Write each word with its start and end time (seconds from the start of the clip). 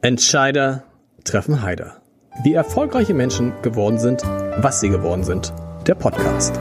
Entscheider 0.00 0.84
treffen 1.24 1.60
Heider. 1.60 2.00
Wie 2.44 2.54
erfolgreiche 2.54 3.14
Menschen 3.14 3.52
geworden 3.62 3.98
sind, 3.98 4.22
was 4.22 4.78
sie 4.78 4.90
geworden 4.90 5.24
sind. 5.24 5.52
Der 5.88 5.96
Podcast. 5.96 6.56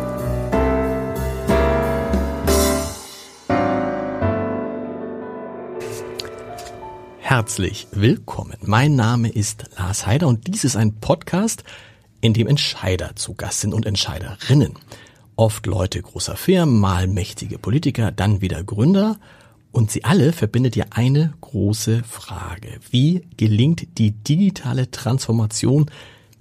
Herzlich 7.20 7.88
willkommen. 7.92 8.58
Mein 8.62 8.96
Name 8.96 9.30
ist 9.30 9.66
Lars 9.78 10.08
Heider 10.08 10.28
und 10.28 10.48
dies 10.48 10.64
ist 10.64 10.76
ein 10.76 10.96
Podcast, 10.96 11.64
in 12.22 12.34
dem 12.34 12.48
Entscheider 12.48 13.16
zu 13.16 13.36
Gast 13.36 13.62
sind 13.62 13.76
und 13.76 13.86
Entscheiderinnen. 13.86 14.74
Oft 15.36 15.68
Leute 15.68 16.02
großer 16.02 16.36
Firmen, 16.36 16.80
mal 16.80 17.06
mächtige 17.06 17.60
Politiker, 17.60 18.12
dann 18.12 18.42
wieder 18.42 18.64
Gründer– 18.64 19.18
und 19.78 19.92
sie 19.92 20.04
alle 20.06 20.34
verbindet 20.34 20.76
ja 20.76 20.86
eine 20.90 21.36
große 21.40 22.04
Frage. 22.04 22.80
Wie 22.90 23.28
gelingt 23.38 24.00
die 24.00 24.10
digitale 24.10 24.90
Transformation 24.90 25.92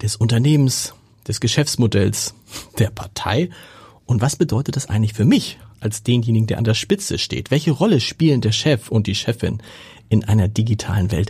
des 0.01 0.15
Unternehmens, 0.15 0.95
des 1.27 1.39
Geschäftsmodells, 1.39 2.33
der 2.79 2.89
Partei? 2.89 3.51
Und 4.07 4.21
was 4.21 4.37
bedeutet 4.37 4.75
das 4.75 4.87
eigentlich 4.87 5.13
für 5.13 5.23
mich 5.23 5.59
als 5.79 6.01
denjenigen, 6.01 6.47
der 6.47 6.57
an 6.57 6.63
der 6.63 6.73
Spitze 6.73 7.19
steht? 7.19 7.51
Welche 7.51 7.69
Rolle 7.69 7.99
spielen 7.99 8.41
der 8.41 8.53
Chef 8.53 8.89
und 8.89 9.05
die 9.05 9.13
Chefin 9.13 9.61
in 10.09 10.23
einer 10.23 10.47
digitalen 10.47 11.11
Welt? 11.11 11.29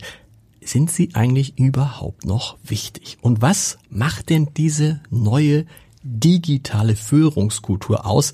Sind 0.61 0.89
sie 0.89 1.09
eigentlich 1.13 1.59
überhaupt 1.59 2.23
noch 2.23 2.55
wichtig? 2.63 3.17
Und 3.19 3.41
was 3.41 3.79
macht 3.89 4.29
denn 4.29 4.47
diese 4.55 5.01
neue 5.09 5.65
digitale 6.03 6.95
Führungskultur 6.95 8.05
aus? 8.05 8.33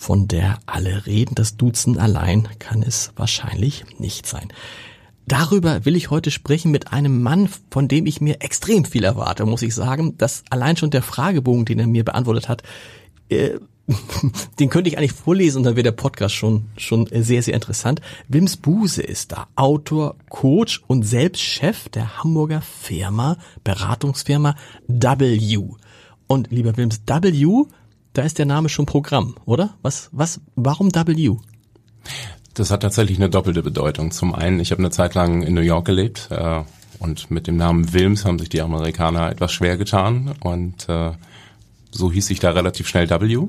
Von 0.00 0.28
der 0.28 0.60
alle 0.64 1.04
reden. 1.04 1.34
Das 1.34 1.58
Duzen 1.58 1.98
allein 1.98 2.48
kann 2.58 2.82
es 2.82 3.12
wahrscheinlich 3.16 3.84
nicht 3.98 4.26
sein. 4.26 4.48
Darüber 5.26 5.84
will 5.84 5.94
ich 5.94 6.08
heute 6.08 6.30
sprechen 6.30 6.70
mit 6.70 6.90
einem 6.90 7.22
Mann, 7.22 7.50
von 7.70 7.86
dem 7.86 8.06
ich 8.06 8.22
mir 8.22 8.40
extrem 8.40 8.86
viel 8.86 9.04
erwarte, 9.04 9.44
muss 9.44 9.60
ich 9.60 9.74
sagen. 9.74 10.16
dass 10.16 10.42
allein 10.48 10.78
schon 10.78 10.90
der 10.90 11.02
Fragebogen, 11.02 11.66
den 11.66 11.78
er 11.78 11.86
mir 11.86 12.02
beantwortet 12.02 12.48
hat, 12.48 12.62
äh, 13.28 13.58
den 14.58 14.70
könnte 14.70 14.88
ich 14.88 14.96
eigentlich 14.96 15.12
vorlesen 15.12 15.58
und 15.58 15.64
dann 15.64 15.76
wäre 15.76 15.84
der 15.84 15.92
Podcast 15.92 16.34
schon, 16.34 16.64
schon 16.78 17.06
sehr, 17.12 17.42
sehr 17.42 17.54
interessant. 17.54 18.00
Wims 18.26 18.56
Buse 18.56 19.02
ist 19.02 19.32
da, 19.32 19.48
Autor, 19.54 20.16
Coach 20.30 20.82
und 20.86 21.02
selbst 21.02 21.42
Chef 21.42 21.90
der 21.90 22.24
Hamburger 22.24 22.62
Firma, 22.62 23.36
Beratungsfirma 23.64 24.56
W. 24.88 25.58
Und 26.26 26.50
lieber 26.50 26.76
Wims, 26.78 27.02
W 27.06 27.66
da 28.12 28.22
ist 28.22 28.38
der 28.38 28.46
Name 28.46 28.68
schon 28.68 28.86
Programm, 28.86 29.36
oder? 29.44 29.74
Was, 29.82 30.08
was, 30.12 30.40
warum 30.56 30.94
W? 30.94 31.36
Das 32.54 32.70
hat 32.70 32.82
tatsächlich 32.82 33.18
eine 33.18 33.30
doppelte 33.30 33.62
Bedeutung. 33.62 34.10
Zum 34.10 34.34
einen, 34.34 34.60
ich 34.60 34.72
habe 34.72 34.80
eine 34.80 34.90
Zeit 34.90 35.14
lang 35.14 35.42
in 35.42 35.54
New 35.54 35.60
York 35.60 35.86
gelebt 35.86 36.28
äh, 36.30 36.62
und 36.98 37.30
mit 37.30 37.46
dem 37.46 37.56
Namen 37.56 37.92
Wilms 37.92 38.24
haben 38.24 38.38
sich 38.38 38.48
die 38.48 38.60
Amerikaner 38.60 39.30
etwas 39.30 39.52
schwer 39.52 39.76
getan 39.76 40.34
und 40.40 40.88
äh, 40.88 41.12
so 41.90 42.12
hieß 42.12 42.30
ich 42.30 42.40
da 42.40 42.50
relativ 42.50 42.88
schnell 42.88 43.08
W. 43.08 43.46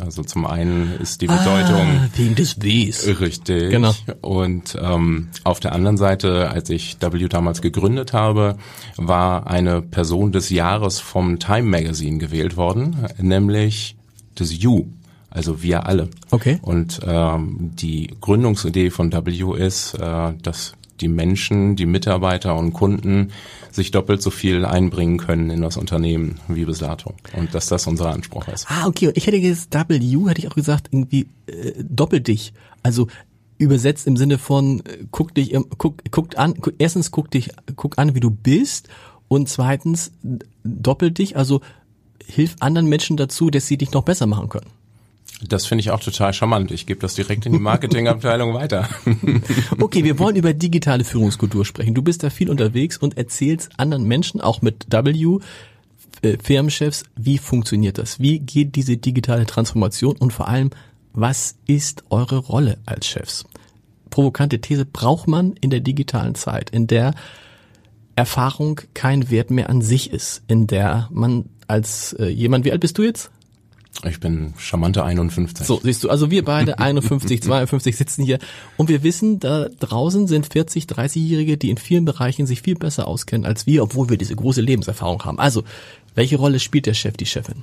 Also 0.00 0.22
zum 0.22 0.46
einen 0.46 0.98
ist 0.98 1.20
die 1.20 1.26
Bedeutung 1.26 1.86
ah, 1.86 2.08
wegen 2.16 2.34
des 2.34 2.56
Ws. 2.62 3.20
Richtig. 3.20 3.70
Genau. 3.70 3.92
Und 4.22 4.78
ähm, 4.80 5.28
auf 5.44 5.60
der 5.60 5.72
anderen 5.72 5.98
Seite, 5.98 6.50
als 6.50 6.70
ich 6.70 6.96
W 7.00 7.28
damals 7.28 7.60
gegründet 7.60 8.14
habe, 8.14 8.56
war 8.96 9.46
eine 9.46 9.82
Person 9.82 10.32
des 10.32 10.48
Jahres 10.48 11.00
vom 11.00 11.38
Time 11.38 11.64
Magazine 11.64 12.16
gewählt 12.16 12.56
worden, 12.56 12.96
nämlich 13.18 13.96
des 14.38 14.62
You, 14.62 14.86
also 15.30 15.62
wir 15.62 15.86
alle. 15.86 16.08
Okay. 16.30 16.58
Und 16.62 17.00
ähm, 17.06 17.72
die 17.74 18.10
Gründungsidee 18.20 18.90
von 18.90 19.12
W 19.12 19.56
ist, 19.56 19.94
äh, 19.94 20.32
dass 20.42 20.74
die 21.00 21.08
Menschen, 21.08 21.76
die 21.76 21.86
Mitarbeiter 21.86 22.56
und 22.56 22.72
Kunden 22.72 23.32
sich 23.72 23.90
doppelt 23.90 24.22
so 24.22 24.30
viel 24.30 24.64
einbringen 24.64 25.18
können 25.18 25.50
in 25.50 25.60
das 25.60 25.76
Unternehmen 25.76 26.40
wie 26.48 26.64
bis 26.64 26.78
dato. 26.78 27.14
Und 27.36 27.54
dass 27.54 27.66
das 27.66 27.86
unser 27.86 28.10
Anspruch 28.10 28.46
ist. 28.48 28.66
Ah, 28.68 28.86
okay. 28.86 29.08
Und 29.08 29.16
ich 29.16 29.26
hätte 29.26 29.40
gesagt, 29.40 29.74
W, 29.74 30.28
hätte 30.28 30.40
ich 30.40 30.48
auch 30.48 30.54
gesagt, 30.54 30.88
irgendwie 30.92 31.26
äh, 31.46 31.72
doppelt 31.82 32.28
dich. 32.28 32.52
Also 32.82 33.08
übersetzt 33.58 34.06
im 34.06 34.16
Sinne 34.16 34.38
von 34.38 34.80
äh, 34.80 35.04
guck 35.10 35.34
dich 35.34 35.56
guck 35.78 36.02
guckt 36.10 36.38
an 36.38 36.54
guck, 36.60 36.74
erstens 36.78 37.10
guck 37.10 37.30
dich 37.30 37.50
guck 37.76 37.98
an 37.98 38.14
wie 38.14 38.20
du 38.20 38.30
bist 38.30 38.88
und 39.28 39.48
zweitens 39.48 40.12
doppelt 40.64 41.18
dich 41.18 41.36
also 41.36 41.60
hilf 42.26 42.56
anderen 42.60 42.88
Menschen 42.88 43.16
dazu, 43.16 43.50
dass 43.50 43.66
sie 43.66 43.76
dich 43.76 43.92
noch 43.92 44.02
besser 44.02 44.26
machen 44.26 44.48
können. 44.48 44.70
Das 45.42 45.66
finde 45.66 45.80
ich 45.80 45.90
auch 45.90 46.00
total 46.00 46.32
charmant. 46.32 46.70
Ich 46.70 46.86
gebe 46.86 47.00
das 47.00 47.14
direkt 47.14 47.44
in 47.46 47.52
die 47.52 47.58
Marketingabteilung 47.58 48.54
weiter. 48.54 48.88
okay, 49.80 50.04
wir 50.04 50.18
wollen 50.18 50.36
über 50.36 50.54
digitale 50.54 51.04
Führungskultur 51.04 51.64
sprechen. 51.64 51.94
Du 51.94 52.02
bist 52.02 52.22
da 52.22 52.30
viel 52.30 52.50
unterwegs 52.50 52.96
und 52.96 53.18
erzählst 53.18 53.70
anderen 53.76 54.04
Menschen, 54.04 54.40
auch 54.40 54.62
mit 54.62 54.86
W, 54.90 55.38
äh, 56.22 56.38
Firmenchefs, 56.42 57.04
wie 57.16 57.38
funktioniert 57.38 57.98
das? 57.98 58.20
Wie 58.20 58.38
geht 58.38 58.76
diese 58.76 58.96
digitale 58.96 59.46
Transformation 59.46 60.16
und 60.16 60.32
vor 60.32 60.48
allem, 60.48 60.70
was 61.12 61.56
ist 61.66 62.04
eure 62.10 62.38
Rolle 62.38 62.78
als 62.86 63.06
Chefs? 63.06 63.44
Provokante 64.10 64.60
These 64.60 64.86
braucht 64.86 65.28
man 65.28 65.54
in 65.60 65.70
der 65.70 65.80
digitalen 65.80 66.34
Zeit, 66.34 66.70
in 66.70 66.86
der 66.86 67.14
Erfahrung 68.16 68.80
kein 68.94 69.30
Wert 69.30 69.50
mehr 69.50 69.68
an 69.68 69.82
sich 69.82 70.12
ist, 70.12 70.42
in 70.46 70.66
der 70.66 71.08
man 71.10 71.46
als 71.66 72.12
äh, 72.14 72.26
jemand, 72.26 72.64
wie 72.64 72.72
alt 72.72 72.80
bist 72.80 72.98
du 72.98 73.02
jetzt? 73.02 73.30
Ich 74.02 74.18
bin 74.18 74.54
charmante 74.58 75.04
51. 75.04 75.66
So, 75.66 75.80
siehst 75.82 76.02
du, 76.02 76.10
also 76.10 76.30
wir 76.30 76.44
beide 76.44 76.78
51, 76.80 77.42
52 77.42 77.96
sitzen 77.96 78.24
hier 78.24 78.38
und 78.76 78.88
wir 78.88 79.02
wissen, 79.02 79.38
da 79.38 79.68
draußen 79.68 80.26
sind 80.26 80.52
40, 80.52 80.84
30-Jährige, 80.84 81.56
die 81.56 81.70
in 81.70 81.76
vielen 81.76 82.04
Bereichen 82.04 82.46
sich 82.46 82.62
viel 82.62 82.74
besser 82.74 83.06
auskennen 83.06 83.46
als 83.46 83.66
wir, 83.66 83.82
obwohl 83.82 84.10
wir 84.10 84.18
diese 84.18 84.34
große 84.34 84.60
Lebenserfahrung 84.60 85.24
haben. 85.24 85.38
Also, 85.38 85.62
welche 86.14 86.36
Rolle 86.36 86.60
spielt 86.60 86.86
der 86.86 86.94
Chef, 86.94 87.16
die 87.16 87.26
Chefin? 87.26 87.62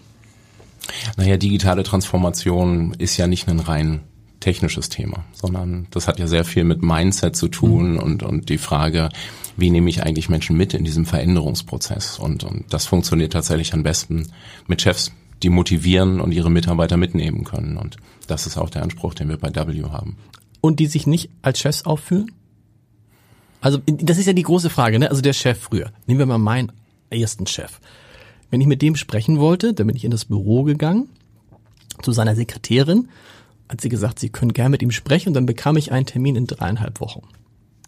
Naja, 1.18 1.38
digitale 1.38 1.84
Transformation 1.84 2.94
ist 2.98 3.18
ja 3.18 3.28
nicht 3.28 3.48
ein 3.48 3.60
rein 3.60 4.02
technisches 4.42 4.90
Thema, 4.90 5.24
sondern 5.32 5.88
das 5.92 6.08
hat 6.08 6.20
ja 6.20 6.28
sehr 6.28 6.44
viel 6.44 6.66
mit 6.66 6.82
Mindset 6.82 7.36
zu 7.38 7.48
tun 7.48 7.94
mhm. 7.94 8.00
und, 8.00 8.24
und 8.24 8.50
die 8.50 8.58
Frage, 8.58 9.10
wie 9.56 9.70
nehme 9.70 9.90
ich 9.90 10.04
eigentlich 10.04 10.28
Menschen 10.28 10.58
mit 10.58 10.74
in 10.74 10.84
diesem 10.84 11.06
Veränderungsprozess? 11.06 12.20
Und, 12.20 12.44
und 12.44 12.66
das 12.70 12.86
funktioniert 12.86 13.32
tatsächlich 13.32 13.74
am 13.74 13.84
besten 13.84 14.28
mit 14.68 14.82
Chefs, 14.82 15.12
die 15.44 15.50
motivieren 15.50 16.20
und 16.20 16.34
ihre 16.34 16.52
Mitarbeiter 16.52 16.98
mitnehmen 16.98 17.44
können. 17.44 17.78
Und 17.78 17.98
das 18.28 18.48
ist 18.48 18.58
auch 18.58 18.70
der 18.70 18.84
Anspruch, 18.84 19.14
den 19.14 19.30
wir 19.30 19.38
bei 19.38 19.54
W 19.54 19.84
haben. 19.84 20.18
Und 20.60 20.80
die 20.80 20.88
sich 20.88 21.08
nicht 21.08 21.30
als 21.42 21.60
Chefs 21.60 21.86
aufführen? 21.86 22.32
Also 23.62 23.80
das 23.86 24.18
ist 24.18 24.26
ja 24.26 24.34
die 24.34 24.44
große 24.44 24.70
Frage, 24.70 25.00
ne? 25.00 25.10
Also 25.10 25.22
der 25.22 25.34
Chef 25.34 25.60
früher. 25.60 25.92
Nehmen 26.08 26.20
wir 26.20 26.26
mal 26.26 26.38
meinen 26.38 26.72
ersten 27.10 27.46
Chef. 27.46 27.80
Wenn 28.50 28.62
ich 28.62 28.68
mit 28.68 28.82
dem 28.82 28.96
sprechen 28.96 29.40
wollte, 29.40 29.74
dann 29.74 29.88
bin 29.88 29.96
ich 29.96 30.04
in 30.04 30.12
das 30.12 30.26
Büro 30.26 30.64
gegangen 30.64 31.10
zu 32.02 32.12
seiner 32.12 32.36
Sekretärin, 32.36 33.10
hat 33.72 33.82
sie 33.82 33.90
gesagt, 33.90 34.20
sie 34.20 34.30
können 34.30 34.54
gerne 34.54 34.70
mit 34.70 34.82
ihm 34.82 34.92
sprechen 34.92 35.30
und 35.30 35.34
dann 35.34 35.46
bekam 35.46 35.78
ich 35.78 35.92
einen 35.92 36.06
Termin 36.06 36.36
in 36.36 36.46
dreieinhalb 36.46 37.00
Wochen. 37.00 37.22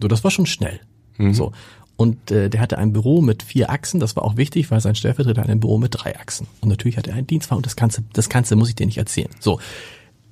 So, 0.02 0.08
das 0.08 0.24
war 0.24 0.32
schon 0.32 0.46
schnell. 0.46 0.80
Mhm. 1.18 1.34
So. 1.34 1.52
Und 1.98 2.32
äh, 2.32 2.50
der 2.50 2.62
hatte 2.62 2.78
ein 2.78 2.94
Büro 2.94 3.22
mit 3.22 3.44
vier 3.44 3.70
Achsen, 3.70 4.00
das 4.00 4.16
war 4.16 4.24
auch 4.24 4.38
wichtig, 4.38 4.72
weil 4.72 4.80
sein 4.80 4.96
Stellvertreter 4.96 5.42
hatte 5.42 5.52
ein 5.52 5.60
Büro 5.60 5.78
mit 5.78 5.94
drei 5.94 6.18
Achsen. 6.18 6.48
Und 6.62 6.70
natürlich 6.70 6.98
hatte 6.98 7.12
er 7.12 7.18
einen 7.18 7.28
Dienstwagen 7.28 7.58
und 7.58 7.66
das 7.66 7.76
Ganze, 7.76 8.04
das 8.14 8.30
Ganze 8.30 8.56
muss 8.56 8.70
ich 8.70 8.76
dir 8.76 8.86
nicht 8.86 8.98
erzählen. 8.98 9.30
So, 9.40 9.60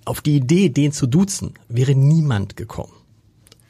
auf 0.05 0.21
die 0.21 0.37
Idee, 0.37 0.69
den 0.69 0.91
zu 0.93 1.05
duzen, 1.05 1.53
wäre 1.67 1.93
niemand 1.93 2.55
gekommen. 2.55 2.93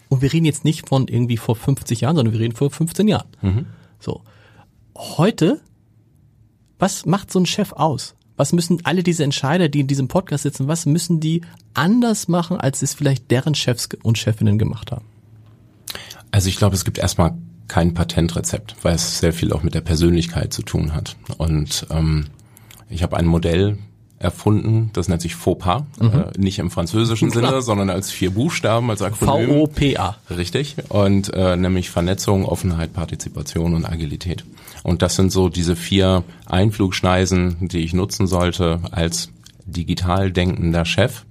Und 0.08 0.22
wir 0.22 0.32
reden 0.32 0.46
jetzt 0.46 0.64
nicht 0.64 0.88
von 0.88 1.08
irgendwie 1.08 1.38
vor 1.38 1.56
50 1.56 2.02
Jahren, 2.02 2.16
sondern 2.16 2.34
wir 2.34 2.40
reden 2.40 2.56
vor 2.56 2.70
15 2.70 3.08
Jahren. 3.08 3.28
Mhm. 3.42 3.66
So. 4.00 4.22
Heute, 4.96 5.62
was 6.80 7.06
macht 7.06 7.32
so 7.32 7.40
ein 7.40 7.46
Chef 7.46 7.74
aus? 7.74 8.16
Was 8.38 8.54
müssen 8.54 8.80
alle 8.86 9.04
diese 9.04 9.24
Entscheider, 9.24 9.70
die 9.70 9.82
in 9.82 9.88
diesem 9.88 10.08
Podcast 10.08 10.44
sitzen, 10.44 10.68
was 10.68 10.86
müssen 10.86 11.20
die 11.20 11.42
anders 11.74 12.28
machen, 12.28 12.58
als 12.58 12.82
es 12.82 12.94
vielleicht 12.94 13.30
deren 13.30 13.56
Chefs 13.56 13.90
und 14.04 14.18
Chefinnen 14.18 14.58
gemacht 14.58 14.92
haben? 14.92 15.06
Also 16.32 16.50
ich 16.50 16.56
glaube, 16.56 16.76
es 16.76 16.86
gibt 16.86 16.98
erstmal 16.98 17.38
kein 17.68 17.94
Patentrezept, 17.94 18.76
weil 18.82 18.96
es 18.96 19.20
sehr 19.20 19.34
viel 19.34 19.54
auch 19.54 19.64
mit 19.64 19.76
der 19.76 19.82
Persönlichkeit 19.82 20.54
zu 20.54 20.62
tun 20.62 20.94
hat. 20.94 21.16
Und 21.38 21.86
ähm, 21.90 22.26
ich 22.90 23.04
habe 23.04 23.18
ein 23.18 23.26
Modell 23.26 23.78
erfunden, 24.22 24.90
das 24.94 25.08
nennt 25.08 25.22
sich 25.22 25.36
FOPA, 25.36 25.86
mhm. 26.00 26.08
äh, 26.08 26.38
nicht 26.38 26.60
im 26.60 26.72
französischen 26.72 27.32
Klar. 27.32 27.46
Sinne, 27.50 27.62
sondern 27.62 27.90
als 27.90 28.12
vier 28.12 28.32
Buchstaben, 28.32 28.90
als 28.90 29.02
Akronym. 29.02 29.50
V-O-P-A. 29.50 30.16
Richtig. 30.30 30.76
Und 30.90 31.34
äh, 31.34 31.56
nämlich 31.56 31.90
Vernetzung, 31.90 32.46
Offenheit, 32.46 32.94
Partizipation 32.94 33.74
und 33.76 33.86
Agilität. 33.86 34.46
Und 34.84 35.02
das 35.02 35.16
sind 35.16 35.32
so 35.32 35.50
diese 35.50 35.76
vier 35.76 36.24
Einflugschneisen, 36.46 37.68
die 37.68 37.80
ich 37.80 37.94
nutzen 37.94 38.28
sollte 38.28 38.80
als 38.92 39.30
digital 39.66 40.32
denkender 40.32 40.86
Chef 40.86 41.24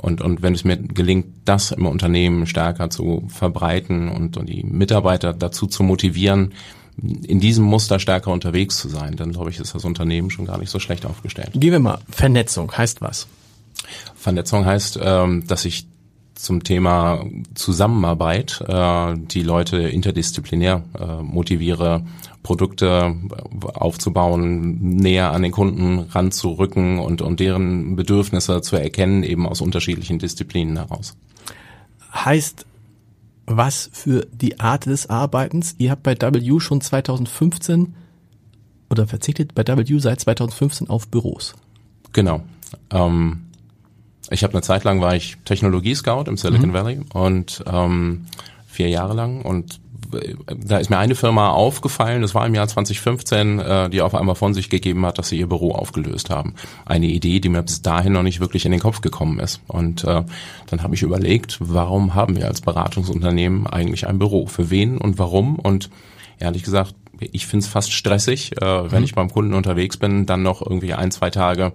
und, 0.00 0.22
und 0.22 0.40
wenn 0.40 0.54
es 0.54 0.64
mir 0.64 0.78
gelingt, 0.78 1.26
das 1.44 1.72
im 1.72 1.86
Unternehmen 1.86 2.46
stärker 2.46 2.88
zu 2.88 3.24
verbreiten 3.28 4.08
und, 4.08 4.38
und 4.38 4.48
die 4.48 4.64
Mitarbeiter 4.64 5.34
dazu 5.34 5.66
zu 5.66 5.82
motivieren, 5.82 6.54
in 7.02 7.40
diesem 7.40 7.64
Muster 7.64 7.98
stärker 7.98 8.30
unterwegs 8.30 8.78
zu 8.78 8.88
sein, 8.88 9.16
dann 9.16 9.32
glaube 9.32 9.50
ich, 9.50 9.58
ist 9.58 9.74
das 9.74 9.84
Unternehmen 9.84 10.30
schon 10.30 10.46
gar 10.46 10.58
nicht 10.58 10.70
so 10.70 10.78
schlecht 10.78 11.06
aufgestellt. 11.06 11.50
Gehen 11.54 11.72
wir 11.72 11.80
mal. 11.80 11.98
Vernetzung 12.10 12.70
heißt 12.76 13.00
was? 13.00 13.26
Vernetzung 14.14 14.64
heißt, 14.66 14.98
ähm, 15.02 15.46
dass 15.46 15.64
ich 15.64 15.86
zum 16.34 16.64
Thema 16.64 17.24
Zusammenarbeit, 17.54 18.62
äh, 18.66 19.14
die 19.14 19.42
Leute 19.42 19.76
interdisziplinär 19.76 20.82
äh, 20.98 21.22
motiviere, 21.22 22.02
Produkte 22.42 23.14
aufzubauen, 23.74 24.78
näher 24.80 25.32
an 25.32 25.42
den 25.42 25.52
Kunden 25.52 25.98
ranzurücken 25.98 26.98
und, 26.98 27.20
und 27.20 27.40
deren 27.40 27.96
Bedürfnisse 27.96 28.62
zu 28.62 28.76
erkennen, 28.76 29.22
eben 29.22 29.46
aus 29.46 29.60
unterschiedlichen 29.60 30.18
Disziplinen 30.18 30.78
heraus. 30.78 31.14
Heißt, 32.14 32.64
was 33.50 33.90
für 33.92 34.26
die 34.32 34.60
Art 34.60 34.86
des 34.86 35.10
Arbeitens? 35.10 35.74
Ihr 35.78 35.90
habt 35.90 36.04
bei 36.04 36.14
W 36.14 36.60
schon 36.60 36.80
2015 36.80 37.94
oder 38.88 39.06
verzichtet 39.06 39.54
bei 39.54 39.66
W 39.66 39.98
seit 39.98 40.20
2015 40.20 40.88
auf 40.88 41.08
Büros. 41.08 41.54
Genau. 42.12 42.42
Ähm, 42.90 43.46
ich 44.30 44.44
habe 44.44 44.54
eine 44.54 44.62
Zeit 44.62 44.84
lang 44.84 45.00
war 45.00 45.16
ich 45.16 45.36
Technologie-Scout 45.44 46.24
im 46.28 46.36
Silicon 46.36 46.70
mhm. 46.70 46.74
Valley 46.74 47.00
und 47.12 47.64
ähm, 47.66 48.26
vier 48.66 48.88
Jahre 48.88 49.14
lang 49.14 49.42
und 49.42 49.80
da 50.46 50.78
ist 50.78 50.90
mir 50.90 50.98
eine 50.98 51.14
Firma 51.14 51.50
aufgefallen, 51.50 52.22
das 52.22 52.34
war 52.34 52.46
im 52.46 52.54
Jahr 52.54 52.68
2015, 52.68 53.58
äh, 53.58 53.90
die 53.90 54.02
auf 54.02 54.14
einmal 54.14 54.34
von 54.34 54.54
sich 54.54 54.70
gegeben 54.70 55.04
hat, 55.06 55.18
dass 55.18 55.28
sie 55.28 55.38
ihr 55.38 55.48
Büro 55.48 55.72
aufgelöst 55.72 56.30
haben. 56.30 56.54
Eine 56.84 57.06
Idee, 57.06 57.40
die 57.40 57.48
mir 57.48 57.62
bis 57.62 57.82
dahin 57.82 58.12
noch 58.12 58.22
nicht 58.22 58.40
wirklich 58.40 58.64
in 58.64 58.72
den 58.72 58.80
Kopf 58.80 59.00
gekommen 59.00 59.38
ist. 59.38 59.60
Und 59.66 60.04
äh, 60.04 60.24
dann 60.66 60.82
habe 60.82 60.94
ich 60.94 61.02
überlegt, 61.02 61.58
warum 61.60 62.14
haben 62.14 62.36
wir 62.36 62.46
als 62.46 62.60
Beratungsunternehmen 62.60 63.66
eigentlich 63.66 64.06
ein 64.06 64.18
Büro? 64.18 64.46
Für 64.46 64.70
wen 64.70 64.98
und 64.98 65.18
warum? 65.18 65.56
Und 65.56 65.90
ehrlich 66.38 66.62
gesagt, 66.62 66.94
ich 67.20 67.46
finde 67.46 67.64
es 67.64 67.70
fast 67.70 67.92
stressig, 67.92 68.60
äh, 68.60 68.90
wenn 68.90 69.00
mhm. 69.00 69.04
ich 69.04 69.14
beim 69.14 69.30
Kunden 69.30 69.54
unterwegs 69.54 69.96
bin, 69.96 70.26
dann 70.26 70.42
noch 70.42 70.62
irgendwie 70.62 70.94
ein, 70.94 71.10
zwei 71.10 71.30
Tage 71.30 71.72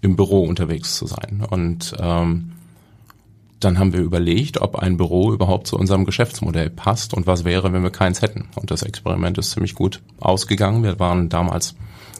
im 0.00 0.16
Büro 0.16 0.44
unterwegs 0.44 0.96
zu 0.96 1.06
sein. 1.06 1.44
Und 1.48 1.94
ähm, 2.00 2.52
dann 3.60 3.78
haben 3.78 3.92
wir 3.92 4.00
überlegt, 4.00 4.60
ob 4.60 4.76
ein 4.76 4.96
Büro 4.96 5.32
überhaupt 5.32 5.66
zu 5.66 5.76
unserem 5.76 6.04
Geschäftsmodell 6.04 6.70
passt 6.70 7.14
und 7.14 7.26
was 7.26 7.44
wäre, 7.44 7.72
wenn 7.72 7.82
wir 7.82 7.90
keins 7.90 8.22
hätten. 8.22 8.48
Und 8.56 8.70
das 8.70 8.82
Experiment 8.82 9.38
ist 9.38 9.52
ziemlich 9.52 9.74
gut 9.74 10.00
ausgegangen. 10.18 10.82
Wir 10.82 10.98
waren 10.98 11.28
damals 11.28 11.74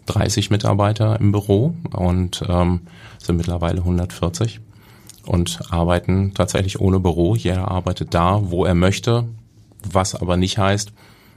30 0.07 0.51
Mitarbeiter 0.51 1.19
im 1.19 1.33
Büro 1.33 1.75
und 1.93 2.45
ähm, 2.49 2.81
sind 3.19 3.37
mittlerweile 3.37 3.79
140 3.79 4.61
und 5.25 5.61
arbeiten 5.71 6.35
tatsächlich 6.35 6.81
ohne 6.81 7.01
Büro. 7.01 7.35
Jeder 7.35 7.71
arbeitet 7.71 8.15
da, 8.15 8.51
wo 8.51 8.65
er 8.65 8.75
möchte, 8.75 9.27
was 9.91 10.15
aber 10.15 10.37
nicht 10.37 10.59
heißt, 10.59 10.93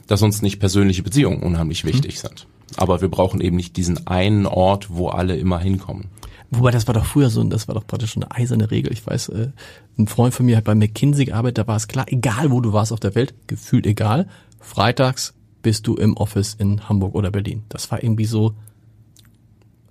dass 0.07 0.21
uns 0.21 0.41
nicht 0.41 0.59
persönliche 0.59 1.03
Beziehungen 1.03 1.43
unheimlich 1.43 1.85
wichtig 1.85 2.15
mhm. 2.15 2.27
sind. 2.27 2.47
Aber 2.75 3.01
wir 3.01 3.09
brauchen 3.09 3.39
eben 3.39 3.55
nicht 3.55 3.77
diesen 3.77 4.07
einen 4.07 4.45
Ort, 4.45 4.87
wo 4.89 5.09
alle 5.09 5.37
immer 5.37 5.59
hinkommen. 5.59 6.09
Wobei 6.55 6.71
das 6.71 6.87
war 6.87 6.93
doch 6.93 7.05
früher 7.05 7.29
so, 7.29 7.43
das 7.45 7.67
war 7.67 7.75
doch 7.75 7.87
praktisch 7.87 8.11
schon 8.11 8.23
eine 8.23 8.31
eiserne 8.31 8.69
Regel. 8.69 8.93
Ich 8.93 9.05
weiß, 9.05 9.29
äh, 9.29 9.49
ein 9.97 10.07
Freund 10.07 10.33
von 10.33 10.45
mir 10.45 10.57
hat 10.57 10.65
bei 10.65 10.75
McKinsey 10.75 11.25
gearbeitet, 11.25 11.59
da 11.59 11.67
war 11.67 11.77
es 11.77 11.87
klar, 11.87 12.05
egal 12.09 12.51
wo 12.51 12.61
du 12.61 12.73
warst 12.73 12.91
auf 12.91 12.99
der 12.99 13.15
Welt, 13.15 13.33
gefühlt 13.47 13.87
egal, 13.87 14.27
freitags 14.59 15.33
bist 15.63 15.87
du 15.87 15.95
im 15.95 16.15
Office 16.15 16.53
in 16.53 16.87
Hamburg 16.87 17.15
oder 17.15 17.31
Berlin. 17.31 17.63
Das 17.69 17.89
war 17.91 18.03
irgendwie 18.03 18.25
so, 18.25 18.53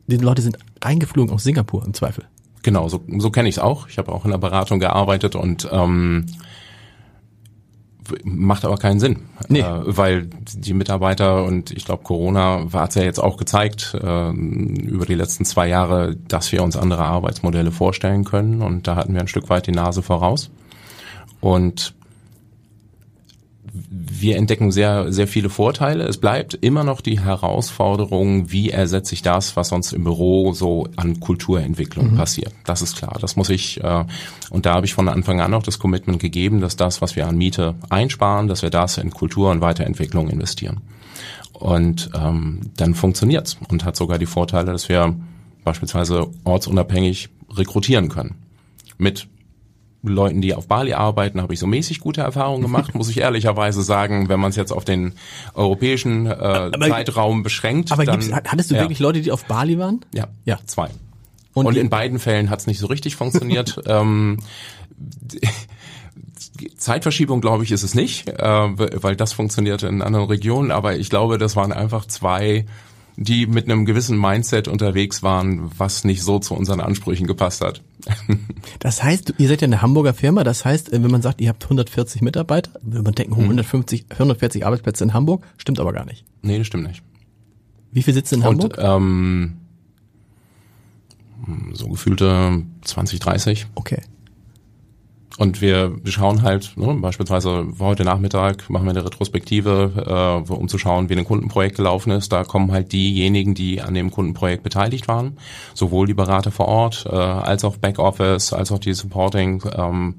die 0.06 0.16
Leute 0.16 0.42
sind 0.42 0.58
reingeflogen 0.82 1.34
aus 1.34 1.42
Singapur 1.42 1.84
im 1.84 1.94
Zweifel. 1.94 2.26
Genau, 2.62 2.88
so, 2.88 3.02
so 3.18 3.30
kenne 3.30 3.48
ich 3.48 3.56
es 3.56 3.58
auch. 3.58 3.88
Ich 3.88 3.98
habe 3.98 4.12
auch 4.12 4.24
in 4.24 4.30
der 4.30 4.38
Beratung 4.38 4.78
gearbeitet 4.78 5.34
und 5.34 5.68
ähm, 5.72 6.26
macht 8.24 8.64
aber 8.64 8.76
keinen 8.76 9.00
Sinn, 9.00 9.20
nee. 9.48 9.60
äh, 9.60 9.82
weil 9.84 10.28
die 10.54 10.74
Mitarbeiter 10.74 11.44
und 11.44 11.70
ich 11.70 11.84
glaube 11.84 12.02
Corona 12.02 12.66
hat 12.72 12.94
ja 12.94 13.02
jetzt 13.02 13.18
auch 13.18 13.36
gezeigt 13.36 13.94
äh, 13.94 14.30
über 14.30 15.06
die 15.06 15.14
letzten 15.14 15.44
zwei 15.44 15.68
Jahre, 15.68 16.16
dass 16.28 16.52
wir 16.52 16.62
uns 16.62 16.76
andere 16.76 17.04
Arbeitsmodelle 17.04 17.72
vorstellen 17.72 18.24
können. 18.24 18.62
Und 18.62 18.86
da 18.86 18.96
hatten 18.96 19.14
wir 19.14 19.20
ein 19.20 19.28
Stück 19.28 19.48
weit 19.48 19.66
die 19.66 19.72
Nase 19.72 20.02
voraus. 20.02 20.50
Und 21.40 21.94
wir 23.74 24.36
entdecken 24.36 24.70
sehr, 24.70 25.12
sehr 25.12 25.26
viele 25.26 25.48
Vorteile. 25.48 26.04
Es 26.04 26.18
bleibt 26.18 26.54
immer 26.54 26.84
noch 26.84 27.00
die 27.00 27.20
Herausforderung, 27.20 28.52
wie 28.52 28.70
ersetze 28.70 29.14
ich 29.14 29.22
das, 29.22 29.56
was 29.56 29.68
sonst 29.68 29.92
im 29.92 30.04
Büro 30.04 30.52
so 30.52 30.88
an 30.96 31.20
Kulturentwicklung 31.20 32.12
mhm. 32.12 32.16
passiert. 32.16 32.52
Das 32.64 32.82
ist 32.82 32.96
klar. 32.96 33.16
Das 33.20 33.36
muss 33.36 33.48
ich, 33.48 33.82
äh, 33.82 34.04
und 34.50 34.66
da 34.66 34.74
habe 34.74 34.84
ich 34.84 34.92
von 34.92 35.08
Anfang 35.08 35.40
an 35.40 35.54
auch 35.54 35.62
das 35.62 35.78
Commitment 35.78 36.18
gegeben, 36.18 36.60
dass 36.60 36.76
das, 36.76 37.00
was 37.00 37.16
wir 37.16 37.26
an 37.26 37.38
Miete 37.38 37.74
einsparen, 37.88 38.46
dass 38.46 38.60
wir 38.60 38.70
das 38.70 38.98
in 38.98 39.10
Kultur 39.10 39.50
und 39.50 39.62
Weiterentwicklung 39.62 40.28
investieren. 40.28 40.82
Und 41.54 42.10
ähm, 42.14 42.72
dann 42.76 42.94
funktioniert's 42.94 43.56
und 43.68 43.84
hat 43.84 43.96
sogar 43.96 44.18
die 44.18 44.26
Vorteile, 44.26 44.72
dass 44.72 44.90
wir 44.90 45.14
beispielsweise 45.64 46.28
ortsunabhängig 46.44 47.30
rekrutieren 47.56 48.08
können. 48.08 48.34
Mit 48.98 49.28
Leuten, 50.02 50.40
die 50.40 50.54
auf 50.54 50.66
Bali 50.66 50.94
arbeiten, 50.94 51.40
habe 51.40 51.54
ich 51.54 51.60
so 51.60 51.66
mäßig 51.66 52.00
gute 52.00 52.22
Erfahrungen 52.22 52.62
gemacht, 52.62 52.94
muss 52.96 53.08
ich 53.08 53.18
ehrlicherweise 53.18 53.82
sagen, 53.82 54.28
wenn 54.28 54.40
man 54.40 54.50
es 54.50 54.56
jetzt 54.56 54.72
auf 54.72 54.84
den 54.84 55.14
europäischen 55.54 56.26
äh, 56.26 56.30
aber, 56.30 56.88
Zeitraum 56.88 57.42
beschränkt. 57.42 57.92
Aber 57.92 58.04
dann, 58.04 58.20
hattest 58.32 58.70
du 58.70 58.74
ja. 58.74 58.80
wirklich 58.80 58.98
Leute, 58.98 59.20
die 59.20 59.30
auf 59.30 59.44
Bali 59.44 59.78
waren? 59.78 60.04
Ja, 60.12 60.28
ja. 60.44 60.58
zwei. 60.66 60.90
Und, 61.54 61.66
Und 61.66 61.76
in 61.76 61.90
beiden 61.90 62.18
Fällen 62.18 62.50
hat 62.50 62.60
es 62.60 62.66
nicht 62.66 62.78
so 62.78 62.86
richtig 62.86 63.16
funktioniert. 63.16 63.80
ähm, 63.86 64.38
Zeitverschiebung, 66.76 67.40
glaube 67.40 67.64
ich, 67.64 67.72
ist 67.72 67.82
es 67.82 67.94
nicht, 67.94 68.28
äh, 68.28 68.42
weil 69.02 69.16
das 69.16 69.32
funktioniert 69.32 69.82
in 69.82 70.02
anderen 70.02 70.26
Regionen, 70.26 70.70
aber 70.70 70.96
ich 70.96 71.10
glaube, 71.10 71.38
das 71.38 71.56
waren 71.56 71.72
einfach 71.72 72.06
zwei 72.06 72.66
die 73.16 73.46
mit 73.46 73.64
einem 73.64 73.84
gewissen 73.84 74.18
Mindset 74.18 74.68
unterwegs 74.68 75.22
waren, 75.22 75.70
was 75.76 76.04
nicht 76.04 76.22
so 76.22 76.38
zu 76.38 76.54
unseren 76.54 76.80
Ansprüchen 76.80 77.26
gepasst 77.26 77.60
hat. 77.60 77.82
Das 78.78 79.02
heißt, 79.02 79.34
ihr 79.38 79.48
seid 79.48 79.60
ja 79.60 79.66
eine 79.66 79.82
Hamburger 79.82 80.14
Firma, 80.14 80.42
das 80.42 80.64
heißt, 80.64 80.90
wenn 80.92 81.10
man 81.10 81.22
sagt, 81.22 81.40
ihr 81.40 81.48
habt 81.48 81.62
140 81.62 82.20
Mitarbeiter, 82.22 82.72
würde 82.82 83.02
man 83.02 83.14
denken, 83.14 83.34
150, 83.34 84.06
140 84.10 84.66
Arbeitsplätze 84.66 85.04
in 85.04 85.14
Hamburg, 85.14 85.44
stimmt 85.56 85.78
aber 85.78 85.92
gar 85.92 86.04
nicht. 86.04 86.24
Nee, 86.42 86.58
das 86.58 86.66
stimmt 86.66 86.88
nicht. 86.88 87.02
Wie 87.92 88.02
viel 88.02 88.14
sitzt 88.14 88.32
in 88.32 88.42
Hamburg? 88.42 88.78
Und, 88.78 88.84
ähm, 88.84 89.52
so 91.74 91.88
gefühlte 91.88 92.62
20, 92.82 93.20
30. 93.20 93.66
Okay. 93.74 94.00
Und 95.38 95.62
wir 95.62 95.96
schauen 96.04 96.42
halt, 96.42 96.76
ne, 96.76 96.94
beispielsweise 96.94 97.66
heute 97.78 98.04
Nachmittag 98.04 98.68
machen 98.68 98.84
wir 98.84 98.90
eine 98.90 99.04
Retrospektive, 99.04 100.42
äh, 100.46 100.52
um 100.52 100.68
zu 100.68 100.76
schauen, 100.76 101.08
wie 101.08 101.16
ein 101.16 101.24
Kundenprojekt 101.24 101.76
gelaufen 101.76 102.10
ist. 102.12 102.32
Da 102.32 102.44
kommen 102.44 102.70
halt 102.70 102.92
diejenigen, 102.92 103.54
die 103.54 103.80
an 103.80 103.94
dem 103.94 104.10
Kundenprojekt 104.10 104.62
beteiligt 104.62 105.08
waren, 105.08 105.38
sowohl 105.74 106.06
die 106.06 106.14
Berater 106.14 106.50
vor 106.50 106.68
Ort, 106.68 107.06
äh, 107.06 107.14
als 107.14 107.64
auch 107.64 107.78
Backoffice, 107.78 108.52
als 108.52 108.70
auch 108.72 108.78
die 108.78 108.92
Supporting 108.92 109.62
ähm, 109.74 110.16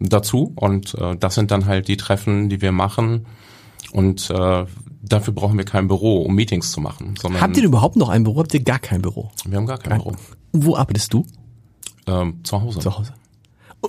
dazu. 0.00 0.52
Und 0.56 0.94
äh, 0.94 1.16
das 1.16 1.34
sind 1.34 1.50
dann 1.50 1.66
halt 1.66 1.88
die 1.88 1.98
Treffen, 1.98 2.48
die 2.48 2.62
wir 2.62 2.72
machen. 2.72 3.26
Und 3.92 4.30
äh, 4.30 4.64
dafür 5.02 5.34
brauchen 5.34 5.58
wir 5.58 5.64
kein 5.64 5.86
Büro, 5.86 6.22
um 6.22 6.34
Meetings 6.34 6.72
zu 6.72 6.80
machen. 6.80 7.14
Sondern 7.20 7.42
Habt 7.42 7.56
ihr 7.58 7.64
überhaupt 7.64 7.96
noch 7.96 8.08
ein 8.08 8.24
Büro? 8.24 8.38
Habt 8.38 8.54
ihr 8.54 8.62
gar 8.62 8.78
kein 8.78 9.02
Büro? 9.02 9.30
Wir 9.46 9.58
haben 9.58 9.66
gar 9.66 9.78
kein 9.78 9.98
Büro. 9.98 10.14
Wo 10.52 10.76
arbeitest 10.76 11.12
du? 11.12 11.26
Ähm, 12.06 12.40
zu 12.42 12.60
Hause. 12.60 12.78
Zu 12.78 12.98
Hause. 12.98 13.12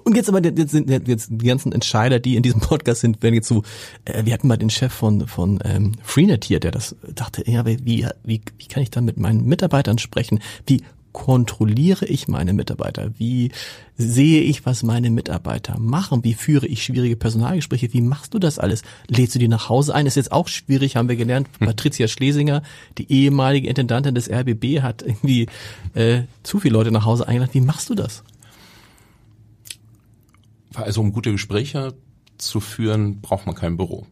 Und 0.03 0.15
jetzt 0.15 0.29
aber 0.29 0.43
jetzt 0.43 0.71
sind 0.71 0.89
jetzt 1.07 1.29
die 1.31 1.45
ganzen 1.45 1.71
Entscheider, 1.71 2.19
die 2.19 2.35
in 2.35 2.43
diesem 2.43 2.61
Podcast 2.61 3.01
sind, 3.01 3.21
werden 3.21 3.35
jetzt 3.35 3.47
so, 3.47 3.63
äh, 4.05 4.25
wir 4.25 4.33
hatten 4.33 4.47
mal 4.47 4.57
den 4.57 4.69
Chef 4.69 4.93
von 4.93 5.27
von 5.27 5.59
ähm, 5.63 5.93
Freenet 6.03 6.45
hier, 6.45 6.59
der 6.59 6.71
das 6.71 6.95
dachte, 7.13 7.49
ja, 7.49 7.65
wie, 7.65 7.79
wie, 7.83 8.41
wie 8.57 8.67
kann 8.67 8.83
ich 8.83 8.91
da 8.91 9.01
mit 9.01 9.17
meinen 9.17 9.45
Mitarbeitern 9.45 9.97
sprechen? 9.97 10.39
Wie 10.65 10.83
kontrolliere 11.17 12.05
ich 12.05 12.27
meine 12.27 12.53
Mitarbeiter? 12.53 13.09
Wie 13.17 13.49
sehe 13.97 14.41
ich, 14.41 14.67
was 14.67 14.83
meine 14.83 15.09
Mitarbeiter 15.09 15.79
machen? 15.79 16.23
Wie 16.23 16.35
führe 16.35 16.67
ich 16.67 16.83
schwierige 16.83 17.15
Personalgespräche? 17.15 17.91
Wie 17.91 18.01
machst 18.01 18.35
du 18.35 18.39
das 18.39 18.59
alles? 18.59 18.83
Lädst 19.07 19.33
du 19.33 19.39
die 19.39 19.47
nach 19.47 19.67
Hause 19.67 19.95
ein? 19.95 20.05
Ist 20.05 20.13
jetzt 20.13 20.31
auch 20.31 20.47
schwierig, 20.47 20.95
haben 20.95 21.09
wir 21.09 21.15
gelernt. 21.15 21.47
Hm. 21.57 21.69
Patricia 21.69 22.07
Schlesinger, 22.07 22.61
die 22.99 23.11
ehemalige 23.11 23.67
Intendantin 23.67 24.13
des 24.13 24.29
RBB, 24.29 24.83
hat 24.83 25.01
irgendwie 25.01 25.47
äh, 25.95 26.21
zu 26.43 26.59
viele 26.59 26.73
Leute 26.73 26.91
nach 26.91 27.05
Hause 27.05 27.27
eingeladen. 27.27 27.53
Wie 27.55 27.61
machst 27.61 27.89
du 27.89 27.95
das? 27.95 28.23
Also 30.83 31.01
um 31.01 31.11
gute 31.11 31.31
Gespräche 31.31 31.93
zu 32.37 32.59
führen, 32.59 33.21
braucht 33.21 33.45
man 33.45 33.55
kein 33.55 33.77
Büro. 33.77 34.05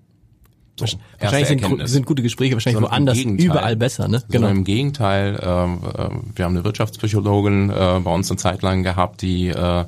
So, 0.78 0.86
wahrscheinlich 1.20 1.48
sind, 1.48 1.88
sind, 1.88 2.06
gute 2.06 2.22
Gespräche 2.22 2.54
wahrscheinlich 2.54 2.82
Sondern 2.82 2.92
woanders 2.92 3.18
überall 3.18 3.78
besser, 3.78 4.10
ne? 4.10 4.22
Genau. 4.30 4.50
Im 4.50 4.66
Gegenteil, 4.66 5.36
äh, 5.36 5.42
wir 5.42 6.46
haben 6.46 6.56
eine 6.56 6.66
Wirtschaftspsychologin 6.66 7.70
äh, 7.70 8.02
bei 8.04 8.14
uns 8.14 8.30
eine 8.30 8.38
Zeit 8.38 8.62
lang 8.62 8.84
gehabt, 8.84 9.22
die 9.22 9.48
äh, 9.48 9.82
äh, 9.82 9.86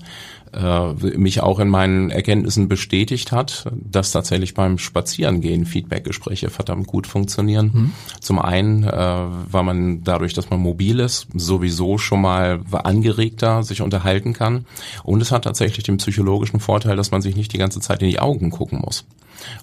mich 1.17 1.41
auch 1.41 1.59
in 1.59 1.69
meinen 1.69 2.09
Erkenntnissen 2.09 2.67
bestätigt 2.67 3.31
hat, 3.31 3.65
dass 3.73 4.11
tatsächlich 4.11 4.53
beim 4.53 4.77
Spazierengehen 4.77 5.65
Feedbackgespräche 5.65 6.49
verdammt 6.49 6.87
gut 6.87 7.07
funktionieren. 7.07 7.71
Mhm. 7.73 7.91
Zum 8.21 8.39
einen, 8.39 8.83
äh, 8.83 8.89
weil 8.89 9.63
man 9.63 10.03
dadurch, 10.03 10.33
dass 10.33 10.49
man 10.49 10.59
mobil 10.59 10.99
ist, 10.99 11.27
sowieso 11.33 11.97
schon 11.97 12.21
mal 12.21 12.61
angeregter 12.71 13.63
sich 13.63 13.81
unterhalten 13.81 14.33
kann. 14.33 14.65
Und 15.03 15.21
es 15.21 15.31
hat 15.31 15.43
tatsächlich 15.43 15.83
den 15.83 15.97
psychologischen 15.97 16.59
Vorteil, 16.59 16.95
dass 16.95 17.11
man 17.11 17.21
sich 17.21 17.35
nicht 17.35 17.53
die 17.53 17.57
ganze 17.57 17.79
Zeit 17.79 18.01
in 18.01 18.09
die 18.09 18.19
Augen 18.19 18.49
gucken 18.49 18.79
muss. 18.83 19.05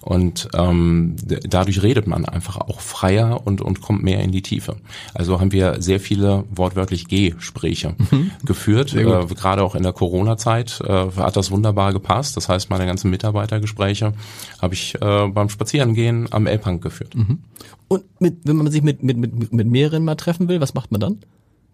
Und 0.01 0.49
ähm, 0.53 1.15
dadurch 1.43 1.81
redet 1.81 2.07
man 2.07 2.25
einfach 2.25 2.57
auch 2.57 2.79
freier 2.79 3.45
und, 3.45 3.61
und 3.61 3.81
kommt 3.81 4.03
mehr 4.03 4.21
in 4.21 4.31
die 4.31 4.41
Tiefe. 4.41 4.77
Also 5.13 5.39
haben 5.39 5.51
wir 5.51 5.81
sehr 5.81 5.99
viele 5.99 6.43
wortwörtlich 6.49 7.07
Gespräche 7.07 7.95
mhm. 8.11 8.31
geführt. 8.43 8.93
Äh, 8.93 9.03
gerade 9.03 9.63
auch 9.63 9.75
in 9.75 9.83
der 9.83 9.93
Corona-Zeit 9.93 10.81
äh, 10.81 11.11
hat 11.17 11.35
das 11.35 11.51
wunderbar 11.51 11.93
gepasst. 11.93 12.37
Das 12.37 12.49
heißt, 12.49 12.69
meine 12.69 12.85
ganzen 12.85 13.09
Mitarbeitergespräche 13.09 14.13
habe 14.61 14.73
ich 14.73 14.95
äh, 14.95 15.27
beim 15.27 15.49
Spazierengehen 15.49 16.27
am 16.31 16.47
Elbhang 16.47 16.79
geführt. 16.81 17.15
Mhm. 17.15 17.39
Und 17.87 18.03
mit, 18.19 18.39
wenn 18.43 18.55
man 18.55 18.71
sich 18.71 18.81
mit, 18.81 19.03
mit, 19.03 19.17
mit, 19.17 19.53
mit 19.53 19.67
mehreren 19.67 20.03
mal 20.03 20.15
treffen 20.15 20.47
will, 20.47 20.61
was 20.61 20.73
macht 20.73 20.91
man 20.91 21.01
dann? 21.01 21.19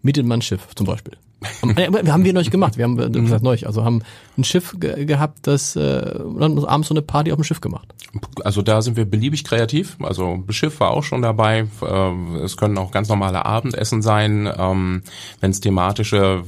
Mietet 0.02 0.26
man 0.26 0.40
ein 0.40 0.42
Schiff 0.42 0.74
zum 0.74 0.86
Beispiel. 0.86 1.16
Haben 1.62 2.24
wir 2.24 2.32
neulich 2.32 2.50
gemacht. 2.50 2.76
Wir 2.76 2.84
haben 2.84 2.94
mhm. 2.94 3.12
gesagt 3.12 3.42
neulich, 3.42 3.66
also 3.66 3.84
haben 3.84 4.02
ein 4.36 4.44
Schiff 4.44 4.74
ge 4.78 5.04
gehabt, 5.04 5.46
das 5.46 5.76
äh, 5.76 6.20
abends 6.66 6.88
so 6.88 6.94
eine 6.94 7.02
Party 7.02 7.32
auf 7.32 7.38
dem 7.38 7.44
Schiff 7.44 7.60
gemacht. 7.60 7.94
Also 8.44 8.62
da 8.62 8.82
sind 8.82 8.96
wir 8.96 9.04
beliebig 9.04 9.44
kreativ. 9.44 9.96
Also 10.00 10.42
Schiff 10.50 10.80
war 10.80 10.90
auch 10.90 11.02
schon 11.02 11.22
dabei. 11.22 11.66
Äh, 11.82 12.36
es 12.42 12.56
können 12.56 12.78
auch 12.78 12.90
ganz 12.90 13.08
normale 13.08 13.44
Abendessen 13.44 14.02
sein. 14.02 14.50
Ähm, 14.56 15.02
Wenn 15.40 15.50
es 15.50 15.60
thematische, 15.60 16.44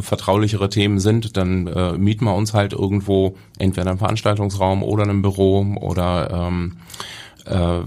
vertraulichere 0.00 0.68
Themen 0.68 1.00
sind, 1.00 1.36
dann 1.36 1.66
äh, 1.66 1.92
mieten 1.92 2.24
wir 2.24 2.34
uns 2.34 2.54
halt 2.54 2.72
irgendwo 2.72 3.36
entweder 3.58 3.90
einen 3.90 3.98
Veranstaltungsraum 3.98 4.82
oder 4.82 5.04
ein 5.04 5.22
Büro 5.22 5.66
oder 5.80 6.48
ähm, 6.48 6.76
äh, 7.46 7.82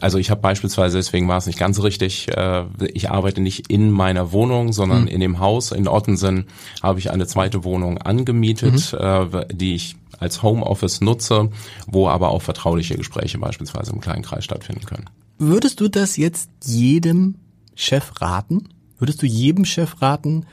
also 0.00 0.18
ich 0.18 0.30
habe 0.30 0.40
beispielsweise, 0.40 0.96
deswegen 0.96 1.28
war 1.28 1.38
es 1.38 1.46
nicht 1.46 1.58
ganz 1.58 1.82
richtig, 1.82 2.28
äh, 2.36 2.64
ich 2.92 3.10
arbeite 3.10 3.40
nicht 3.40 3.70
in 3.70 3.90
meiner 3.90 4.32
Wohnung, 4.32 4.72
sondern 4.72 5.02
mhm. 5.02 5.08
in 5.08 5.20
dem 5.20 5.38
Haus 5.38 5.72
in 5.72 5.88
Ottensen 5.88 6.46
habe 6.82 6.98
ich 6.98 7.10
eine 7.10 7.26
zweite 7.26 7.64
Wohnung 7.64 7.98
angemietet, 7.98 8.92
mhm. 8.92 8.98
Äh, 8.98 9.46
die 9.52 9.74
ich 9.74 9.96
als 10.18 10.42
Homeoffice 10.42 11.00
nutze, 11.00 11.50
wo 11.86 12.08
aber 12.08 12.30
auch 12.30 12.42
vertrauliche 12.42 12.96
Gespräche 12.96 13.38
beispielsweise 13.38 13.92
im 13.92 14.00
kleinen 14.00 14.22
Kreis 14.22 14.44
stattfinden 14.44 14.86
können. 14.86 15.06
Würdest 15.38 15.80
du 15.80 15.88
das 15.88 16.16
jetzt 16.16 16.50
jedem 16.64 17.36
Chef 17.74 18.20
raten? 18.20 18.68
Würdest 18.98 19.20
du 19.22 19.26
jedem 19.26 19.66
Chef 19.66 20.00
raten, 20.00 20.46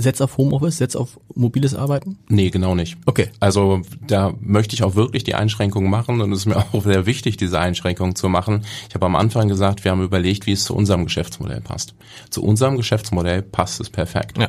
setz 0.00 0.20
auf 0.20 0.36
Homeoffice, 0.36 0.78
setz 0.78 0.96
auf 0.96 1.18
mobiles 1.34 1.74
Arbeiten? 1.74 2.18
Nee, 2.28 2.50
genau 2.50 2.74
nicht. 2.74 2.96
Okay. 3.06 3.30
Also 3.40 3.82
da 4.06 4.34
möchte 4.40 4.74
ich 4.74 4.82
auch 4.82 4.94
wirklich 4.94 5.24
die 5.24 5.34
Einschränkungen 5.34 5.90
machen 5.90 6.20
und 6.20 6.32
es 6.32 6.40
ist 6.40 6.46
mir 6.46 6.56
auch 6.72 6.82
sehr 6.82 7.06
wichtig, 7.06 7.36
diese 7.36 7.58
Einschränkungen 7.58 8.16
zu 8.16 8.28
machen. 8.28 8.64
Ich 8.88 8.94
habe 8.94 9.06
am 9.06 9.16
Anfang 9.16 9.48
gesagt, 9.48 9.84
wir 9.84 9.90
haben 9.90 10.02
überlegt, 10.02 10.46
wie 10.46 10.52
es 10.52 10.64
zu 10.64 10.74
unserem 10.74 11.04
Geschäftsmodell 11.04 11.60
passt. 11.60 11.94
Zu 12.30 12.42
unserem 12.42 12.76
Geschäftsmodell 12.76 13.42
passt 13.42 13.80
es 13.80 13.90
perfekt. 13.90 14.38
Ja. 14.38 14.48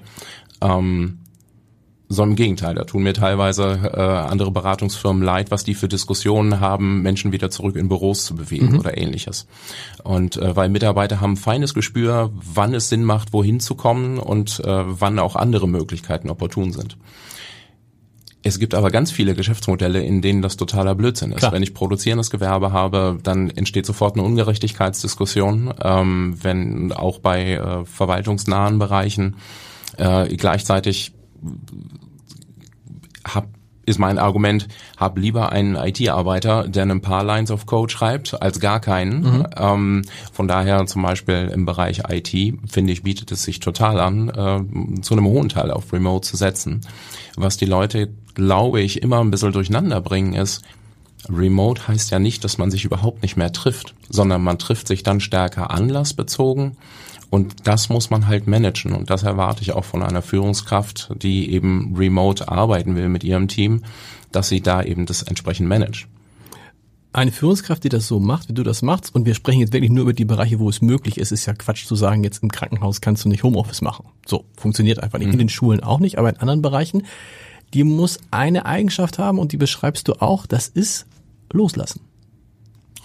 Ähm, 0.62 1.20
so 2.11 2.23
im 2.23 2.35
Gegenteil, 2.35 2.75
da 2.75 2.83
tun 2.83 3.03
mir 3.03 3.13
teilweise 3.13 3.91
äh, 3.93 3.99
andere 3.99 4.51
Beratungsfirmen 4.51 5.23
leid, 5.23 5.49
was 5.49 5.63
die 5.63 5.75
für 5.75 5.87
Diskussionen 5.87 6.59
haben, 6.59 7.01
Menschen 7.01 7.31
wieder 7.31 7.49
zurück 7.49 7.75
in 7.75 7.87
Büros 7.87 8.25
zu 8.25 8.35
bewegen 8.35 8.73
mhm. 8.73 8.79
oder 8.79 8.97
ähnliches. 8.97 9.47
Und 10.03 10.37
äh, 10.37 10.55
weil 10.55 10.69
Mitarbeiter 10.69 11.21
haben 11.21 11.37
feines 11.37 11.73
Gespür, 11.73 12.31
wann 12.33 12.73
es 12.73 12.89
Sinn 12.89 13.03
macht, 13.05 13.33
wohin 13.33 13.59
zu 13.59 13.75
kommen 13.75 14.19
und 14.19 14.59
äh, 14.59 14.83
wann 14.85 15.19
auch 15.19 15.35
andere 15.35 15.67
Möglichkeiten 15.67 16.29
opportun 16.29 16.73
sind. 16.73 16.97
Es 18.43 18.57
gibt 18.57 18.73
aber 18.73 18.89
ganz 18.89 19.11
viele 19.11 19.35
Geschäftsmodelle, 19.35 20.03
in 20.03 20.21
denen 20.21 20.41
das 20.41 20.57
totaler 20.57 20.95
Blödsinn 20.95 21.31
ist. 21.31 21.39
Klar. 21.39 21.51
Wenn 21.51 21.61
ich 21.63 21.75
produzierendes 21.75 22.31
Gewerbe 22.31 22.73
habe, 22.73 23.19
dann 23.21 23.51
entsteht 23.51 23.85
sofort 23.85 24.15
eine 24.15 24.25
Ungerechtigkeitsdiskussion. 24.25 25.73
Ähm, 25.81 26.37
wenn 26.41 26.91
auch 26.91 27.19
bei 27.19 27.53
äh, 27.53 27.85
verwaltungsnahen 27.85 28.79
Bereichen 28.79 29.35
äh, 29.97 30.35
gleichzeitig 30.35 31.13
hab 33.25 33.48
ist 33.86 34.00
mein 34.00 34.19
Argument, 34.19 34.67
hab 34.98 35.17
lieber 35.17 35.51
einen 35.51 35.75
IT-Arbeiter, 35.75 36.67
der 36.67 36.83
ein 36.83 37.01
paar 37.01 37.24
Lines 37.24 37.51
of 37.51 37.65
Code 37.65 37.91
schreibt, 37.91 38.41
als 38.41 38.60
gar 38.60 38.79
keinen. 38.79 39.21
Mhm. 39.21 39.48
Ähm, 39.57 40.01
von 40.31 40.48
daher 40.48 40.86
zum 40.86 41.01
Beispiel 41.01 41.51
im 41.53 41.65
Bereich 41.65 42.03
IT, 42.10 42.29
finde 42.69 42.93
ich, 42.93 43.03
bietet 43.03 43.31
es 43.31 43.43
sich 43.43 43.60
total 43.60 44.00
an, 44.00 44.29
äh, 44.29 45.01
zu 45.01 45.13
einem 45.13 45.25
hohen 45.25 45.50
Teil 45.50 45.71
auf 45.71 45.91
Remote 45.91 46.27
zu 46.27 46.38
setzen. 46.38 46.81
Was 47.36 47.57
die 47.57 47.65
Leute, 47.65 48.10
glaube 48.36 48.81
ich, 48.81 49.01
immer 49.01 49.19
ein 49.19 49.31
bisschen 49.31 49.51
durcheinander 49.51 50.00
bringen, 50.00 50.33
ist, 50.33 50.62
Remote 51.29 51.88
heißt 51.88 52.12
ja 52.12 52.19
nicht, 52.19 52.43
dass 52.43 52.57
man 52.57 52.71
sich 52.71 52.83
überhaupt 52.86 53.21
nicht 53.21 53.38
mehr 53.38 53.51
trifft, 53.51 53.93
sondern 54.10 54.41
man 54.41 54.57
trifft 54.57 54.88
sich 54.88 55.03
dann 55.03 55.19
stärker 55.19 55.69
anlassbezogen 55.69 56.77
und 57.31 57.65
das 57.65 57.88
muss 57.88 58.09
man 58.09 58.27
halt 58.27 58.45
managen. 58.45 58.91
Und 58.91 59.09
das 59.09 59.23
erwarte 59.23 59.61
ich 59.61 59.71
auch 59.71 59.85
von 59.85 60.03
einer 60.03 60.21
Führungskraft, 60.21 61.11
die 61.15 61.51
eben 61.51 61.95
remote 61.95 62.50
arbeiten 62.50 62.95
will 62.97 63.07
mit 63.07 63.23
ihrem 63.23 63.47
Team, 63.47 63.83
dass 64.33 64.50
sie 64.50 64.59
da 64.59 64.83
eben 64.83 65.05
das 65.05 65.23
entsprechend 65.23 65.69
managt. 65.69 66.07
Eine 67.13 67.31
Führungskraft, 67.31 67.85
die 67.85 67.89
das 67.89 68.05
so 68.05 68.19
macht, 68.19 68.50
wie 68.50 68.53
du 68.53 68.63
das 68.63 68.81
machst, 68.81 69.15
und 69.15 69.25
wir 69.25 69.33
sprechen 69.33 69.61
jetzt 69.61 69.71
wirklich 69.71 69.91
nur 69.91 70.03
über 70.03 70.13
die 70.13 70.25
Bereiche, 70.25 70.59
wo 70.59 70.67
es 70.69 70.81
möglich 70.81 71.17
ist, 71.17 71.31
ist 71.31 71.45
ja 71.45 71.53
Quatsch 71.53 71.85
zu 71.85 71.95
sagen, 71.95 72.23
jetzt 72.23 72.43
im 72.43 72.51
Krankenhaus 72.51 73.00
kannst 73.00 73.23
du 73.23 73.29
nicht 73.29 73.43
Homeoffice 73.43 73.81
machen. 73.81 74.05
So, 74.25 74.43
funktioniert 74.57 75.00
einfach 75.01 75.17
nicht. 75.17 75.27
Mhm. 75.27 75.33
In 75.33 75.39
den 75.39 75.50
Schulen 75.50 75.81
auch 75.81 76.00
nicht, 76.00 76.17
aber 76.17 76.29
in 76.29 76.38
anderen 76.38 76.61
Bereichen, 76.61 77.03
die 77.73 77.85
muss 77.85 78.19
eine 78.29 78.65
Eigenschaft 78.65 79.19
haben 79.19 79.39
und 79.39 79.53
die 79.53 79.57
beschreibst 79.57 80.09
du 80.09 80.21
auch, 80.21 80.45
das 80.45 80.67
ist 80.67 81.05
loslassen. 81.53 82.01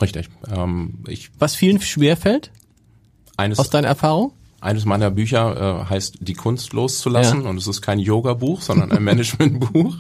Richtig. 0.00 0.28
Ähm, 0.52 0.98
ich 1.06 1.30
Was 1.38 1.54
vielen 1.54 1.80
schwerfällt? 1.80 2.50
Eines, 3.36 3.58
Aus 3.58 3.70
deiner 3.70 3.88
Erfahrung? 3.88 4.32
Eines 4.60 4.84
meiner 4.84 5.10
Bücher 5.10 5.82
äh, 5.82 5.90
heißt 5.90 6.18
Die 6.20 6.34
Kunst 6.34 6.72
loszulassen 6.72 7.44
ja. 7.44 7.50
und 7.50 7.58
es 7.58 7.66
ist 7.66 7.82
kein 7.82 7.98
Yoga-Buch, 7.98 8.62
sondern 8.62 8.90
ein 8.92 9.04
Management-Buch. 9.04 9.96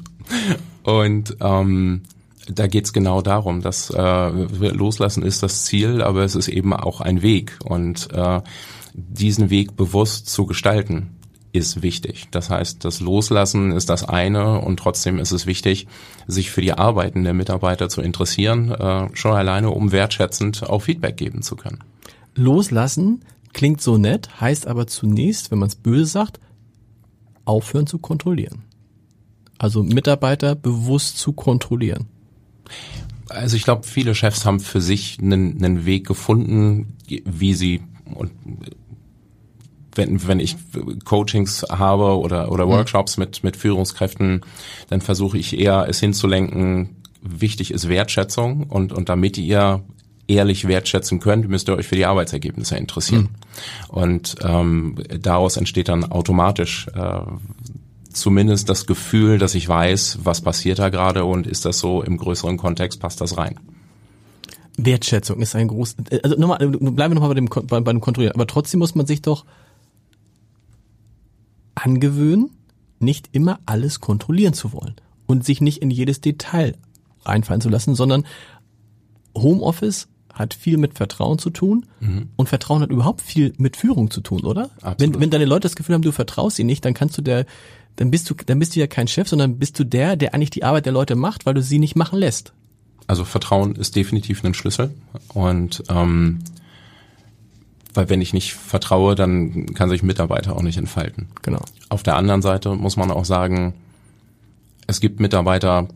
Und 0.82 1.36
ähm, 1.40 2.02
da 2.48 2.66
geht's 2.66 2.92
genau 2.92 3.22
darum, 3.22 3.60
dass 3.60 3.90
äh, 3.90 4.28
Loslassen 4.28 5.22
ist 5.22 5.42
das 5.42 5.64
Ziel, 5.64 6.02
aber 6.02 6.24
es 6.24 6.34
ist 6.34 6.48
eben 6.48 6.72
auch 6.72 7.00
ein 7.00 7.22
Weg. 7.22 7.58
Und 7.64 8.08
äh, 8.12 8.40
diesen 8.94 9.50
Weg 9.50 9.76
bewusst 9.76 10.28
zu 10.30 10.46
gestalten, 10.46 11.16
ist 11.56 11.82
wichtig. 11.82 12.28
Das 12.30 12.50
heißt, 12.50 12.84
das 12.84 13.00
Loslassen 13.00 13.72
ist 13.72 13.88
das 13.88 14.04
eine 14.04 14.60
und 14.60 14.78
trotzdem 14.78 15.18
ist 15.18 15.32
es 15.32 15.46
wichtig, 15.46 15.86
sich 16.26 16.50
für 16.50 16.60
die 16.60 16.72
Arbeiten 16.72 17.24
der 17.24 17.34
Mitarbeiter 17.34 17.88
zu 17.88 18.02
interessieren, 18.02 18.70
äh, 18.70 19.08
schon 19.14 19.32
alleine, 19.32 19.70
um 19.70 19.90
wertschätzend 19.90 20.68
auch 20.68 20.80
Feedback 20.80 21.16
geben 21.16 21.42
zu 21.42 21.56
können. 21.56 21.82
Loslassen 22.36 23.22
klingt 23.52 23.80
so 23.80 23.98
nett, 23.98 24.40
heißt 24.40 24.66
aber 24.66 24.86
zunächst, 24.86 25.50
wenn 25.50 25.58
man 25.58 25.68
es 25.68 25.74
böse 25.74 26.06
sagt, 26.06 26.40
aufhören 27.44 27.86
zu 27.86 27.98
kontrollieren. 27.98 28.62
Also 29.58 29.82
Mitarbeiter 29.82 30.54
bewusst 30.54 31.18
zu 31.18 31.32
kontrollieren. 31.32 32.06
Also 33.28 33.56
ich 33.56 33.64
glaube, 33.64 33.86
viele 33.86 34.14
Chefs 34.14 34.44
haben 34.44 34.60
für 34.60 34.80
sich 34.80 35.18
einen, 35.20 35.56
einen 35.64 35.86
Weg 35.86 36.06
gefunden, 36.06 36.96
wie 37.08 37.54
sie 37.54 37.82
und 38.14 38.30
wenn, 39.94 40.26
wenn 40.28 40.40
ich 40.40 40.56
Coachings 41.04 41.64
habe 41.70 42.18
oder, 42.18 42.52
oder 42.52 42.66
mhm. 42.66 42.70
Workshops 42.70 43.16
mit, 43.16 43.42
mit 43.42 43.56
Führungskräften, 43.56 44.42
dann 44.88 45.00
versuche 45.00 45.38
ich 45.38 45.58
eher 45.58 45.86
es 45.88 46.00
hinzulenken, 46.00 46.96
wichtig 47.22 47.72
ist 47.72 47.88
Wertschätzung 47.88 48.64
und, 48.64 48.92
und 48.92 49.08
damit 49.08 49.38
ihr 49.38 49.82
ehrlich 50.28 50.66
wertschätzen 50.66 51.20
könnt, 51.20 51.48
müsst 51.48 51.68
ihr 51.68 51.76
euch 51.76 51.86
für 51.86 51.96
die 51.96 52.06
Arbeitsergebnisse 52.06 52.76
interessieren. 52.76 53.28
Mhm. 53.28 53.88
Und 53.88 54.36
ähm, 54.42 54.96
daraus 55.20 55.56
entsteht 55.56 55.88
dann 55.88 56.04
automatisch 56.04 56.88
äh, 56.94 57.20
zumindest 58.12 58.68
das 58.68 58.86
Gefühl, 58.86 59.38
dass 59.38 59.54
ich 59.54 59.68
weiß, 59.68 60.20
was 60.24 60.40
passiert 60.40 60.78
da 60.78 60.88
gerade 60.88 61.24
und 61.24 61.46
ist 61.46 61.64
das 61.64 61.78
so 61.78 62.02
im 62.02 62.16
größeren 62.16 62.56
Kontext, 62.56 63.00
passt 63.00 63.20
das 63.20 63.36
rein. 63.36 63.60
Wertschätzung 64.78 65.40
ist 65.40 65.54
ein 65.54 65.68
groß, 65.68 65.96
also 66.22 66.36
nochmal, 66.36 66.58
bleiben 66.58 66.96
wir 66.96 67.08
nochmal 67.14 67.30
bei 67.30 67.34
dem, 67.34 67.46
bei, 67.46 67.80
bei 67.80 67.92
dem 67.92 68.00
Kontrollieren, 68.00 68.34
aber 68.34 68.46
trotzdem 68.46 68.80
muss 68.80 68.94
man 68.94 69.06
sich 69.06 69.22
doch 69.22 69.44
angewöhnen, 71.74 72.50
nicht 72.98 73.28
immer 73.32 73.60
alles 73.66 74.00
kontrollieren 74.00 74.54
zu 74.54 74.72
wollen 74.72 74.96
und 75.26 75.44
sich 75.44 75.60
nicht 75.60 75.82
in 75.82 75.90
jedes 75.90 76.20
Detail 76.20 76.76
einfallen 77.24 77.60
zu 77.60 77.68
lassen, 77.68 77.94
sondern 77.94 78.26
Homeoffice 79.34 80.08
hat 80.36 80.54
viel 80.54 80.76
mit 80.76 80.94
Vertrauen 80.94 81.38
zu 81.38 81.50
tun 81.50 81.86
mhm. 82.00 82.28
und 82.36 82.48
Vertrauen 82.48 82.82
hat 82.82 82.90
überhaupt 82.90 83.22
viel 83.22 83.52
mit 83.56 83.76
Führung 83.76 84.10
zu 84.10 84.20
tun, 84.20 84.44
oder? 84.44 84.70
Absolut. 84.82 85.00
Wenn, 85.00 85.20
wenn 85.20 85.30
deine 85.30 85.46
Leute 85.46 85.62
das 85.62 85.76
Gefühl 85.76 85.94
haben, 85.94 86.02
du 86.02 86.12
vertraust 86.12 86.58
ihnen 86.58 86.66
nicht, 86.66 86.84
dann 86.84 86.94
kannst 86.94 87.16
du 87.18 87.22
der, 87.22 87.46
dann 87.96 88.10
bist 88.10 88.28
du, 88.28 88.34
dann 88.34 88.58
bist 88.58 88.76
du 88.76 88.80
ja 88.80 88.86
kein 88.86 89.08
Chef, 89.08 89.28
sondern 89.28 89.58
bist 89.58 89.78
du 89.78 89.84
der, 89.84 90.16
der 90.16 90.34
eigentlich 90.34 90.50
die 90.50 90.64
Arbeit 90.64 90.86
der 90.86 90.92
Leute 90.92 91.16
macht, 91.16 91.46
weil 91.46 91.54
du 91.54 91.62
sie 91.62 91.78
nicht 91.78 91.96
machen 91.96 92.18
lässt. 92.18 92.52
Also 93.06 93.24
Vertrauen 93.24 93.76
ist 93.76 93.96
definitiv 93.96 94.44
ein 94.44 94.54
Schlüssel 94.54 94.92
und 95.28 95.82
ähm, 95.88 96.40
weil 97.94 98.10
wenn 98.10 98.20
ich 98.20 98.34
nicht 98.34 98.52
vertraue, 98.52 99.14
dann 99.14 99.66
kann 99.74 99.88
sich 99.88 100.02
Mitarbeiter 100.02 100.54
auch 100.54 100.62
nicht 100.62 100.76
entfalten. 100.76 101.28
Genau. 101.42 101.62
Auf 101.88 102.02
der 102.02 102.16
anderen 102.16 102.42
Seite 102.42 102.74
muss 102.74 102.96
man 102.96 103.10
auch 103.10 103.24
sagen, 103.24 103.72
es 104.86 105.00
gibt 105.00 105.18
Mitarbeiter, 105.18 105.88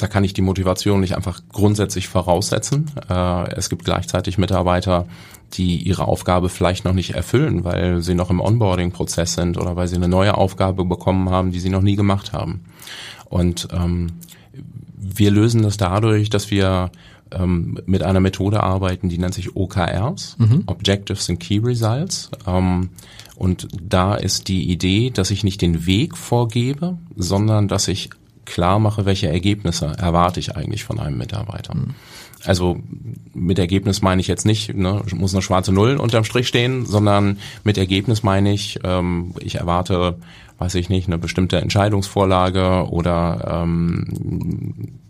da 0.00 0.06
kann 0.06 0.24
ich 0.24 0.32
die 0.32 0.42
Motivation 0.42 1.00
nicht 1.00 1.16
einfach 1.16 1.42
grundsätzlich 1.52 2.08
voraussetzen. 2.08 2.90
Äh, 3.08 3.54
es 3.54 3.68
gibt 3.68 3.84
gleichzeitig 3.84 4.38
Mitarbeiter, 4.38 5.06
die 5.52 5.76
ihre 5.76 6.06
Aufgabe 6.06 6.48
vielleicht 6.48 6.84
noch 6.84 6.92
nicht 6.92 7.14
erfüllen, 7.14 7.64
weil 7.64 8.02
sie 8.02 8.14
noch 8.14 8.30
im 8.30 8.40
Onboarding-Prozess 8.40 9.34
sind 9.34 9.58
oder 9.58 9.76
weil 9.76 9.88
sie 9.88 9.96
eine 9.96 10.08
neue 10.08 10.36
Aufgabe 10.36 10.84
bekommen 10.84 11.30
haben, 11.30 11.50
die 11.52 11.60
sie 11.60 11.70
noch 11.70 11.82
nie 11.82 11.96
gemacht 11.96 12.32
haben. 12.32 12.64
Und 13.26 13.68
ähm, 13.72 14.12
wir 14.96 15.30
lösen 15.30 15.62
das 15.62 15.76
dadurch, 15.76 16.30
dass 16.30 16.50
wir 16.50 16.90
ähm, 17.32 17.78
mit 17.86 18.02
einer 18.02 18.20
Methode 18.20 18.62
arbeiten, 18.62 19.08
die 19.08 19.18
nennt 19.18 19.34
sich 19.34 19.56
OKRs, 19.56 20.36
mhm. 20.38 20.64
Objectives 20.66 21.28
and 21.28 21.40
Key 21.40 21.58
Results. 21.58 22.30
Ähm, 22.46 22.90
und 23.36 23.68
da 23.82 24.14
ist 24.14 24.48
die 24.48 24.70
Idee, 24.70 25.10
dass 25.10 25.30
ich 25.30 25.44
nicht 25.44 25.62
den 25.62 25.86
Weg 25.86 26.16
vorgebe, 26.16 26.98
sondern 27.16 27.68
dass 27.68 27.88
ich 27.88 28.10
klar 28.44 28.78
mache, 28.78 29.04
welche 29.04 29.28
Ergebnisse 29.28 29.92
erwarte 29.98 30.40
ich 30.40 30.56
eigentlich 30.56 30.84
von 30.84 30.98
einem 30.98 31.18
Mitarbeiter. 31.18 31.74
Mhm. 31.74 31.94
Also 32.44 32.78
mit 33.34 33.58
Ergebnis 33.58 34.02
meine 34.02 34.20
ich 34.20 34.26
jetzt 34.26 34.46
nicht, 34.46 34.74
ne, 34.74 35.02
muss 35.14 35.34
eine 35.34 35.42
schwarze 35.42 35.72
Null 35.72 35.96
unterm 35.96 36.24
Strich 36.24 36.48
stehen, 36.48 36.86
sondern 36.86 37.38
mit 37.64 37.76
Ergebnis 37.76 38.22
meine 38.22 38.52
ich, 38.52 38.78
ähm, 38.82 39.34
ich 39.40 39.56
erwarte, 39.56 40.18
weiß 40.58 40.74
ich 40.76 40.88
nicht, 40.88 41.06
eine 41.06 41.18
bestimmte 41.18 41.58
Entscheidungsvorlage 41.58 42.88
oder 42.90 43.62
ähm, 43.62 45.00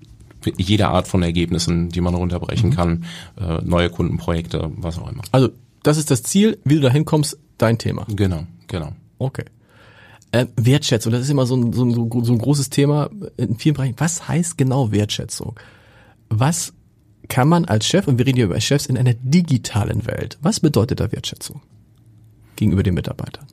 jede 0.57 0.89
Art 0.89 1.07
von 1.07 1.23
Ergebnissen, 1.23 1.91
die 1.91 2.01
man 2.01 2.15
runterbrechen 2.15 2.71
mhm. 2.71 2.75
kann, 2.75 3.05
äh, 3.41 3.59
neue 3.63 3.91
Kundenprojekte, 3.91 4.71
was 4.77 4.99
auch 4.99 5.11
immer. 5.11 5.23
Also 5.33 5.51
das 5.83 5.99
ist 5.99 6.11
das 6.11 6.23
Ziel, 6.23 6.59
wie 6.65 6.77
du 6.77 6.81
da 6.81 6.91
hinkommst, 6.91 7.39
dein 7.59 7.79
Thema. 7.79 8.07
Genau, 8.09 8.45
genau. 8.67 8.93
Okay. 9.19 9.45
Äh, 10.33 10.47
Wertschätzung, 10.57 11.13
das 11.13 11.23
ist 11.23 11.31
immer 11.31 11.47
so 11.47 11.57
ein, 11.57 11.73
so, 11.73 11.85
ein, 11.85 11.93
so 11.93 12.33
ein 12.33 12.39
großes 12.39 12.71
Thema 12.71 13.11
in 13.37 13.57
vielen 13.57 13.75
Bereichen. 13.75 13.97
Was 13.99 14.29
heißt 14.29 14.57
genau 14.57 14.93
Wertschätzung? 14.93 15.59
Was 16.29 16.73
kann 17.29 17.49
man 17.49 17.65
als 17.65 17.87
Chef, 17.87 18.07
und 18.07 18.19
wir 18.19 18.27
reden 18.27 18.37
hier 18.37 18.47
über 18.47 18.61
Chefs 18.61 18.87
in 18.87 18.97
einer 18.97 19.15
digitalen 19.15 20.07
Welt, 20.07 20.39
was 20.43 20.61
bedeutet 20.61 21.01
da 21.01 21.11
Wertschätzung 21.11 21.61
gegenüber 22.57 22.83
den 22.83 22.95
Mitarbeitern? 22.95 23.47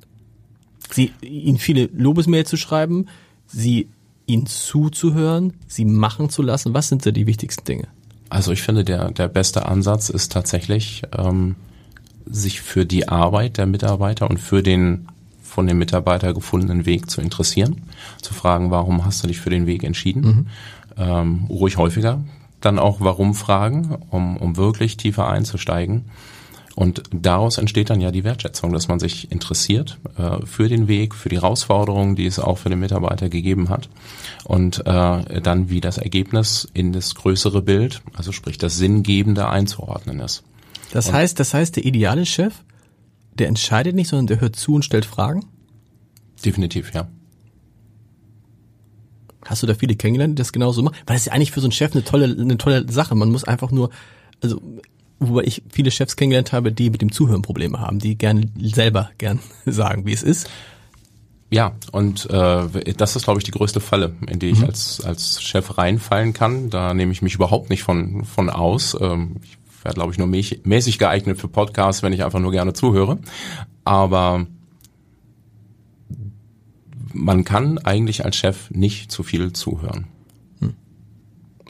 Sie, 0.91 1.11
ihnen 1.21 1.57
viele 1.57 1.89
Lobesmails 1.93 2.49
zu 2.49 2.57
schreiben, 2.57 3.07
sie 3.45 3.89
ihnen 4.25 4.45
zuzuhören, 4.45 5.53
sie 5.67 5.85
machen 5.85 6.29
zu 6.29 6.41
lassen, 6.41 6.73
was 6.73 6.89
sind 6.89 7.05
da 7.05 7.11
die 7.11 7.27
wichtigsten 7.27 7.65
Dinge? 7.65 7.87
Also 8.29 8.51
ich 8.51 8.61
finde, 8.61 8.83
der, 8.83 9.11
der 9.11 9.27
beste 9.27 9.65
Ansatz 9.65 10.09
ist 10.09 10.31
tatsächlich, 10.31 11.03
ähm, 11.17 11.55
sich 12.25 12.61
für 12.61 12.85
die 12.85 13.07
Arbeit 13.07 13.57
der 13.57 13.65
Mitarbeiter 13.65 14.29
und 14.29 14.39
für 14.39 14.61
den 14.61 15.07
von 15.57 15.65
dem 15.65 15.79
Mitarbeiter 15.79 16.35
gefundenen 16.35 16.85
Weg 16.85 17.09
zu 17.09 17.19
interessieren, 17.19 17.81
zu 18.21 18.35
fragen, 18.35 18.69
warum 18.69 19.05
hast 19.05 19.23
du 19.23 19.27
dich 19.27 19.39
für 19.39 19.49
den 19.49 19.65
Weg 19.65 19.83
entschieden? 19.83 20.21
Mhm. 20.21 20.47
Ähm, 21.03 21.45
ruhig 21.49 21.77
häufiger 21.77 22.21
dann 22.61 22.77
auch 22.77 22.97
warum 22.99 23.33
fragen, 23.33 23.97
um, 24.11 24.37
um 24.37 24.57
wirklich 24.57 24.97
tiefer 24.97 25.27
einzusteigen. 25.27 26.05
Und 26.75 27.01
daraus 27.11 27.57
entsteht 27.57 27.89
dann 27.89 28.01
ja 28.01 28.11
die 28.11 28.23
Wertschätzung, 28.23 28.71
dass 28.71 28.87
man 28.87 28.99
sich 28.99 29.31
interessiert 29.31 29.97
äh, 30.15 30.45
für 30.45 30.69
den 30.69 30.87
Weg, 30.87 31.15
für 31.15 31.29
die 31.29 31.37
Herausforderungen, 31.37 32.15
die 32.15 32.27
es 32.27 32.37
auch 32.37 32.59
für 32.59 32.69
den 32.69 32.79
Mitarbeiter 32.79 33.29
gegeben 33.29 33.69
hat. 33.69 33.89
Und 34.43 34.85
äh, 34.85 35.41
dann 35.41 35.71
wie 35.71 35.81
das 35.81 35.97
Ergebnis 35.97 36.67
in 36.73 36.93
das 36.93 37.15
größere 37.15 37.63
Bild, 37.63 38.01
also 38.13 38.31
sprich 38.31 38.59
das 38.59 38.77
Sinngebende 38.77 39.49
einzuordnen 39.49 40.19
ist. 40.19 40.43
Das 40.91 41.11
heißt, 41.11 41.39
das 41.39 41.55
heißt, 41.55 41.77
der 41.77 41.85
ideale 41.85 42.27
Chef, 42.27 42.53
der 43.39 43.47
entscheidet 43.47 43.95
nicht, 43.95 44.09
sondern 44.09 44.27
der 44.27 44.41
hört 44.41 44.55
zu 44.55 44.75
und 44.75 44.83
stellt 44.83 45.05
Fragen? 45.05 45.45
Definitiv, 46.43 46.93
ja. 46.93 47.07
Hast 49.45 49.63
du 49.63 49.67
da 49.67 49.73
viele 49.73 49.95
kennengelernt, 49.95 50.37
die 50.37 50.41
das 50.41 50.51
genauso 50.51 50.83
machen? 50.83 50.95
Weil 51.05 51.15
das 51.15 51.21
ist 51.21 51.25
ja 51.27 51.33
eigentlich 51.33 51.51
für 51.51 51.61
so 51.61 51.67
einen 51.67 51.71
Chef 51.71 51.93
eine 51.93 52.03
tolle, 52.03 52.25
eine 52.25 52.57
tolle 52.57 52.91
Sache. 52.91 53.15
Man 53.15 53.31
muss 53.31 53.43
einfach 53.43 53.71
nur, 53.71 53.89
also 54.41 54.61
wobei 55.19 55.43
ich 55.43 55.63
viele 55.69 55.89
Chefs 55.89 56.15
kennengelernt 56.15 56.51
habe, 56.51 56.71
die 56.71 56.89
mit 56.89 57.01
dem 57.01 57.11
Zuhören 57.11 57.41
Probleme 57.41 57.79
haben, 57.79 57.99
die 57.99 58.17
gern 58.17 58.51
selber 58.59 59.09
gern 59.17 59.39
sagen, 59.65 60.05
wie 60.05 60.13
es 60.13 60.23
ist. 60.23 60.49
Ja, 61.49 61.75
und 61.93 62.29
äh, 62.29 62.93
das 62.93 63.15
ist, 63.15 63.23
glaube 63.23 63.39
ich, 63.39 63.45
die 63.45 63.51
größte 63.51 63.79
Falle, 63.79 64.13
in 64.27 64.39
die 64.39 64.49
ich 64.49 64.59
mhm. 64.59 64.65
als, 64.65 64.99
als 65.01 65.41
Chef 65.41 65.77
reinfallen 65.77 66.33
kann. 66.33 66.69
Da 66.69 66.93
nehme 66.93 67.13
ich 67.13 67.21
mich 67.21 67.35
überhaupt 67.35 67.69
nicht 67.69 67.83
von, 67.83 68.25
von 68.25 68.49
aus. 68.49 68.97
Ähm, 68.99 69.37
ich 69.41 69.57
wäre, 69.87 69.95
glaube 69.95 70.11
ich, 70.11 70.17
nur 70.17 70.27
mäßig 70.27 70.99
geeignet 70.99 71.39
für 71.39 71.47
Podcasts, 71.47 72.03
wenn 72.03 72.13
ich 72.13 72.23
einfach 72.23 72.39
nur 72.39 72.51
gerne 72.51 72.73
zuhöre. 72.73 73.19
Aber 73.85 74.45
man 77.13 77.43
kann 77.45 77.77
eigentlich 77.79 78.25
als 78.25 78.35
Chef 78.35 78.69
nicht 78.69 79.11
zu 79.11 79.23
viel 79.23 79.53
zuhören. 79.53 80.07
Hm. 80.59 80.73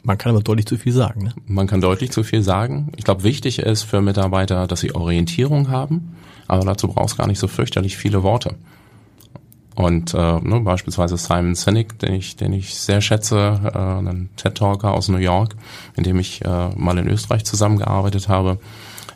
Man 0.02 0.18
kann 0.18 0.32
aber 0.32 0.42
deutlich 0.42 0.66
zu 0.66 0.76
viel 0.76 0.92
sagen. 0.92 1.24
Ne? 1.24 1.34
Man 1.46 1.68
kann 1.68 1.80
deutlich 1.80 2.10
zu 2.10 2.24
viel 2.24 2.42
sagen. 2.42 2.90
Ich 2.96 3.04
glaube, 3.04 3.22
wichtig 3.22 3.60
ist 3.60 3.84
für 3.84 4.02
Mitarbeiter, 4.02 4.66
dass 4.66 4.80
sie 4.80 4.94
Orientierung 4.94 5.70
haben, 5.70 6.16
aber 6.48 6.64
dazu 6.64 6.88
brauchst 6.88 7.16
gar 7.16 7.28
nicht 7.28 7.38
so 7.38 7.46
fürchterlich 7.46 7.96
viele 7.96 8.24
Worte. 8.24 8.56
Und 9.78 10.12
äh, 10.12 10.40
ne, 10.40 10.58
beispielsweise 10.58 11.16
Simon 11.16 11.54
Sinek, 11.54 12.00
den 12.00 12.14
ich, 12.14 12.34
den 12.34 12.52
ich 12.52 12.74
sehr 12.74 13.00
schätze, 13.00 13.60
äh, 13.72 13.78
ein 13.78 14.28
TED-Talker 14.34 14.92
aus 14.92 15.08
New 15.08 15.18
York, 15.18 15.54
in 15.94 16.02
dem 16.02 16.18
ich 16.18 16.44
äh, 16.44 16.70
mal 16.74 16.98
in 16.98 17.06
Österreich 17.06 17.44
zusammengearbeitet 17.44 18.28
habe, 18.28 18.58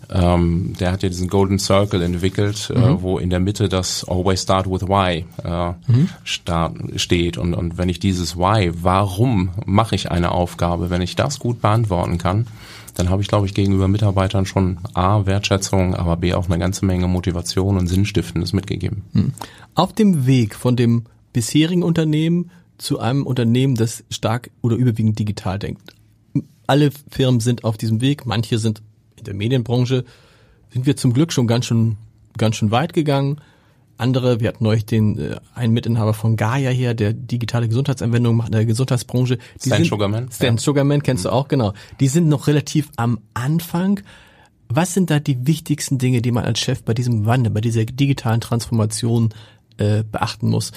ähm, 0.09 0.75
der 0.79 0.93
hat 0.93 1.03
ja 1.03 1.09
diesen 1.09 1.27
Golden 1.27 1.59
Circle 1.59 2.01
entwickelt, 2.01 2.71
äh, 2.73 2.79
mhm. 2.79 2.85
äh, 2.85 3.03
wo 3.03 3.19
in 3.19 3.29
der 3.29 3.41
Mitte 3.41 3.69
das 3.69 4.05
Always 4.09 4.43
Start 4.43 4.71
with 4.71 4.83
Why 4.83 5.25
äh, 5.43 5.73
mhm. 5.91 6.09
start, 6.23 6.77
steht. 6.95 7.39
Und, 7.39 7.55
und 7.55 7.77
wenn 7.77 7.89
ich 7.89 7.99
dieses 7.99 8.37
Why, 8.37 8.71
warum 8.73 9.49
mache 9.67 9.97
ich 9.97 10.13
eine 10.13 10.31
Aufgabe, 10.31 10.91
wenn 10.91 11.03
ich 11.03 11.17
das 11.17 11.41
gut 11.41 11.61
beantworten 11.61 12.19
kann, 12.19 12.47
dann 12.95 13.09
habe 13.11 13.23
ich, 13.23 13.29
glaube 13.29 13.47
ich, 13.47 13.55
gegenüber 13.55 13.89
Mitarbeitern 13.89 14.47
schon 14.47 14.79
A, 14.95 15.27
Wertschätzung, 15.27 15.97
aber 15.97 16.17
B, 16.17 16.35
auch 16.35 16.47
eine 16.47 16.59
ganze 16.59 16.85
Menge 16.85 17.09
Motivation 17.09 17.79
und 17.79 17.87
Sinnstiftendes 17.87 18.53
mitgegeben. 18.53 19.03
Mhm. 19.73 19.83
Auf 19.83 19.93
dem 19.93 20.27
Weg 20.27 20.55
von 20.55 20.77
dem 20.77 21.05
bisherigen 21.33 21.83
Unternehmen 21.83 22.51
zu 22.79 22.99
einem 22.99 23.27
Unternehmen, 23.27 23.75
das 23.75 24.05
stark 24.11 24.51
oder 24.61 24.77
überwiegend 24.77 25.19
digital 25.19 25.59
denkt. 25.59 25.95
Alle 26.67 26.91
Firmen 27.11 27.41
sind 27.41 27.65
auf 27.65 27.77
diesem 27.77 28.01
Weg, 28.01 28.27
manche 28.27 28.59
sind 28.59 28.83
in 29.17 29.25
der 29.25 29.35
Medienbranche 29.35 30.05
sind 30.73 30.87
wir 30.87 30.97
zum 30.97 31.13
Glück 31.13 31.33
schon 31.33 31.47
ganz 31.47 31.67
schön, 31.67 31.97
ganz 32.39 32.57
schön 32.57 32.71
weit 32.71 32.93
gegangen. 32.93 33.37
Andere, 33.99 34.41
wir 34.41 34.49
hatten 34.49 34.65
neulich 34.65 34.87
den 34.87 35.19
äh, 35.19 35.37
einen 35.55 35.75
Mitinhaber 35.75 36.15
von 36.15 36.37
Gaia 36.37 36.71
hier, 36.71 36.95
der 36.95 37.13
digitale 37.13 37.69
Gesundheitsanwendungen 37.69 38.37
macht 38.37 38.49
in 38.49 38.53
der 38.53 38.65
Gesundheitsbranche. 38.65 39.37
Die 39.37 39.69
Stan 39.69 39.79
sind, 39.79 39.87
Sugarman. 39.87 40.33
Stan 40.33 40.57
ja. 40.57 40.61
Sugarman 40.61 41.03
kennst 41.03 41.25
mhm. 41.25 41.29
du 41.29 41.35
auch, 41.35 41.49
genau. 41.49 41.75
Die 42.01 42.09
sind 42.09 42.29
noch 42.29 42.47
relativ 42.47 42.91
am 42.97 43.21
Anfang. 43.35 44.01
Was 44.69 44.95
sind 44.95 45.11
da 45.11 45.21
die 45.21 45.47
wichtigsten 45.47 45.99
Dinge, 45.99 46.23
die 46.23 46.33
man 46.33 46.45
als 46.45 46.59
Chef 46.59 46.83
bei 46.83 46.95
diesem 46.95 47.27
Wandel, 47.27 47.53
bei 47.53 47.61
dieser 47.61 47.85
digitalen 47.85 48.41
Transformation 48.41 49.29
äh, 49.83 50.05
beachten 50.11 50.49
muss? 50.49 50.73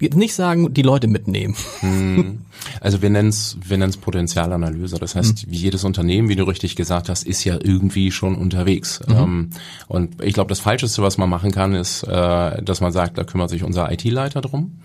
nicht 0.00 0.34
sagen, 0.34 0.72
die 0.72 0.82
Leute 0.82 1.08
mitnehmen. 1.08 1.54
Hm. 1.80 2.38
Also 2.80 3.02
wir 3.02 3.10
nennen 3.10 3.28
es 3.28 3.56
wir 3.62 3.78
nennen's 3.78 3.96
Potenzialanalyse. 3.96 4.96
Das 4.98 5.14
heißt, 5.14 5.40
hm. 5.40 5.50
wie 5.50 5.56
jedes 5.56 5.84
Unternehmen, 5.84 6.28
wie 6.28 6.36
du 6.36 6.44
richtig 6.44 6.76
gesagt 6.76 7.08
hast, 7.08 7.26
ist 7.26 7.44
ja 7.44 7.58
irgendwie 7.62 8.10
schon 8.10 8.34
unterwegs. 8.34 9.00
Mhm. 9.06 9.14
Ähm, 9.16 9.50
und 9.88 10.22
ich 10.22 10.34
glaube, 10.34 10.48
das 10.48 10.60
Falscheste, 10.60 11.02
was 11.02 11.18
man 11.18 11.28
machen 11.28 11.52
kann, 11.52 11.74
ist, 11.74 12.02
äh, 12.04 12.62
dass 12.62 12.80
man 12.80 12.92
sagt, 12.92 13.18
da 13.18 13.24
kümmert 13.24 13.50
sich 13.50 13.62
unser 13.64 13.90
IT-Leiter 13.92 14.40
drum. 14.40 14.78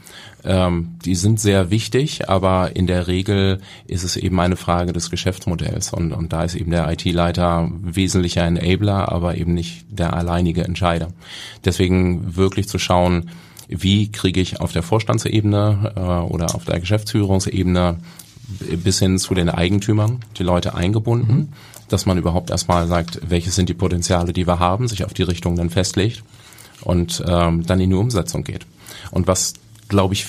Ähm, 0.44 0.96
die 1.06 1.16
sind 1.16 1.40
sehr 1.40 1.70
wichtig, 1.70 2.30
aber 2.30 2.76
in 2.76 2.88
der 2.88 3.08
Regel 3.08 3.62
ist 3.88 4.04
es 4.04 4.16
eben 4.16 4.40
eine 4.40 4.58
Frage 4.58 4.94
des 4.94 5.10
Geschäftsmodells. 5.10 5.94
Und, 5.94 6.14
und 6.14 6.34
da 6.34 6.44
ist 6.44 6.56
eben 6.56 6.72
der 6.72 6.92
IT-Leiter 6.92 7.70
wesentlicher 7.82 8.44
Enabler, 8.44 9.12
aber 9.12 9.38
eben 9.38 9.54
nicht 9.54 9.86
der 9.90 10.14
alleinige 10.14 10.64
Entscheider. 10.64 11.10
Deswegen 11.64 12.36
wirklich 12.36 12.68
zu 12.68 12.80
schauen, 12.80 13.30
wie 13.72 14.12
kriege 14.12 14.40
ich 14.40 14.60
auf 14.60 14.74
der 14.74 14.84
Vorstandsebene 14.84 15.94
äh, 15.96 16.00
oder 16.00 16.56
auf 16.56 16.66
der 16.66 16.80
Geschäftsführungsebene 16.80 17.98
bis 18.84 19.00
hin 19.00 19.18
zu 19.18 19.34
den 19.34 19.50
Eigentümern 19.50 20.20
die 20.38 20.44
Leute 20.44 20.76
eingebunden, 20.76 21.34
mhm. 21.34 21.50
dass 21.88 22.06
man 22.06 22.18
überhaupt 22.18 22.50
erstmal 22.50 22.88
sagt, 22.88 23.20
welche 23.28 23.50
sind 23.50 23.70
die 23.70 23.74
Potenziale, 23.74 24.34
die 24.34 24.46
wir 24.46 24.60
haben, 24.60 24.88
sich 24.88 25.06
auf 25.06 25.14
die 25.14 25.24
Richtung 25.24 25.56
dann 25.56 25.70
festlegt 25.70 26.24
und 26.82 27.24
ähm, 27.26 27.66
dann 27.66 27.80
in 27.80 27.90
die 27.90 27.96
Umsetzung 27.96 28.44
geht. 28.44 28.66
Und 29.12 29.28
was, 29.28 29.54
glaube 29.88 30.14
ich, 30.14 30.28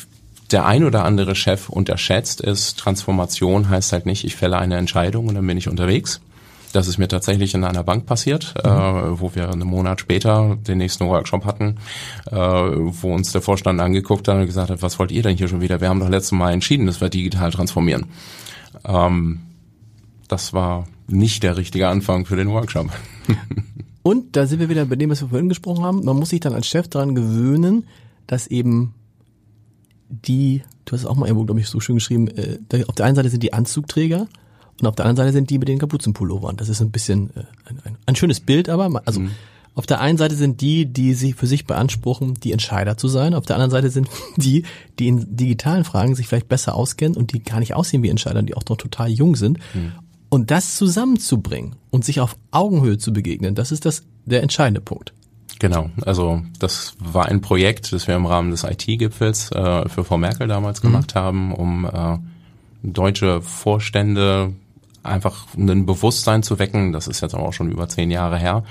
der 0.53 0.67
ein 0.67 0.85
oder 0.85 1.05
andere 1.05 1.35
Chef 1.35 1.69
unterschätzt, 1.69 2.41
ist, 2.41 2.79
Transformation 2.79 3.69
heißt 3.69 3.93
halt 3.93 4.07
nicht, 4.07 4.25
ich 4.25 4.37
fälle 4.37 4.59
eine 4.59 4.77
Entscheidung 4.77 5.29
und 5.29 5.35
dann 5.35 5.47
bin 5.47 5.59
ich 5.59 5.69
unterwegs, 5.69 6.21
das 6.73 6.89
ist 6.89 6.99
mir 6.99 7.09
tatsächlich 7.09 7.55
in 7.55 7.65
einer 7.65 7.85
Bank 7.85 8.07
passiert, 8.07 8.55
mhm. 8.65 8.71
äh, 8.71 9.21
wo 9.21 9.35
wir 9.35 9.51
einen 9.51 9.67
Monat 9.67 10.01
später 10.01 10.57
den 10.57 10.79
nächsten 10.79 11.07
Workshop 11.07 11.45
hatten, 11.45 11.77
äh, 12.31 12.37
wo 12.37 13.15
uns 13.15 13.33
der 13.33 13.43
Vorstand 13.43 13.81
angeguckt 13.81 14.29
hat 14.29 14.37
und 14.37 14.47
gesagt 14.47 14.71
hat, 14.71 14.83
was 14.83 14.99
wollt 14.99 15.13
ihr 15.13 15.23
denn 15.23 15.37
hier 15.37 15.49
schon 15.49 15.61
wieder? 15.61 15.81
Wir 15.81 15.89
haben 15.89 16.01
doch 16.01 16.09
letztes 16.09 16.33
Mal 16.33 16.53
entschieden, 16.53 16.87
dass 16.87 17.01
wir 17.01 17.09
digital 17.09 17.51
transformieren. 17.51 18.07
Ähm, 18.85 19.41
das 20.29 20.53
war 20.53 20.87
nicht 21.09 21.43
der 21.43 21.57
richtige 21.57 21.89
Anfang 21.89 22.25
für 22.25 22.37
den 22.37 22.49
Workshop. 22.49 22.91
und 24.03 24.37
da 24.37 24.47
sind 24.47 24.61
wir 24.61 24.69
wieder 24.69 24.87
bei 24.87 24.97
dem, 24.97 25.11
was 25.11 25.21
wir 25.21 25.29
vorhin 25.29 25.49
gesprochen 25.49 25.85
haben. 25.85 26.05
Man 26.05 26.17
muss 26.17 26.31
sich 26.31 26.41
dann 26.41 26.55
als 26.55 26.67
Chef 26.67 26.89
daran 26.89 27.15
gewöhnen, 27.15 27.87
dass 28.27 28.47
eben 28.47 28.95
die, 30.09 30.63
du 30.85 30.93
hast 30.93 31.01
es 31.01 31.07
auch 31.07 31.17
mal 31.17 31.27
irgendwo, 31.27 31.45
glaube 31.45 31.61
ich, 31.61 31.69
so 31.69 31.81
schön 31.81 31.97
geschrieben, 31.97 32.29
äh, 32.29 32.85
auf 32.87 32.95
der 32.95 33.07
einen 33.07 33.17
Seite 33.17 33.29
sind 33.29 33.43
die 33.43 33.53
Anzugträger 33.53 34.27
und 34.83 34.89
auf 34.89 34.97
der 34.97 35.07
anderen 35.07 35.27
Seite 35.27 35.33
sind 35.33 35.49
die 35.49 35.59
mit 35.59 35.69
den 35.69 35.79
Kapuzenpullovern. 35.79 36.57
Das 36.57 36.69
ist 36.69 36.81
ein 36.81 36.91
bisschen 36.91 37.31
äh, 37.31 37.45
ein, 37.65 37.79
ein, 37.85 37.97
ein 38.05 38.17
schönes 38.17 38.41
Bild, 38.41 38.69
aber 38.69 39.03
also 39.07 39.21
mhm. 39.21 39.31
Auf 39.75 39.87
der 39.87 40.01
einen 40.01 40.19
Seite 40.19 40.35
sind 40.35 40.61
die, 40.61 40.85
die 40.85 41.15
sich 41.15 41.35
für 41.35 41.47
sich 41.47 41.67
beanspruchen, 41.67 42.35
die 42.35 42.53
Entscheider 42.53 42.99
zu 42.99 43.09
sein. 43.09 43.33
Auf 43.33 43.47
der 43.47 43.57
anderen 43.57 43.71
Seite 43.71 43.89
sind 43.89 44.09
die, 44.37 44.65
die 44.99 45.09
in 45.09 45.37
digitalen 45.37 45.85
Fragen 45.85 46.15
sich 46.15 46.29
vielleicht 46.29 46.49
besser 46.49 46.75
auskennen 46.75 47.17
und 47.17 47.33
die 47.33 47.43
gar 47.43 47.59
nicht 47.59 47.75
aussehen 47.75 48.03
wie 48.03 48.11
Entscheider, 48.11 48.43
die 48.43 48.55
auch 48.55 48.65
noch 48.69 48.77
total 48.77 49.09
jung 49.09 49.35
sind. 49.35 49.59
Hm. 49.73 49.93
Und 50.29 50.51
das 50.51 50.77
zusammenzubringen 50.77 51.77
und 51.91 52.05
sich 52.05 52.21
auf 52.21 52.37
Augenhöhe 52.51 52.99
zu 52.99 53.13
begegnen, 53.13 53.55
das 53.55 53.73
ist 53.73 53.85
das, 53.85 54.03
der 54.25 54.43
entscheidende 54.43 54.81
Punkt. 54.81 55.13
Genau, 55.59 55.91
also 56.03 56.43
das 56.59 56.95
war 56.99 57.27
ein 57.27 57.41
Projekt, 57.41 57.93
das 57.93 58.09
wir 58.09 58.17
im 58.17 58.27
Rahmen 58.27 58.51
des 58.51 58.65
IT-Gipfels 58.65 59.53
äh, 59.53 59.89
für 59.89 60.05
Frau 60.05 60.19
Merkel 60.19 60.49
damals 60.49 60.83
mhm. 60.83 60.89
gemacht 60.89 61.15
haben, 61.15 61.55
um 61.55 61.85
äh, 61.85 62.19
deutsche 62.83 63.43
Vorstände 63.43 64.55
einfach 65.03 65.47
ein 65.57 65.87
Bewusstsein 65.87 66.43
zu 66.43 66.59
wecken. 66.59 66.93
Das 66.93 67.07
ist 67.07 67.21
jetzt 67.21 67.35
auch 67.35 67.53
schon 67.53 67.71
über 67.71 67.89
zehn 67.89 68.11
Jahre 68.11 68.39
her. 68.39 68.65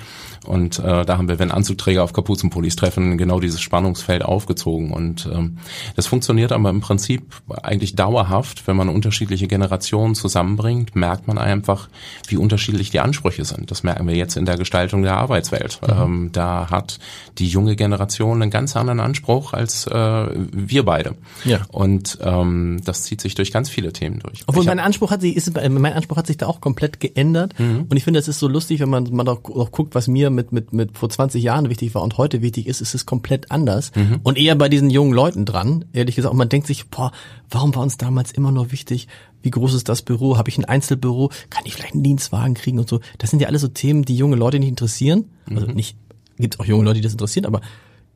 Und 0.46 0.80
äh, 0.80 1.06
da 1.06 1.18
haben 1.18 1.28
wir, 1.28 1.38
wenn 1.38 1.52
Anzugträger 1.52 2.04
auf 2.04 2.14
Kapuzenpullis 2.14 2.76
treffen, 2.76 3.18
genau 3.18 3.40
dieses 3.40 3.62
Spannungsfeld 3.62 4.24
aufgezogen. 4.24 4.92
Und 4.92 5.30
ähm, 5.32 5.58
das 5.96 6.08
funktioniert 6.08 6.52
aber 6.52 6.70
im 6.70 6.82
Prinzip 6.82 7.24
eigentlich 7.62 7.96
dauerhaft. 7.96 8.68
Wenn 8.68 8.76
man 8.76 8.90
unterschiedliche 8.90 9.48
Generationen 9.48 10.16
zusammenbringt, 10.16 10.96
merkt 10.96 11.28
man 11.28 11.38
einfach, 11.38 11.90
wie 12.28 12.38
unterschiedlich 12.38 12.90
die 12.90 13.00
Ansprüche 13.00 13.46
sind. 13.46 13.70
Das 13.70 13.84
merken 13.84 14.08
wir 14.08 14.16
jetzt 14.16 14.36
in 14.36 14.46
der 14.46 14.58
Gestaltung 14.58 15.04
der 15.04 15.18
Arbeitswelt. 15.18 15.80
Mhm. 15.84 16.02
Ähm, 16.02 16.30
da 16.32 16.70
hat 16.72 17.00
die 17.38 17.48
junge 17.48 17.76
Generation 17.76 18.42
einen 18.42 18.52
ganz 18.52 18.76
anderen 18.76 19.00
Anspruch 19.00 19.54
als 19.54 19.86
äh, 19.88 20.26
wir 20.52 20.86
beide. 20.86 21.16
Ja. 21.46 21.62
Und 21.70 22.18
ähm, 22.22 22.82
das 22.84 23.04
zieht 23.04 23.22
sich 23.22 23.36
durch 23.36 23.52
ganz 23.52 23.70
viele 23.70 23.94
Themen 23.94 24.20
durch. 24.20 24.44
Obwohl 24.48 24.64
mein 24.64 24.80
Anspruch 24.80 25.12
hat 25.12 25.22
sich, 25.22 25.36
ist, 25.36 25.54
mein 25.54 25.94
Anspruch 25.94 26.18
hat 26.18 26.21
sich 26.28 26.38
da 26.38 26.48
auch 26.48 26.62
komplett 26.62 27.00
geändert. 27.00 27.58
Mhm. 27.60 27.86
Und 27.90 27.98
ich 27.98 28.04
finde, 28.04 28.20
es 28.20 28.28
ist 28.28 28.40
so 28.40 28.48
lustig, 28.48 28.80
wenn 28.80 28.90
man, 28.90 29.28
auch, 29.28 29.44
auch 29.46 29.72
guckt, 29.72 29.96
was 29.96 30.08
mir 30.08 30.30
mit, 30.30 30.52
mit, 30.52 30.74
mit 30.74 30.98
vor 30.98 31.10
20 31.10 31.42
Jahren 31.42 31.70
wichtig 31.70 31.94
war 31.96 32.02
und 32.02 32.18
heute 32.18 32.42
wichtig 32.42 32.68
ist, 32.68 32.82
ist 32.82 32.94
es 32.94 33.06
komplett 33.06 33.52
anders. 33.52 33.92
Mhm. 33.96 34.20
Und 34.24 34.38
eher 34.38 34.56
bei 34.56 34.70
diesen 34.70 34.90
jungen 34.90 35.14
Leuten 35.14 35.46
dran, 35.46 35.86
ehrlich 35.94 36.16
gesagt. 36.16 36.32
Und 36.32 36.38
man 36.38 36.50
denkt 36.50 36.68
sich, 36.68 36.88
boah, 36.88 37.12
warum 37.50 37.74
war 37.76 37.84
uns 37.84 37.98
damals 37.98 38.32
immer 38.32 38.52
nur 38.52 38.72
wichtig, 38.72 39.08
wie 39.44 39.52
groß 39.52 39.74
ist 39.74 39.90
das 39.90 40.02
Büro? 40.02 40.38
Habe 40.38 40.50
ich 40.50 40.58
ein 40.58 40.66
Einzelbüro? 40.66 41.32
Kann 41.50 41.64
ich 41.66 41.74
vielleicht 41.74 41.94
einen 41.94 42.04
Dienstwagen 42.04 42.54
kriegen 42.54 42.80
und 42.80 42.88
so? 42.88 43.00
Das 43.18 43.30
sind 43.30 43.42
ja 43.42 43.48
alles 43.48 43.62
so 43.62 43.68
Themen, 43.68 44.06
die 44.06 44.16
junge 44.16 44.36
Leute 44.36 44.60
nicht 44.60 44.70
interessieren. 44.70 45.26
Also 45.50 45.68
mhm. 45.68 45.74
nicht, 45.74 45.98
gibt 46.38 46.60
auch 46.60 46.66
junge 46.66 46.84
Leute, 46.84 46.96
die 46.96 47.02
das 47.02 47.14
interessieren, 47.14 47.46
aber 47.46 47.62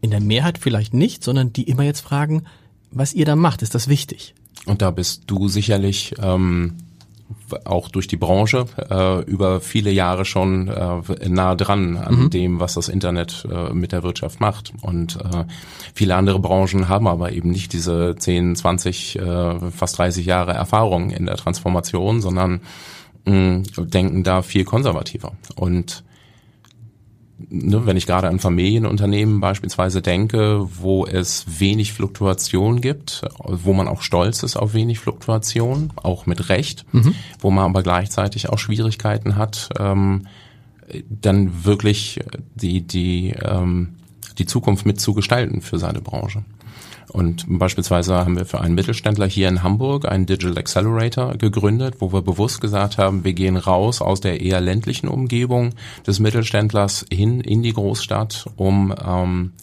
in 0.01 0.11
der 0.11 0.21
Mehrheit 0.21 0.57
vielleicht 0.57 0.93
nicht, 0.93 1.23
sondern 1.23 1.53
die 1.53 1.63
immer 1.63 1.83
jetzt 1.83 2.01
fragen, 2.01 2.43
was 2.91 3.13
ihr 3.13 3.25
da 3.25 3.35
macht, 3.35 3.61
ist 3.61 3.75
das 3.75 3.87
wichtig? 3.87 4.35
Und 4.65 4.81
da 4.81 4.91
bist 4.91 5.23
du 5.27 5.47
sicherlich 5.47 6.13
ähm, 6.21 6.75
auch 7.63 7.89
durch 7.89 8.07
die 8.07 8.17
Branche 8.17 8.65
äh, 8.89 9.21
über 9.23 9.61
viele 9.61 9.91
Jahre 9.91 10.25
schon 10.25 10.67
äh, 10.67 11.29
nah 11.29 11.55
dran 11.55 11.97
an 11.97 12.23
mhm. 12.23 12.29
dem, 12.29 12.59
was 12.59 12.73
das 12.75 12.89
Internet 12.89 13.47
äh, 13.51 13.73
mit 13.73 13.91
der 13.91 14.03
Wirtschaft 14.03 14.39
macht. 14.39 14.73
Und 14.81 15.17
äh, 15.17 15.45
viele 15.93 16.15
andere 16.15 16.39
Branchen 16.39 16.87
haben 16.87 17.07
aber 17.07 17.31
eben 17.31 17.51
nicht 17.51 17.73
diese 17.73 18.15
10, 18.17 18.55
20, 18.55 19.19
äh, 19.19 19.71
fast 19.71 19.97
30 19.97 20.25
Jahre 20.25 20.53
Erfahrung 20.53 21.11
in 21.11 21.25
der 21.25 21.37
Transformation, 21.37 22.21
sondern 22.21 22.61
mh, 23.25 23.63
denken 23.77 24.23
da 24.23 24.41
viel 24.41 24.65
konservativer. 24.65 25.33
Und 25.55 26.03
ne, 27.37 27.85
wenn 27.85 27.97
ich 27.97 28.05
gerade 28.05 28.27
an 28.27 28.39
Familienunternehmen 28.39 29.39
beispielsweise 29.39 30.01
denke, 30.01 30.67
wo 30.79 31.05
es 31.05 31.45
wenig 31.59 31.93
Fluktuation 31.93 32.81
gibt, 32.81 33.21
wo 33.39 33.73
man 33.73 33.87
auch 33.87 34.01
stolz 34.01 34.43
ist 34.43 34.55
auf 34.55 34.73
wenig 34.73 34.99
Fluktuation, 34.99 35.91
auch 35.95 36.25
mit 36.25 36.49
Recht, 36.49 36.85
mhm. 36.91 37.15
wo 37.39 37.51
man 37.51 37.65
aber 37.65 37.83
gleichzeitig 37.83 38.49
auch 38.49 38.59
Schwierigkeiten 38.59 39.35
hat, 39.35 39.69
ähm, 39.79 40.27
dann 41.09 41.65
wirklich 41.65 42.19
die, 42.53 42.81
die, 42.81 43.33
ähm, 43.41 43.95
die 44.37 44.45
Zukunft 44.45 44.85
mitzugestalten 44.85 45.61
für 45.61 45.79
seine 45.79 46.01
Branche. 46.01 46.43
Und 47.09 47.45
beispielsweise 47.47 48.15
haben 48.15 48.37
wir 48.37 48.45
für 48.45 48.61
einen 48.61 48.75
Mittelständler 48.75 49.27
hier 49.27 49.47
in 49.47 49.63
Hamburg 49.63 50.05
einen 50.05 50.25
Digital 50.25 50.57
Accelerator 50.57 51.35
gegründet, 51.35 51.95
wo 51.99 52.11
wir 52.11 52.21
bewusst 52.21 52.61
gesagt 52.61 52.97
haben, 52.97 53.23
wir 53.23 53.33
gehen 53.33 53.57
raus 53.57 54.01
aus 54.01 54.21
der 54.21 54.41
eher 54.41 54.61
ländlichen 54.61 55.07
Umgebung 55.07 55.73
des 56.05 56.19
Mittelständlers 56.19 57.05
hin 57.11 57.41
in 57.41 57.63
die 57.63 57.73
Großstadt, 57.73 58.47
um 58.55 58.93
ähm, 59.05 59.53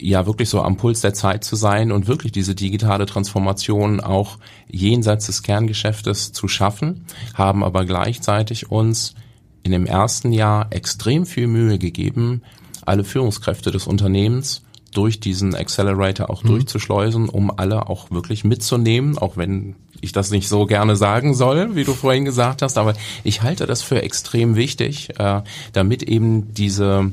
ja 0.00 0.26
wirklich 0.26 0.48
so 0.48 0.62
am 0.62 0.76
Puls 0.76 1.00
der 1.00 1.14
Zeit 1.14 1.44
zu 1.44 1.56
sein 1.56 1.92
und 1.92 2.06
wirklich 2.06 2.32
diese 2.32 2.54
digitale 2.54 3.06
Transformation 3.06 4.00
auch 4.00 4.38
jenseits 4.68 5.26
des 5.26 5.42
Kerngeschäftes 5.42 6.32
zu 6.32 6.48
schaffen, 6.48 7.04
haben 7.34 7.62
aber 7.62 7.84
gleichzeitig 7.84 8.70
uns 8.70 9.14
in 9.62 9.72
dem 9.72 9.86
ersten 9.86 10.32
Jahr 10.32 10.68
extrem 10.70 11.26
viel 11.26 11.46
Mühe 11.46 11.78
gegeben, 11.78 12.42
alle 12.86 13.04
Führungskräfte 13.04 13.70
des 13.70 13.86
Unternehmens 13.86 14.63
durch 14.94 15.20
diesen 15.20 15.54
Accelerator 15.54 16.30
auch 16.30 16.42
mhm. 16.42 16.48
durchzuschleusen, 16.48 17.28
um 17.28 17.50
alle 17.56 17.88
auch 17.88 18.10
wirklich 18.10 18.44
mitzunehmen, 18.44 19.18
auch 19.18 19.36
wenn 19.36 19.76
ich 20.00 20.12
das 20.12 20.30
nicht 20.30 20.48
so 20.48 20.66
gerne 20.66 20.96
sagen 20.96 21.34
soll, 21.34 21.76
wie 21.76 21.84
du 21.84 21.92
vorhin 21.94 22.24
gesagt 22.24 22.62
hast, 22.62 22.78
aber 22.78 22.94
ich 23.22 23.42
halte 23.42 23.66
das 23.66 23.82
für 23.82 24.02
extrem 24.02 24.56
wichtig, 24.56 25.18
äh, 25.18 25.42
damit 25.72 26.02
eben 26.02 26.54
diese, 26.54 27.10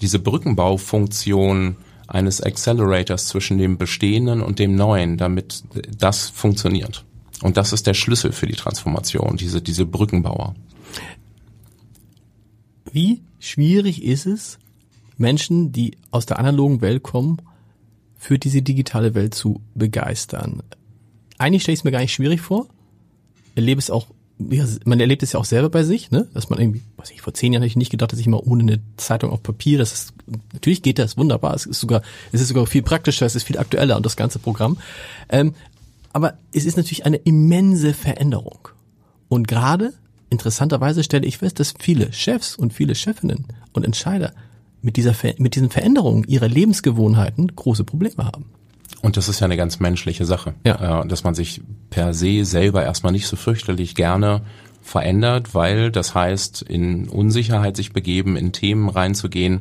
diese 0.00 0.18
Brückenbaufunktion 0.18 1.76
eines 2.06 2.40
Accelerators 2.40 3.28
zwischen 3.28 3.58
dem 3.58 3.78
Bestehenden 3.78 4.42
und 4.42 4.58
dem 4.58 4.74
Neuen, 4.74 5.16
damit 5.16 5.62
das 5.96 6.28
funktioniert. 6.28 7.04
Und 7.42 7.56
das 7.56 7.72
ist 7.72 7.86
der 7.86 7.94
Schlüssel 7.94 8.32
für 8.32 8.46
die 8.46 8.54
Transformation, 8.54 9.36
diese, 9.36 9.62
diese 9.62 9.86
Brückenbauer. 9.86 10.54
Wie 12.92 13.22
schwierig 13.38 14.02
ist 14.04 14.26
es, 14.26 14.58
Menschen, 15.20 15.72
die 15.72 15.96
aus 16.10 16.26
der 16.26 16.38
analogen 16.38 16.80
Welt 16.80 17.02
kommen, 17.02 17.38
für 18.18 18.38
diese 18.38 18.62
digitale 18.62 19.14
Welt 19.14 19.34
zu 19.34 19.60
begeistern. 19.74 20.62
Eigentlich 21.38 21.62
stelle 21.62 21.74
ich 21.74 21.80
es 21.80 21.84
mir 21.84 21.90
gar 21.90 22.00
nicht 22.00 22.12
schwierig 22.12 22.40
vor. 22.40 22.66
Erlebe 23.54 23.78
es 23.78 23.90
auch, 23.90 24.08
man 24.38 25.00
erlebt 25.00 25.22
es 25.22 25.32
ja 25.32 25.40
auch 25.40 25.44
selber 25.44 25.70
bei 25.70 25.84
sich, 25.84 26.10
ne? 26.10 26.28
Dass 26.34 26.50
man 26.50 26.58
irgendwie, 26.58 26.82
was 26.96 27.10
ich, 27.10 27.22
vor 27.22 27.34
zehn 27.34 27.52
Jahren 27.52 27.62
hätte 27.62 27.70
ich 27.70 27.76
nicht 27.76 27.90
gedacht, 27.90 28.12
dass 28.12 28.18
ich 28.18 28.26
mal 28.26 28.40
ohne 28.44 28.62
eine 28.62 28.80
Zeitung 28.96 29.30
auf 29.30 29.42
Papier, 29.42 29.78
das 29.78 29.92
ist, 29.92 30.12
natürlich 30.52 30.82
geht 30.82 30.98
das 30.98 31.16
wunderbar. 31.16 31.54
Es 31.54 31.66
ist 31.66 31.80
sogar, 31.80 32.02
es 32.32 32.40
ist 32.40 32.48
sogar 32.48 32.66
viel 32.66 32.82
praktischer, 32.82 33.26
es 33.26 33.36
ist 33.36 33.44
viel 33.44 33.58
aktueller 33.58 33.96
und 33.96 34.04
das 34.04 34.16
ganze 34.16 34.38
Programm. 34.38 34.78
Ähm, 35.28 35.54
aber 36.12 36.38
es 36.52 36.64
ist 36.64 36.76
natürlich 36.76 37.06
eine 37.06 37.16
immense 37.16 37.94
Veränderung. 37.94 38.68
Und 39.28 39.48
gerade 39.48 39.92
interessanterweise 40.28 41.04
stelle 41.04 41.26
ich 41.26 41.38
fest, 41.38 41.60
dass 41.60 41.74
viele 41.78 42.12
Chefs 42.12 42.56
und 42.56 42.72
viele 42.72 42.94
Chefinnen 42.94 43.46
und 43.72 43.84
Entscheider 43.84 44.34
mit 44.82 44.96
dieser 44.96 45.14
mit 45.38 45.54
diesen 45.54 45.70
Veränderungen 45.70 46.24
ihrer 46.24 46.48
Lebensgewohnheiten 46.48 47.54
große 47.54 47.84
Probleme 47.84 48.24
haben. 48.24 48.46
Und 49.02 49.16
das 49.16 49.28
ist 49.28 49.40
ja 49.40 49.46
eine 49.46 49.56
ganz 49.56 49.80
menschliche 49.80 50.24
Sache, 50.24 50.54
ja. 50.64 51.02
Äh, 51.02 51.08
dass 51.08 51.24
man 51.24 51.34
sich 51.34 51.62
per 51.90 52.12
se 52.14 52.44
selber 52.44 52.82
erstmal 52.82 53.12
nicht 53.12 53.26
so 53.26 53.36
fürchterlich 53.36 53.94
gerne 53.94 54.42
verändert, 54.82 55.54
weil 55.54 55.90
das 55.90 56.14
heißt, 56.14 56.62
in 56.62 57.08
Unsicherheit 57.08 57.76
sich 57.76 57.92
begeben, 57.92 58.36
in 58.36 58.52
Themen 58.52 58.88
reinzugehen, 58.88 59.60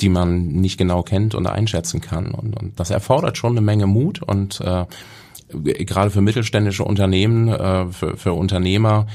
die 0.00 0.08
man 0.08 0.48
nicht 0.48 0.76
genau 0.76 1.02
kennt 1.02 1.34
und 1.34 1.46
einschätzen 1.46 2.00
kann. 2.00 2.32
Und, 2.32 2.56
und 2.60 2.78
das 2.78 2.90
erfordert 2.90 3.38
schon 3.38 3.52
eine 3.52 3.60
Menge 3.60 3.86
Mut 3.86 4.22
und 4.22 4.60
äh, 4.60 4.84
gerade 5.84 6.10
für 6.10 6.20
mittelständische 6.20 6.84
Unternehmen, 6.84 7.48
äh, 7.48 7.86
für, 7.92 8.16
für 8.16 8.32
Unternehmer 8.32 9.06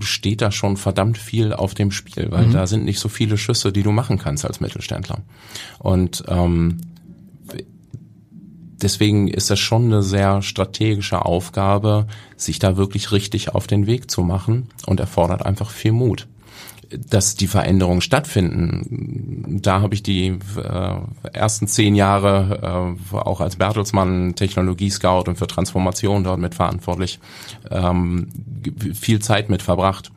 steht 0.00 0.42
da 0.42 0.50
schon 0.50 0.76
verdammt 0.76 1.18
viel 1.18 1.52
auf 1.52 1.74
dem 1.74 1.90
Spiel, 1.90 2.28
weil 2.30 2.46
mhm. 2.46 2.52
da 2.52 2.66
sind 2.66 2.84
nicht 2.84 2.98
so 2.98 3.08
viele 3.08 3.38
Schüsse, 3.38 3.72
die 3.72 3.82
du 3.82 3.92
machen 3.92 4.18
kannst 4.18 4.44
als 4.44 4.60
Mittelständler. 4.60 5.18
Und 5.78 6.24
ähm, 6.28 6.78
deswegen 8.82 9.28
ist 9.28 9.50
das 9.50 9.58
schon 9.58 9.86
eine 9.86 10.02
sehr 10.02 10.42
strategische 10.42 11.24
Aufgabe, 11.24 12.06
sich 12.36 12.58
da 12.58 12.76
wirklich 12.76 13.12
richtig 13.12 13.54
auf 13.54 13.66
den 13.66 13.86
Weg 13.86 14.10
zu 14.10 14.22
machen 14.22 14.68
und 14.86 15.00
erfordert 15.00 15.44
einfach 15.44 15.70
viel 15.70 15.92
Mut 15.92 16.26
dass 16.90 17.34
die 17.34 17.46
Veränderungen 17.46 18.00
stattfinden. 18.00 19.60
Da 19.62 19.80
habe 19.80 19.94
ich 19.94 20.02
die 20.02 20.38
äh, 20.56 20.96
ersten 21.32 21.66
zehn 21.66 21.94
Jahre 21.94 22.96
äh, 23.12 23.16
auch 23.16 23.40
als 23.40 23.56
Bertelsmann 23.56 24.34
Technologie-Scout 24.34 25.24
und 25.26 25.36
für 25.36 25.46
Transformation 25.46 26.24
dort 26.24 26.38
mit 26.38 26.54
verantwortlich 26.54 27.18
ähm, 27.70 28.28
viel 28.94 29.20
Zeit 29.20 29.48
mit 29.50 29.62
verbracht. 29.62 30.12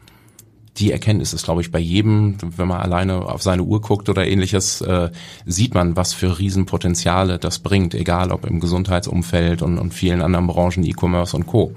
Die 0.77 0.91
Erkenntnis 0.91 1.33
ist, 1.33 1.43
glaube 1.43 1.61
ich, 1.61 1.71
bei 1.71 1.79
jedem, 1.79 2.37
wenn 2.55 2.67
man 2.67 2.79
alleine 2.79 3.25
auf 3.25 3.41
seine 3.41 3.63
Uhr 3.63 3.81
guckt 3.81 4.07
oder 4.07 4.25
ähnliches, 4.27 4.81
äh, 4.81 5.09
sieht 5.45 5.73
man, 5.73 5.97
was 5.97 6.13
für 6.13 6.39
Riesenpotenziale 6.39 7.39
das 7.39 7.59
bringt, 7.59 7.93
egal 7.95 8.31
ob 8.31 8.45
im 8.45 8.59
Gesundheitsumfeld 8.59 9.61
und, 9.61 9.77
und 9.77 9.93
vielen 9.93 10.21
anderen 10.21 10.47
Branchen, 10.47 10.83
E-Commerce 10.83 11.35
und 11.35 11.47
Co 11.47 11.73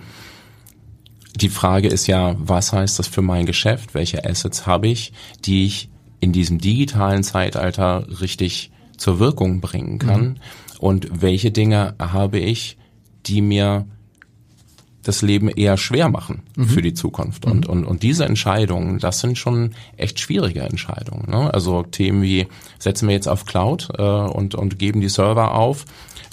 die 1.42 1.48
Frage 1.48 1.88
ist 1.88 2.07
ja, 2.07 2.35
was 2.38 2.72
heißt 2.72 2.98
das 2.98 3.09
für 3.09 3.22
mein 3.22 3.46
Geschäft? 3.46 3.94
Welche 3.94 4.24
Assets 4.24 4.66
habe 4.66 4.88
ich, 4.88 5.12
die 5.44 5.66
ich 5.66 5.90
in 6.20 6.33
diesem 6.33 6.59
digitalen 6.59 7.24
Zeitalter 7.24 8.07
richtig 8.20 8.70
zur 8.96 9.18
Wirkung 9.18 9.61
bringen 9.61 9.98
kann? 9.98 10.22
Mhm. 10.22 10.35
Und 10.78 11.22
welche 11.22 11.50
Dinge 11.50 11.94
habe 11.98 12.38
ich, 12.38 12.76
die 13.26 13.40
mir 13.40 13.87
das 15.02 15.22
Leben 15.22 15.48
eher 15.48 15.76
schwer 15.76 16.08
machen 16.08 16.42
Mhm. 16.56 16.68
für 16.68 16.82
die 16.82 16.94
Zukunft. 16.94 17.44
Und, 17.44 17.66
und, 17.66 17.84
und 17.84 18.02
diese 18.02 18.24
Entscheidungen, 18.24 18.98
das 18.98 19.20
sind 19.20 19.38
schon 19.38 19.72
echt 19.96 20.20
schwierige 20.20 20.60
Entscheidungen. 20.60 21.30
Ne? 21.30 21.52
Also 21.52 21.82
Themen 21.82 22.22
wie, 22.22 22.46
setzen 22.78 23.08
wir 23.08 23.14
jetzt 23.14 23.28
auf 23.28 23.44
Cloud 23.46 23.88
äh, 23.96 24.02
und, 24.02 24.54
und 24.54 24.78
geben 24.78 25.00
die 25.00 25.08
Server 25.08 25.54
auf. 25.54 25.84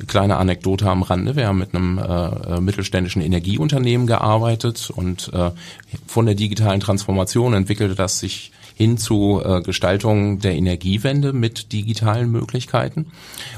Kleine 0.07 0.37
Anekdote 0.37 0.89
am 0.89 1.03
Rande, 1.03 1.35
wir 1.35 1.47
haben 1.47 1.57
mit 1.57 1.75
einem 1.75 1.97
äh, 1.97 2.03
äh, 2.03 2.61
mittelständischen 2.61 3.21
Energieunternehmen 3.21 4.07
gearbeitet 4.07 4.89
und 4.89 5.29
äh, 5.33 5.51
von 6.07 6.25
der 6.25 6.35
digitalen 6.35 6.79
Transformation 6.79 7.53
entwickelte 7.53 7.95
das 7.95 8.19
sich 8.19 8.53
hin 8.79 8.97
zu 8.97 9.41
äh, 9.43 9.61
Gestaltung 9.61 10.39
der 10.39 10.55
Energiewende 10.55 11.33
mit 11.33 11.73
digitalen 11.73 12.31
Möglichkeiten. 12.31 13.07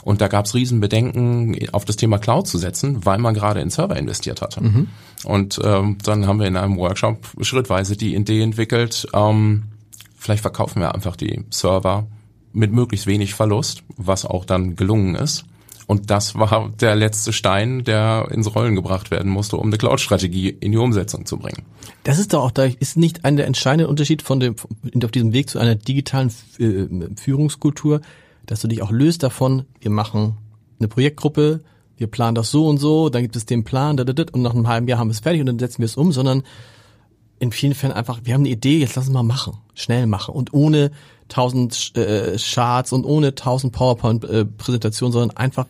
Und 0.02 0.20
da 0.20 0.28
gab 0.28 0.46
es 0.46 0.56
Riesenbedenken, 0.56 1.70
auf 1.74 1.86
das 1.86 1.96
Thema 1.96 2.18
Cloud 2.18 2.48
zu 2.48 2.58
setzen, 2.58 3.06
weil 3.06 3.20
man 3.20 3.36
gerade 3.36 3.62
in 3.62 3.70
Server 3.70 3.96
investiert 3.98 4.42
hatte. 4.42 4.62
Und 5.24 5.62
ähm, 5.64 6.00
dann 6.04 6.26
haben 6.26 6.40
wir 6.40 6.48
in 6.48 6.58
einem 6.58 6.76
Workshop 6.78 7.20
schrittweise 7.42 7.96
die 7.96 8.16
Idee 8.16 8.42
entwickelt, 8.42 9.08
ähm, 9.14 9.66
vielleicht 10.18 10.42
verkaufen 10.42 10.82
wir 10.82 10.96
einfach 10.96 11.16
die 11.16 11.46
Server 11.52 12.08
mit 12.52 12.72
möglichst 12.72 13.06
wenig 13.06 13.36
Verlust, 13.36 13.84
was 13.98 14.26
auch 14.26 14.44
dann 14.44 14.76
gelungen 14.76 15.14
ist. 15.14 15.46
Und 15.88 16.10
das 16.10 16.36
war 16.36 16.72
der 16.80 16.96
letzte 16.96 17.34
Stein, 17.34 17.84
der 17.84 18.28
ins 18.32 18.54
Rollen 18.56 18.76
gebracht 18.76 19.12
werden 19.12 19.32
musste, 19.32 19.58
um 19.58 19.68
eine 19.68 19.78
Cloud-Strategie 19.78 20.50
in 20.50 20.72
die 20.72 20.78
Umsetzung 20.78 21.26
zu 21.26 21.38
bringen. 21.38 21.64
Das 22.04 22.20
ist 22.20 22.34
doch 22.34 22.44
auch, 22.44 22.52
da 22.52 22.66
ist 22.66 22.98
nicht 22.98 23.26
ein 23.26 23.38
der 23.38 23.48
entscheidende 23.48 23.88
Unterschied 23.88 24.22
von 24.22 24.40
dem, 24.40 24.56
auf 25.04 25.12
diesem 25.12 25.34
Weg 25.34 25.50
zu 25.50 25.60
einer 25.60 25.76
digitalen 25.76 26.32
äh, 26.60 26.88
Führungskultur, 27.16 28.02
dass 28.46 28.62
du 28.62 28.68
dich 28.68 28.82
auch 28.82 28.92
löst 28.92 29.24
davon, 29.24 29.66
wir 29.80 29.92
machen 29.92 30.38
eine 30.80 30.88
Projektgruppe, 30.88 31.62
wir 31.98 32.08
planen 32.08 32.36
das 32.36 32.50
so 32.50 32.68
und 32.68 32.80
so, 32.80 33.10
dann 33.10 33.22
gibt 33.22 33.36
es 33.36 33.46
den 33.46 33.64
Plan, 33.64 33.98
da, 33.98 34.04
da, 34.04 34.14
da, 34.14 34.26
und 34.32 34.42
nach 34.42 34.54
einem 34.54 34.68
halben 34.68 34.88
Jahr 34.88 34.98
haben 34.98 35.10
wir 35.10 35.14
es 35.14 35.20
fertig 35.20 35.42
und 35.42 35.48
dann 35.48 35.60
setzen 35.60 35.80
wir 35.80 35.86
es 35.86 35.98
um, 35.98 36.12
sondern 36.12 36.44
in 37.42 37.52
vielen 37.52 37.74
Fällen 37.74 37.92
einfach, 37.92 38.22
wir 38.24 38.36
haben 38.36 38.42
eine 38.42 38.50
Idee, 38.50 38.78
jetzt 38.78 38.96
lass 38.96 39.08
uns 39.08 39.14
mal 39.14 39.24
machen, 39.24 39.58
schnell 39.74 40.06
machen 40.06 40.36
und 40.36 40.54
ohne 40.54 40.92
tausend 41.28 41.98
äh, 41.98 42.38
Charts 42.38 42.94
und 42.94 43.04
ohne 43.04 43.34
tausend 43.34 43.74
PowerPoint-Präsentationen, 43.74 45.12
sondern 45.12 45.36
einfach 45.36 45.66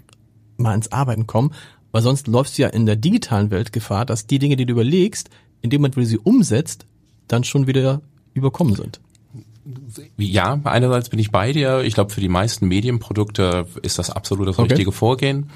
mal 0.57 0.75
ins 0.75 0.91
Arbeiten 0.91 1.27
kommen, 1.27 1.53
weil 1.93 2.01
sonst 2.01 2.27
läufst 2.27 2.57
du 2.57 2.63
ja 2.63 2.67
in 2.67 2.85
der 2.85 2.97
digitalen 2.97 3.51
Welt 3.51 3.71
Gefahr, 3.71 4.05
dass 4.05 4.27
die 4.27 4.37
Dinge, 4.37 4.57
die 4.57 4.65
du 4.65 4.73
überlegst, 4.73 5.29
in 5.61 5.69
dem 5.69 5.79
Moment, 5.79 5.95
wo 5.95 6.01
du 6.01 6.05
sie 6.05 6.17
umsetzt, 6.17 6.87
dann 7.29 7.45
schon 7.45 7.67
wieder 7.67 8.01
überkommen 8.33 8.75
sind. 8.75 8.99
Ja, 10.17 10.59
einerseits 10.63 11.09
bin 11.09 11.19
ich 11.19 11.31
bei 11.31 11.51
dir. 11.53 11.81
Ich 11.81 11.93
glaube, 11.93 12.11
für 12.11 12.21
die 12.21 12.29
meisten 12.29 12.67
Medienprodukte 12.67 13.67
ist 13.81 13.99
das 13.99 14.09
absolut 14.09 14.47
das 14.47 14.57
Okay. 14.59 14.69
richtige 14.69 14.91
Vorgehen. 14.91 15.49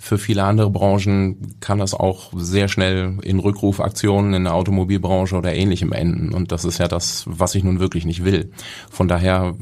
Für 0.00 0.16
viele 0.16 0.44
andere 0.44 0.70
Branchen 0.70 1.56
kann 1.58 1.80
das 1.80 1.92
auch 1.92 2.30
sehr 2.36 2.68
schnell 2.68 3.18
in 3.22 3.40
Rückrufaktionen 3.40 4.32
in 4.32 4.44
der 4.44 4.54
Automobilbranche 4.54 5.34
oder 5.34 5.52
ähnlichem 5.52 5.90
enden. 5.90 6.32
Und 6.32 6.52
das 6.52 6.64
ist 6.64 6.78
ja 6.78 6.86
das, 6.86 7.24
was 7.26 7.56
ich 7.56 7.64
nun 7.64 7.80
wirklich 7.80 8.06
nicht 8.06 8.24
will. 8.24 8.52
Von 8.90 9.08
daher 9.08 9.56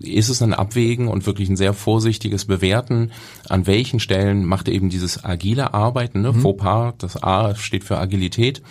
ist 0.00 0.30
es 0.30 0.40
ein 0.40 0.54
Abwägen 0.54 1.06
und 1.08 1.26
wirklich 1.26 1.50
ein 1.50 1.56
sehr 1.58 1.74
vorsichtiges 1.74 2.46
Bewerten, 2.46 3.10
an 3.50 3.66
welchen 3.66 4.00
Stellen 4.00 4.46
macht 4.46 4.70
eben 4.70 4.88
dieses 4.88 5.22
agile 5.22 5.74
Arbeiten, 5.74 6.22
ne? 6.22 6.32
Fauxpas, 6.32 6.94
das 6.96 7.22
A 7.22 7.54
steht 7.54 7.84
für 7.84 7.98
Agilität, 7.98 8.62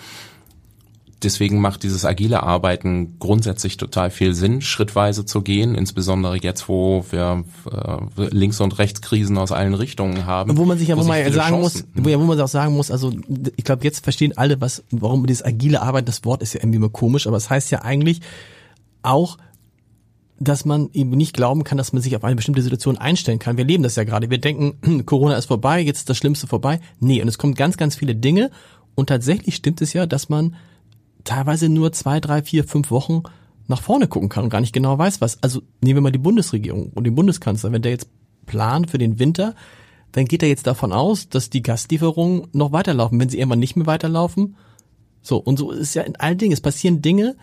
deswegen 1.24 1.60
macht 1.62 1.84
dieses 1.84 2.06
agile 2.06 2.44
Arbeiten 2.44 3.18
grundsätzlich 3.20 3.78
total 3.78 4.12
viel 4.12 4.34
Sinn, 4.34 4.62
schrittweise 4.62 5.26
zu 5.26 5.42
gehen, 5.42 5.76
insbesondere 5.76 6.38
jetzt, 6.42 6.68
wo 6.68 7.06
wir 7.10 7.44
äh, 7.72 8.28
Links- 8.30 8.62
und 8.62 8.78
Rechtskrisen 8.78 9.38
aus 9.38 9.52
allen 9.52 9.74
Richtungen 9.74 10.26
haben. 10.26 10.58
Wo 10.58 10.66
man 10.66 10.78
sich 10.78 10.88
ja, 10.90 10.98
wo, 10.98 11.04
man 11.04 11.18
viele 11.18 11.34
sagen 11.34 11.56
Chancen- 11.62 11.88
muss, 11.96 12.06
wo, 12.06 12.10
ja, 12.10 12.20
wo 12.20 12.24
man 12.24 12.40
auch 12.40 12.48
sagen 12.48 12.76
muss, 12.76 12.92
also 12.92 13.12
ich 13.56 13.64
glaube, 13.64 13.84
jetzt 13.84 14.04
verstehen 14.04 14.38
alle, 14.38 14.60
was, 14.62 14.84
warum 14.92 15.26
dieses 15.26 15.46
agile 15.46 15.82
Arbeiten, 15.82 16.06
das 16.06 16.26
Wort 16.26 16.42
ist 16.42 16.54
ja 16.54 16.62
irgendwie 16.62 16.78
immer 16.78 16.90
komisch, 16.90 17.28
aber 17.28 17.38
es 17.38 17.50
heißt 17.50 17.72
ja 17.72 17.82
eigentlich 17.82 18.22
auch, 19.02 19.38
dass 20.40 20.66
man 20.66 20.90
eben 20.94 21.12
nicht 21.12 21.34
glauben 21.34 21.64
kann, 21.64 21.78
dass 21.78 21.94
man 21.94 22.02
sich 22.02 22.16
auf 22.16 22.24
eine 22.24 22.36
bestimmte 22.36 22.62
Situation 22.62 22.98
einstellen 22.98 23.40
kann. 23.40 23.58
Wir 23.58 23.66
leben 23.66 23.84
das 23.84 23.96
ja 23.96 24.04
gerade. 24.04 24.30
Wir 24.30 24.40
denken, 24.40 25.04
Corona 25.06 25.36
ist 25.38 25.46
vorbei, 25.46 25.80
jetzt 25.82 26.00
ist 26.00 26.10
das 26.10 26.18
Schlimmste 26.18 26.48
vorbei. 26.48 26.80
Nee, 27.00 27.22
und 27.22 27.28
es 27.28 27.38
kommen 27.38 27.54
ganz, 27.54 27.78
ganz 27.78 27.96
viele 27.96 28.16
Dinge. 28.16 28.52
Und 28.96 29.08
tatsächlich 29.08 29.56
stimmt 29.56 29.82
es 29.82 29.94
ja, 29.94 30.06
dass 30.06 30.30
man 30.30 30.56
teilweise 31.24 31.70
nur 31.70 31.92
zwei, 31.92 32.20
drei, 32.20 32.42
vier, 32.42 32.64
fünf 32.64 32.92
Wochen 32.92 33.24
nach 33.68 33.82
vorne 33.82 34.08
gucken 34.08 34.30
kann 34.30 34.44
und 34.44 34.50
gar 34.50 34.62
nicht 34.62 34.74
genau 34.74 34.98
weiß, 34.98 35.22
was. 35.22 35.42
Also 35.42 35.62
nehmen 35.82 35.98
wir 35.98 36.02
mal 36.02 36.12
die 36.12 36.18
Bundesregierung 36.18 36.92
und 36.94 37.06
den 37.06 37.16
Bundeskanzler. 37.16 37.72
Wenn 37.72 37.82
der 37.82 37.92
jetzt 37.92 38.10
plant 38.46 38.92
für 38.92 38.98
den 38.98 39.20
Winter, 39.20 39.56
dann 40.12 40.26
geht 40.26 40.44
er 40.44 40.50
jetzt 40.50 40.68
davon 40.68 40.92
aus, 40.92 41.30
dass 41.30 41.50
die 41.50 41.64
Gastlieferungen 41.64 42.48
noch 42.52 42.72
weiterlaufen. 42.72 43.20
Wenn 43.20 43.30
sie 43.30 43.40
irgendwann 43.40 43.60
nicht 43.60 43.76
mehr 43.76 43.88
weiterlaufen, 43.88 44.56
so, 45.22 45.38
und 45.38 45.58
so 45.58 45.72
ist 45.72 45.80
es 45.80 45.94
ja 45.94 46.04
in 46.04 46.18
allen 46.18 46.38
Dingen. 46.38 46.52
Es 46.52 46.62
passieren 46.62 47.02
Dinge, 47.02 47.38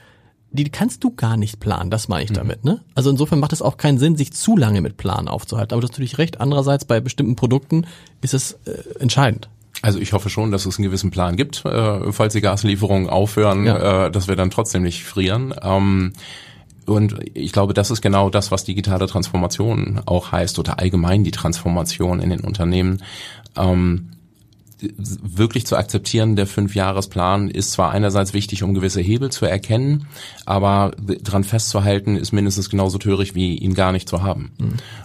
die 0.53 0.65
kannst 0.65 1.03
du 1.03 1.11
gar 1.11 1.37
nicht 1.37 1.61
planen. 1.61 1.91
Das 1.91 2.09
meine 2.09 2.25
ich 2.25 2.33
damit, 2.33 2.65
ne? 2.65 2.83
Also 2.95 3.11
insofern 3.11 3.41
macht 3.41 3.53
es 3.53 3.63
auch 3.63 3.77
keinen 3.77 3.99
Sinn, 3.99 4.17
sich 4.17 4.33
zu 4.33 4.57
lange 4.57 4.83
mit 4.83 4.99
Planen 4.99 5.29
aufzuhalten. 5.29 5.73
Aber 5.73 5.81
du 5.81 5.87
hast 5.87 5.93
natürlich 5.93 6.19
recht. 6.19 6.41
Andererseits 6.41 6.85
bei 6.85 7.01
bestimmten 7.01 7.37
Produkten 7.37 7.87
ist 8.21 8.35
es 8.35 8.59
äh, 8.67 8.99
entscheidend. 8.99 9.49
Also 9.83 9.99
ich 9.99 10.13
hoffe 10.13 10.29
schon, 10.29 10.51
dass 10.51 10.67
es 10.67 10.79
einen 10.79 10.85
gewissen 10.87 11.11
Plan 11.11 11.37
gibt, 11.37 11.65
äh, 11.65 12.13
falls 12.13 12.35
die 12.35 12.41
Gaslieferungen 12.41 13.09
aufhören, 13.09 13.65
Ja. 13.65 14.07
äh, 14.07 14.11
dass 14.11 14.29
wir 14.29 14.37
dann 14.37 14.51
trotzdem 14.51 14.83
nicht 14.83 15.05
frieren. 15.05 15.55
Ähm, 15.63 16.13
und 16.87 17.17
ich 17.35 17.53
glaube, 17.53 17.73
das 17.73 17.91
ist 17.91 18.01
genau 18.03 18.31
das, 18.31 18.51
was 18.51 18.65
digitale 18.65 19.07
Transformation 19.07 20.01
auch 20.07 20.33
heißt 20.33 20.59
oder 20.59 20.79
allgemein 20.81 21.25
die 21.25 21.31
Transformation 21.31 22.21
in 22.21 22.31
den 22.31 22.41
Unternehmen. 22.41 23.03
Ähm, 23.57 24.11
wirklich 24.97 25.67
zu 25.67 25.77
akzeptieren, 25.77 26.37
der 26.37 26.47
Fünfjahresplan 26.47 27.51
ist 27.51 27.73
zwar 27.73 27.91
einerseits 27.91 28.33
wichtig, 28.33 28.63
um 28.63 28.73
gewisse 28.73 29.01
Hebel 29.03 29.31
zu 29.31 29.45
erkennen, 29.45 30.07
aber 30.47 30.93
dran 30.99 31.45
festzuhalten 31.45 32.17
ist 32.17 32.33
mindestens 32.33 32.71
genauso 32.71 32.97
töricht, 32.97 33.35
wie 33.35 33.57
ihn 33.57 33.75
gar 33.75 33.93
nicht 33.93 34.09
zu 34.09 34.23
haben. 34.23 34.53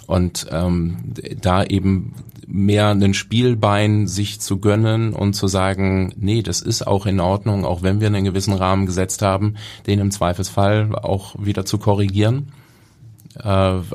Und 0.08 0.48
ähm, 0.50 1.14
da 1.42 1.64
eben 1.66 2.14
mehr 2.48 2.90
ein 2.90 3.14
Spielbein 3.14 4.08
sich 4.08 4.40
zu 4.40 4.60
gönnen 4.60 5.14
und 5.14 5.34
zu 5.34 5.48
sagen, 5.48 6.14
nee, 6.18 6.42
das 6.42 6.62
ist 6.62 6.86
auch 6.86 7.06
in 7.06 7.20
Ordnung, 7.20 7.66
auch 7.66 7.82
wenn 7.82 8.00
wir 8.00 8.08
einen 8.08 8.26
gewissen 8.26 8.54
Rahmen 8.54 8.86
gesetzt 8.86 9.22
haben, 9.22 9.56
den 9.88 10.00
im 10.00 10.12
Zweifelsfall 10.12 10.96
auch 10.96 11.36
wieder 11.40 11.66
zu 11.66 11.78
korrigieren 11.78 12.52
äh, 13.44 13.48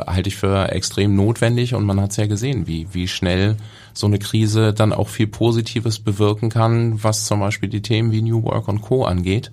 halte 0.07 0.29
ich 0.29 0.37
für 0.37 0.71
extrem 0.71 1.17
notwendig 1.17 1.75
und 1.75 1.85
man 1.85 2.01
hat 2.01 2.11
es 2.11 2.17
ja 2.17 2.27
gesehen, 2.27 2.67
wie, 2.67 2.89
wie 2.93 3.09
schnell 3.09 3.57
so 3.93 4.07
eine 4.07 4.19
Krise 4.19 4.73
dann 4.73 4.93
auch 4.93 5.09
viel 5.09 5.27
Positives 5.27 5.99
bewirken 5.99 6.51
kann, 6.51 7.03
was 7.03 7.27
zum 7.27 7.41
Beispiel 7.41 7.69
die 7.69 7.83
Themen 7.83 8.13
wie 8.13 8.23
New 8.23 8.43
Work 8.43 8.69
und 8.69 8.83
Co. 8.83 9.05
angeht. 9.05 9.51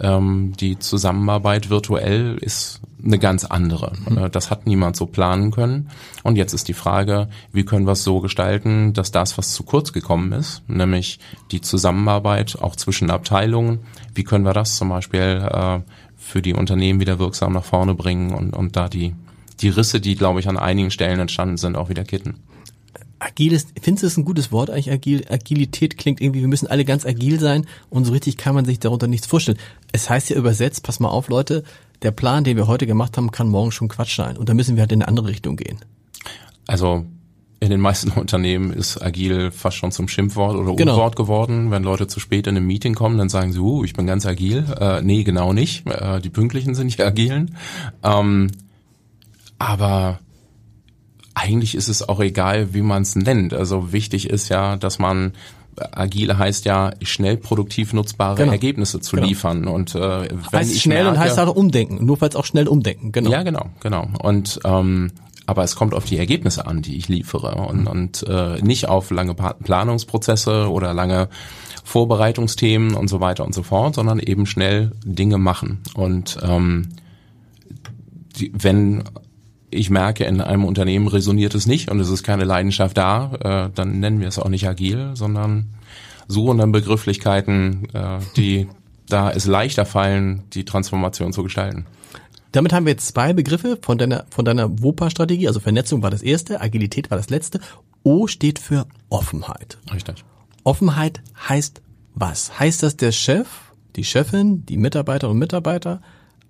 Ähm, 0.00 0.52
die 0.58 0.78
Zusammenarbeit 0.78 1.70
virtuell 1.70 2.36
ist 2.40 2.80
eine 3.06 3.18
ganz 3.18 3.44
andere. 3.44 3.92
Äh, 4.14 4.30
Das 4.30 4.50
hat 4.50 4.66
niemand 4.66 4.96
so 4.96 5.06
planen 5.06 5.50
können. 5.50 5.88
Und 6.22 6.36
jetzt 6.36 6.52
ist 6.52 6.68
die 6.68 6.74
Frage, 6.74 7.28
wie 7.52 7.64
können 7.64 7.86
wir 7.86 7.92
es 7.92 8.04
so 8.04 8.20
gestalten, 8.20 8.92
dass 8.92 9.10
das, 9.10 9.38
was 9.38 9.52
zu 9.52 9.62
kurz 9.62 9.92
gekommen 9.92 10.32
ist, 10.32 10.62
nämlich 10.68 11.18
die 11.50 11.60
Zusammenarbeit 11.60 12.58
auch 12.60 12.76
zwischen 12.76 13.10
Abteilungen, 13.10 13.80
wie 14.14 14.24
können 14.24 14.44
wir 14.44 14.52
das 14.52 14.76
zum 14.76 14.88
Beispiel 14.90 15.48
äh, 15.50 15.80
für 16.16 16.42
die 16.42 16.54
Unternehmen 16.54 17.00
wieder 17.00 17.18
wirksam 17.18 17.52
nach 17.52 17.64
vorne 17.64 17.94
bringen 17.94 18.32
und, 18.32 18.54
und 18.54 18.76
da 18.76 18.88
die, 18.88 19.14
die 19.60 19.68
Risse, 19.68 20.00
die, 20.00 20.16
glaube 20.16 20.40
ich, 20.40 20.48
an 20.48 20.58
einigen 20.58 20.90
Stellen 20.90 21.20
entstanden 21.20 21.56
sind, 21.56 21.76
auch 21.76 21.88
wieder 21.88 22.04
kitten. 22.04 22.34
Agiles, 23.18 23.68
findest 23.80 24.02
du 24.02 24.06
das 24.06 24.16
ein 24.18 24.24
gutes 24.24 24.52
Wort 24.52 24.68
eigentlich? 24.68 24.90
Agil, 24.90 25.24
Agilität 25.30 25.96
klingt 25.96 26.20
irgendwie, 26.20 26.40
wir 26.40 26.48
müssen 26.48 26.66
alle 26.66 26.84
ganz 26.84 27.06
agil 27.06 27.40
sein 27.40 27.66
und 27.88 28.04
so 28.04 28.12
richtig 28.12 28.36
kann 28.36 28.54
man 28.54 28.66
sich 28.66 28.78
darunter 28.78 29.06
nichts 29.06 29.26
vorstellen. 29.26 29.58
Es 29.92 30.10
heißt 30.10 30.28
ja 30.30 30.36
übersetzt, 30.36 30.82
pass 30.82 31.00
mal 31.00 31.08
auf, 31.08 31.28
Leute, 31.28 31.64
der 32.02 32.10
Plan, 32.10 32.44
den 32.44 32.56
wir 32.56 32.66
heute 32.66 32.86
gemacht 32.86 33.16
haben, 33.16 33.30
kann 33.30 33.48
morgen 33.48 33.72
schon 33.72 33.88
Quatsch 33.88 34.16
sein. 34.16 34.36
Und 34.36 34.48
da 34.48 34.54
müssen 34.54 34.76
wir 34.76 34.82
halt 34.82 34.92
in 34.92 35.02
eine 35.02 35.08
andere 35.08 35.28
Richtung 35.28 35.56
gehen. 35.56 35.78
Also 36.66 37.04
in 37.60 37.70
den 37.70 37.80
meisten 37.80 38.10
Unternehmen 38.20 38.72
ist 38.72 39.00
agil 39.02 39.50
fast 39.50 39.76
schon 39.76 39.92
zum 39.92 40.08
Schimpfwort 40.08 40.56
oder 40.56 40.74
Genau. 40.74 40.94
Unwort 40.94 41.16
geworden. 41.16 41.70
Wenn 41.70 41.82
Leute 41.82 42.06
zu 42.06 42.20
spät 42.20 42.46
in 42.46 42.56
einem 42.56 42.66
Meeting 42.66 42.94
kommen, 42.94 43.18
dann 43.18 43.28
sagen 43.28 43.52
sie, 43.52 43.60
uh, 43.60 43.84
ich 43.84 43.94
bin 43.94 44.06
ganz 44.06 44.26
agil. 44.26 44.64
Äh, 44.78 45.02
nee, 45.02 45.24
genau 45.24 45.52
nicht. 45.52 45.86
Äh, 45.86 46.20
die 46.20 46.30
Pünktlichen 46.30 46.74
sind 46.74 46.96
die 46.96 47.02
Agilen. 47.02 47.56
Ähm, 48.02 48.50
aber 49.58 50.20
eigentlich 51.34 51.74
ist 51.74 51.88
es 51.88 52.06
auch 52.06 52.20
egal, 52.20 52.74
wie 52.74 52.82
man 52.82 53.02
es 53.02 53.14
nennt. 53.14 53.54
Also 53.54 53.92
wichtig 53.92 54.28
ist 54.28 54.48
ja, 54.48 54.76
dass 54.76 54.98
man 54.98 55.32
agile 55.92 56.38
heißt 56.38 56.64
ja 56.64 56.92
schnell 57.02 57.36
produktiv 57.36 57.92
nutzbare 57.92 58.36
Genau. 58.36 58.52
Ergebnisse 58.52 59.00
zu 59.00 59.16
Genau. 59.16 59.28
liefern 59.28 59.66
und 59.66 59.94
äh, 59.94 59.98
wenn 60.00 60.42
heißt 60.52 60.74
ich 60.74 60.82
schnell 60.82 61.06
und 61.06 61.14
merke, 61.14 61.30
heißt 61.30 61.38
auch 61.38 61.54
umdenken. 61.54 62.04
Nur 62.04 62.16
falls 62.16 62.36
auch 62.36 62.44
schnell 62.44 62.68
umdenken, 62.68 63.12
genau. 63.12 63.30
ja, 63.30 63.42
genau, 63.42 63.66
genau. 63.80 64.08
Und 64.22 64.60
ähm, 64.64 65.12
aber 65.48 65.62
es 65.62 65.76
kommt 65.76 65.94
auf 65.94 66.04
die 66.04 66.18
Ergebnisse 66.18 66.66
an, 66.66 66.82
die 66.82 66.96
ich 66.96 67.08
liefere 67.08 67.54
und, 67.54 67.86
und 67.86 68.24
äh, 68.28 68.60
nicht 68.62 68.88
auf 68.88 69.10
lange 69.12 69.34
Planungsprozesse 69.34 70.68
oder 70.68 70.92
lange 70.92 71.28
Vorbereitungsthemen 71.84 72.94
und 72.94 73.06
so 73.06 73.20
weiter 73.20 73.44
und 73.44 73.54
so 73.54 73.62
fort, 73.62 73.94
sondern 73.94 74.18
eben 74.18 74.46
schnell 74.46 74.90
Dinge 75.04 75.38
machen. 75.38 75.78
Und 75.94 76.36
ähm, 76.42 76.88
die, 78.36 78.50
wenn 78.54 79.04
ich 79.76 79.90
merke, 79.90 80.24
in 80.24 80.40
einem 80.40 80.64
Unternehmen 80.64 81.08
resoniert 81.08 81.54
es 81.54 81.66
nicht 81.66 81.90
und 81.90 82.00
es 82.00 82.08
ist 82.08 82.22
keine 82.22 82.44
Leidenschaft 82.44 82.96
da, 82.96 83.66
äh, 83.66 83.70
dann 83.74 84.00
nennen 84.00 84.20
wir 84.20 84.28
es 84.28 84.38
auch 84.38 84.48
nicht 84.48 84.66
agil, 84.66 85.10
sondern 85.14 85.66
suchen 86.28 86.58
dann 86.58 86.72
Begrifflichkeiten, 86.72 87.88
äh, 87.92 88.18
die 88.36 88.68
da 89.08 89.30
es 89.30 89.46
leichter 89.46 89.86
fallen, 89.86 90.42
die 90.52 90.64
Transformation 90.64 91.32
zu 91.32 91.42
gestalten. 91.42 91.86
Damit 92.52 92.72
haben 92.72 92.86
wir 92.86 92.92
jetzt 92.92 93.08
zwei 93.08 93.32
Begriffe 93.32 93.78
von 93.80 93.98
deiner, 93.98 94.24
von 94.30 94.44
deiner 94.44 94.82
WOPA-Strategie. 94.82 95.46
Also 95.46 95.60
Vernetzung 95.60 96.02
war 96.02 96.10
das 96.10 96.22
erste, 96.22 96.60
Agilität 96.60 97.10
war 97.10 97.18
das 97.18 97.30
letzte. 97.30 97.60
O 98.02 98.26
steht 98.26 98.58
für 98.58 98.86
Offenheit. 99.10 99.78
Richtig. 99.92 100.24
Offenheit 100.64 101.20
heißt 101.48 101.82
was? 102.14 102.58
Heißt 102.58 102.82
das, 102.82 102.96
der 102.96 103.12
Chef, 103.12 103.46
die 103.94 104.04
Chefin, 104.04 104.64
die 104.64 104.78
Mitarbeiter 104.78 105.28
und 105.28 105.38
Mitarbeiter 105.38 106.00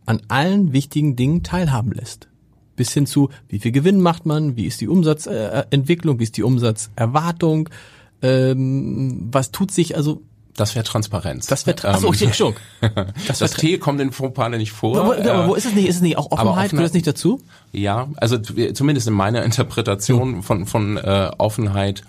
an 0.07 0.23
allen 0.29 0.73
wichtigen 0.73 1.17
Dingen 1.17 1.43
teilhaben 1.43 1.93
lässt? 1.93 2.29
Bis 2.77 2.93
hin 2.93 3.07
zu, 3.07 3.31
wie 3.49 3.59
viel 3.59 3.73
Gewinn 3.73 4.01
macht 4.01 4.27
man, 4.27 4.57
wie 4.57 4.67
ist 4.67 4.81
die 4.81 4.89
Umsatzentwicklung, 4.89 6.19
wie 6.19 6.25
ist 6.25 6.37
die 6.37 6.43
Umsatzerwartung, 6.43 7.69
ähm, 8.23 9.29
was 9.33 9.51
tut 9.51 9.71
sich, 9.71 9.97
also 9.97 10.23
das 10.57 10.75
wäre 10.75 10.85
Transparenz. 10.85 11.47
Das 11.47 11.67
wäre 11.67 11.87
Achso, 11.87 12.09
okay, 12.09 12.33
schon. 12.33 12.55
Das, 13.29 13.39
das 13.39 13.53
T 13.53 13.77
kommt 13.79 14.01
in 14.01 14.11
Fauxpas 14.11 14.49
nicht 14.51 14.73
vor. 14.73 14.99
Aber, 14.99 15.19
aber, 15.19 15.49
wo 15.49 15.55
ist 15.55 15.67
es 15.67 15.75
nicht? 15.75 15.87
Ist 15.87 15.97
es 15.97 16.03
nicht 16.03 16.17
auch 16.17 16.31
Offenheit? 16.31 16.71
Gehört 16.71 16.87
das 16.87 16.95
nicht 16.95 17.07
dazu? 17.07 17.43
Ja, 17.73 18.09
also 18.17 18.39
zumindest 18.39 19.07
in 19.07 19.15
meiner 19.15 19.43
Interpretation 19.45 20.43
von, 20.43 20.67
von 20.67 20.97
äh, 20.97 21.31
Offenheit 21.37 22.05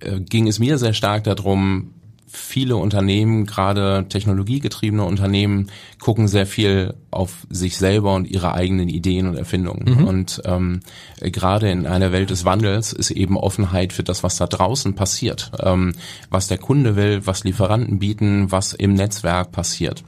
äh, 0.00 0.20
ging 0.20 0.46
es 0.46 0.58
mir 0.58 0.76
sehr 0.76 0.92
stark 0.92 1.24
darum, 1.24 1.94
viele 2.26 2.76
Unternehmen, 2.76 3.46
gerade 3.46 4.06
technologiegetriebene 4.08 5.04
Unternehmen, 5.04 5.70
gucken 5.98 6.28
sehr 6.28 6.46
viel 6.46 6.94
auf 7.10 7.46
sich 7.48 7.78
selber 7.78 8.14
und 8.14 8.28
ihre 8.28 8.52
eigenen 8.52 8.88
Ideen 8.88 9.26
und 9.26 9.36
Erfindungen. 9.36 10.00
Mhm. 10.00 10.06
Und 10.06 10.42
ähm, 10.44 10.80
gerade 11.20 11.70
in 11.70 11.86
einer 11.86 12.12
Welt 12.12 12.30
des 12.30 12.44
Wandels 12.44 12.92
ist 12.92 13.10
eben 13.10 13.36
Offenheit 13.38 13.92
für 13.92 14.02
das, 14.02 14.22
was 14.22 14.36
da 14.36 14.46
draußen 14.46 14.94
passiert, 14.94 15.50
ähm, 15.62 15.94
was 16.28 16.48
der 16.48 16.58
Kunde 16.58 16.96
will, 16.96 17.26
was 17.26 17.44
Lieferanten 17.44 17.98
bieten, 17.98 18.52
was 18.52 18.74
im 18.74 18.94
Netzwerk 18.94 19.52
passiert. 19.52 20.04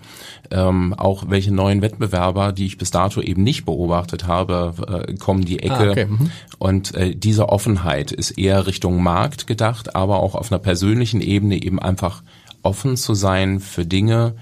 Ähm, 0.50 0.94
auch 0.94 1.24
welche 1.28 1.52
neuen 1.52 1.82
Wettbewerber, 1.82 2.52
die 2.52 2.66
ich 2.66 2.78
bis 2.78 2.90
dato 2.90 3.20
eben 3.20 3.42
nicht 3.42 3.64
beobachtet 3.64 4.26
habe, 4.26 5.06
äh, 5.08 5.14
kommen 5.14 5.44
die 5.44 5.60
Ecke. 5.60 5.88
Ah, 5.88 5.90
okay. 5.90 6.06
mhm. 6.06 6.30
Und 6.58 6.94
äh, 6.94 7.14
diese 7.14 7.48
Offenheit 7.48 8.12
ist 8.12 8.32
eher 8.32 8.66
Richtung 8.66 9.02
Markt 9.02 9.46
gedacht, 9.46 9.94
aber 9.94 10.20
auch 10.20 10.34
auf 10.34 10.50
einer 10.50 10.58
persönlichen 10.58 11.20
Ebene 11.20 11.62
eben 11.62 11.78
einfach 11.78 12.17
offen 12.62 12.96
zu 12.96 13.14
sein 13.14 13.60
für 13.60 13.86
Dinge, 13.86 14.34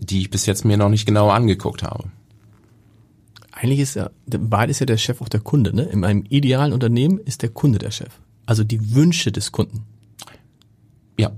die 0.00 0.20
ich 0.20 0.30
bis 0.30 0.46
jetzt 0.46 0.64
mir 0.64 0.76
noch 0.76 0.88
nicht 0.88 1.06
genau 1.06 1.30
angeguckt 1.30 1.82
habe. 1.82 2.04
Eigentlich 3.52 3.80
ist 3.80 3.96
ja, 3.96 4.10
beides 4.26 4.76
ist 4.76 4.80
ja 4.80 4.86
der 4.86 4.98
Chef 4.98 5.20
auch 5.20 5.28
der 5.28 5.40
Kunde. 5.40 5.74
Ne? 5.74 5.82
In 5.82 6.04
einem 6.04 6.24
idealen 6.28 6.72
Unternehmen 6.72 7.18
ist 7.18 7.42
der 7.42 7.48
Kunde 7.48 7.78
der 7.78 7.90
Chef. 7.90 8.20
Also 8.46 8.62
die 8.62 8.94
Wünsche 8.94 9.32
des 9.32 9.50
Kunden. 9.50 9.84
Ja. 11.18 11.32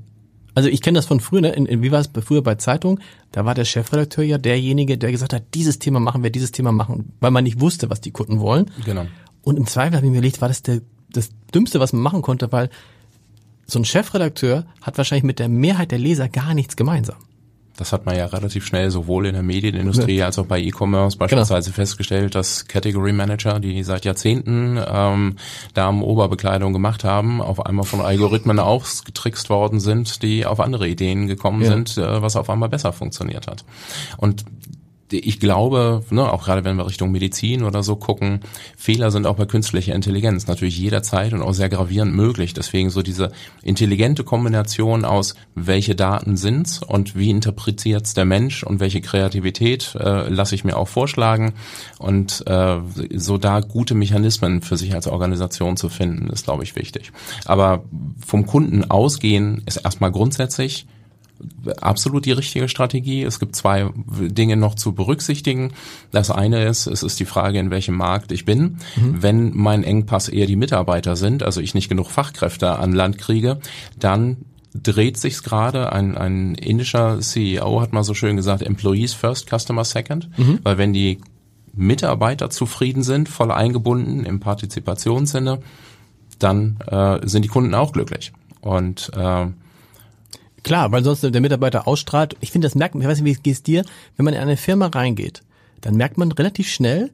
Also 0.55 0.69
ich 0.69 0.83
kenne 0.83 0.99
das 0.99 1.07
von 1.07 1.21
früher, 1.21 1.41
ne? 1.41 1.51
in, 1.51 1.65
in, 1.65 1.83
wie 1.83 1.93
war 1.93 2.01
es 2.01 2.11
früher 2.23 2.43
bei 2.43 2.57
Zeitung? 2.57 3.01
Da 3.33 3.45
war 3.47 3.55
der 3.55 3.65
Chefredakteur 3.65 4.25
ja 4.25 4.37
derjenige, 4.37 4.99
der 4.99 5.13
gesagt 5.13 5.33
hat, 5.33 5.45
dieses 5.55 5.79
Thema 5.79 6.01
machen 6.01 6.23
wir, 6.23 6.31
dieses 6.31 6.53
Thema 6.53 6.73
machen, 6.73 7.13
weil 7.21 7.31
man 7.31 7.45
nicht 7.45 7.61
wusste, 7.61 7.89
was 7.89 8.01
die 8.01 8.11
Kunden 8.11 8.41
wollen. 8.41 8.71
Genau. 8.85 9.07
Und 9.43 9.57
im 9.57 9.67
Zweifel 9.67 9.97
habe 9.97 10.05
ich 10.05 10.11
mir 10.11 10.19
überlegt, 10.19 10.41
war 10.43 10.49
das 10.49 10.63
der, 10.63 10.83
das 11.11 11.31
Dümmste, 11.55 11.81
was 11.81 11.93
man 11.93 12.03
machen 12.03 12.23
konnte, 12.23 12.53
weil 12.53 12.69
so 13.71 13.79
ein 13.79 13.85
Chefredakteur 13.85 14.65
hat 14.83 14.99
wahrscheinlich 14.99 15.25
mit 15.25 15.39
der 15.39 15.49
Mehrheit 15.49 15.91
der 15.91 15.99
Leser 15.99 16.29
gar 16.29 16.55
nichts 16.55 16.77
gemeinsam. 16.77 17.17
Das 17.81 17.95
hat 17.95 18.05
man 18.05 18.15
ja 18.15 18.27
relativ 18.27 18.67
schnell 18.67 18.91
sowohl 18.91 19.25
in 19.25 19.33
der 19.33 19.43
Medienindustrie 19.43 20.17
ja. 20.17 20.27
als 20.27 20.39
auch 20.39 20.45
bei 20.45 20.61
E-Commerce 20.61 21.17
beispielsweise 21.17 21.71
genau. 21.71 21.77
festgestellt, 21.77 22.35
dass 22.35 22.67
Category 22.67 23.13
Manager, 23.13 23.59
die 23.59 23.83
seit 23.85 24.05
Jahrzehnten 24.05 24.79
ähm, 24.87 25.37
Damen-Oberbekleidung 25.73 26.75
gemacht 26.75 27.05
haben, 27.05 27.41
auf 27.41 27.65
einmal 27.65 27.87
von 27.87 28.03
Algorithmen 28.03 28.59
ausgetrickst 28.59 29.49
worden 29.49 29.81
sind, 29.81 30.23
die 30.23 30.45
auf 30.45 30.61
andere 30.61 30.89
Ideen 30.89 31.27
gekommen 31.27 31.63
ja. 31.63 31.69
sind, 31.69 31.97
äh, 31.97 32.21
was 32.21 32.37
auf 32.37 32.51
einmal 32.51 32.69
besser 32.69 32.93
funktioniert 32.93 33.47
hat. 33.47 33.65
Und 34.19 34.45
ich 35.13 35.41
glaube, 35.41 36.03
ne, 36.11 36.33
auch 36.33 36.45
gerade 36.45 36.65
wenn 36.65 36.77
wir 36.77 36.87
Richtung 36.87 37.11
Medizin 37.11 37.65
oder 37.65 37.83
so 37.83 37.97
gucken, 37.97 38.41
Fehler 38.77 39.11
sind 39.11 39.27
auch 39.27 39.37
bei 39.37 39.47
künstlicher 39.47 39.95
Intelligenz 39.95 40.47
natürlich 40.47 40.79
jederzeit 40.79 41.33
und 41.33 41.43
auch 41.43 41.53
sehr 41.53 41.69
gravierend 41.69 42.15
möglich. 42.15 42.55
Deswegen 42.55 42.91
so 42.91 43.03
diese 43.03 43.33
intelligente 43.63 44.25
Kombination 44.25 45.05
aus, 45.05 45.35
welche 45.55 45.95
Daten 45.95 46.37
sind's 46.37 46.83
und 46.83 47.17
wie 47.17 47.31
interpretiert's 47.31 48.15
der 48.15 48.25
Mensch 48.25 48.63
und 48.63 48.81
welche 48.81 49.01
Kreativität 49.01 49.95
äh, 49.95 50.29
lasse 50.29 50.55
ich 50.55 50.65
mir 50.65 50.77
auch 50.77 50.89
vorschlagen 50.89 51.55
und 51.99 52.47
äh, 52.47 52.79
so 53.15 53.39
da 53.39 53.61
gute 53.61 53.95
Mechanismen 53.95 54.63
für 54.63 54.77
sich 54.77 54.95
als 54.95 55.07
Organisation 55.07 55.77
zu 55.77 55.89
finden, 55.89 56.31
ist 56.31 56.45
glaube 56.45 56.63
ich 56.63 56.77
wichtig. 56.77 57.13
Aber 57.45 57.85
vom 58.25 58.47
Kunden 58.47 58.91
ausgehen 58.91 59.63
ist 59.67 59.79
erstmal 59.79 60.13
grundsätzlich 60.13 60.87
absolut 61.81 62.27
die 62.27 62.33
richtige 62.33 62.69
Strategie. 62.69 63.23
Es 63.23 63.39
gibt 63.39 63.57
zwei 63.57 63.91
Dinge 64.19 64.57
noch 64.57 64.75
zu 64.75 64.93
berücksichtigen. 64.93 65.73
Das 66.11 66.31
eine 66.31 66.65
ist, 66.65 66.87
es 66.87 67.03
ist 67.03 67.21
die 67.21 67.25
Frage, 67.25 67.59
in 67.59 67.71
welchem 67.71 67.97
Markt 67.97 68.33
ich 68.33 68.45
bin. 68.45 68.79
Mhm. 68.97 69.23
Wenn 69.23 69.57
mein 69.57 69.85
Engpass 69.85 70.29
eher 70.29 70.47
die 70.47 70.57
Mitarbeiter 70.57 71.17
sind, 71.17 71.43
also 71.43 71.61
ich 71.61 71.75
nicht 71.75 71.89
genug 71.89 72.11
Fachkräfte 72.11 72.79
an 72.79 72.93
Land 72.93 73.19
kriege, 73.19 73.61
dann 73.99 74.39
dreht 74.75 75.17
sich's 75.17 75.43
gerade. 75.43 75.93
Ein, 75.93 76.17
ein 76.17 76.55
indischer 76.55 77.21
CEO 77.21 77.81
hat 77.81 77.93
mal 77.93 78.05
so 78.05 78.15
schön 78.15 78.37
gesagt, 78.37 78.63
Employees 78.63 79.15
first, 79.15 79.49
Customer 79.51 79.85
second. 79.85 80.29
Mhm. 80.39 80.61
Weil 80.63 80.79
wenn 80.79 80.93
die 80.93 81.21
Mitarbeiter 81.73 82.51
zufrieden 82.51 83.03
sind, 83.03 83.29
voll 83.29 83.51
eingebunden 83.51 84.25
im 84.25 84.41
Partizipationssinne, 84.41 85.61
dann 86.39 86.79
äh, 86.87 87.27
sind 87.27 87.45
die 87.45 87.49
Kunden 87.49 87.75
auch 87.75 87.93
glücklich. 87.93 88.33
Und 88.61 89.11
äh, 89.17 89.47
Klar, 90.63 90.93
weil 90.93 91.03
sonst 91.03 91.23
der 91.23 91.41
Mitarbeiter 91.41 91.87
ausstrahlt. 91.87 92.37
Ich 92.41 92.51
finde, 92.51 92.67
das 92.67 92.75
merkt 92.75 92.95
man, 92.95 93.03
ich 93.03 93.09
weiß 93.09 93.21
nicht, 93.21 93.45
wie 93.45 93.51
es 93.51 93.63
dir, 93.63 93.85
wenn 94.17 94.25
man 94.25 94.35
in 94.35 94.41
eine 94.41 94.57
Firma 94.57 94.87
reingeht, 94.87 95.43
dann 95.81 95.95
merkt 95.97 96.19
man 96.19 96.33
relativ 96.33 96.69
schnell, 96.69 97.11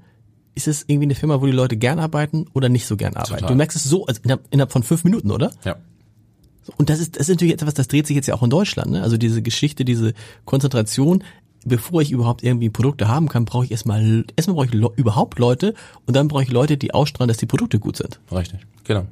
ist 0.54 0.66
es 0.66 0.85
irgendwie 0.88 1.06
eine 1.06 1.14
Firma, 1.14 1.40
wo 1.40 1.46
die 1.46 1.52
Leute 1.52 1.76
gern 1.76 1.98
arbeiten 1.98 2.46
oder 2.54 2.68
nicht 2.68 2.87
so 2.87 2.96
gern 2.96 3.14
arbeiten. 3.14 3.35
Total. 3.35 3.48
Du 3.48 3.54
merkst 3.54 3.76
es 3.76 3.85
so, 3.85 4.06
also 4.06 4.20
innerhalb, 4.24 4.44
innerhalb 4.50 4.72
von 4.72 4.82
fünf 4.82 5.04
Minuten, 5.04 5.30
oder? 5.30 5.52
Ja. 5.64 5.76
Und 6.76 6.90
das 6.90 6.98
ist, 6.98 7.16
das 7.16 7.28
ist 7.28 7.37
natürlich 7.37 7.54
etwas, 7.54 7.74
das 7.74 7.88
dreht 7.88 8.06
sich 8.06 8.16
jetzt 8.16 8.26
ja 8.26 8.35
auch 8.35 8.42
in 8.42 8.50
Deutschland, 8.50 8.90
ne? 8.90 9.02
Also 9.02 9.16
diese 9.16 9.42
Geschichte, 9.42 9.85
diese 9.85 10.14
Konzentration, 10.46 11.22
bevor 11.64 12.00
ich 12.00 12.11
überhaupt 12.11 12.42
irgendwie 12.42 12.70
Produkte 12.70 13.06
haben 13.06 13.28
kann, 13.28 13.44
brauche 13.44 13.66
ich 13.66 13.70
erstmal, 13.70 14.24
erstmal 14.35 14.56
brauche 14.56 14.66
ich 14.66 14.72
le 14.72 14.90
überhaupt 14.96 15.38
Leute 15.38 15.74
und 16.06 16.16
dann 16.16 16.26
brauche 16.26 16.42
ich 16.42 16.50
Leute, 16.50 16.76
die 16.76 16.92
ausstrahlen, 16.94 17.28
dass 17.28 17.37
die 17.37 17.46
Produkte 17.46 17.78
gut 17.78 17.96
sind. 17.96 18.18
Richtig, 18.32 18.61
genau. 18.85 19.06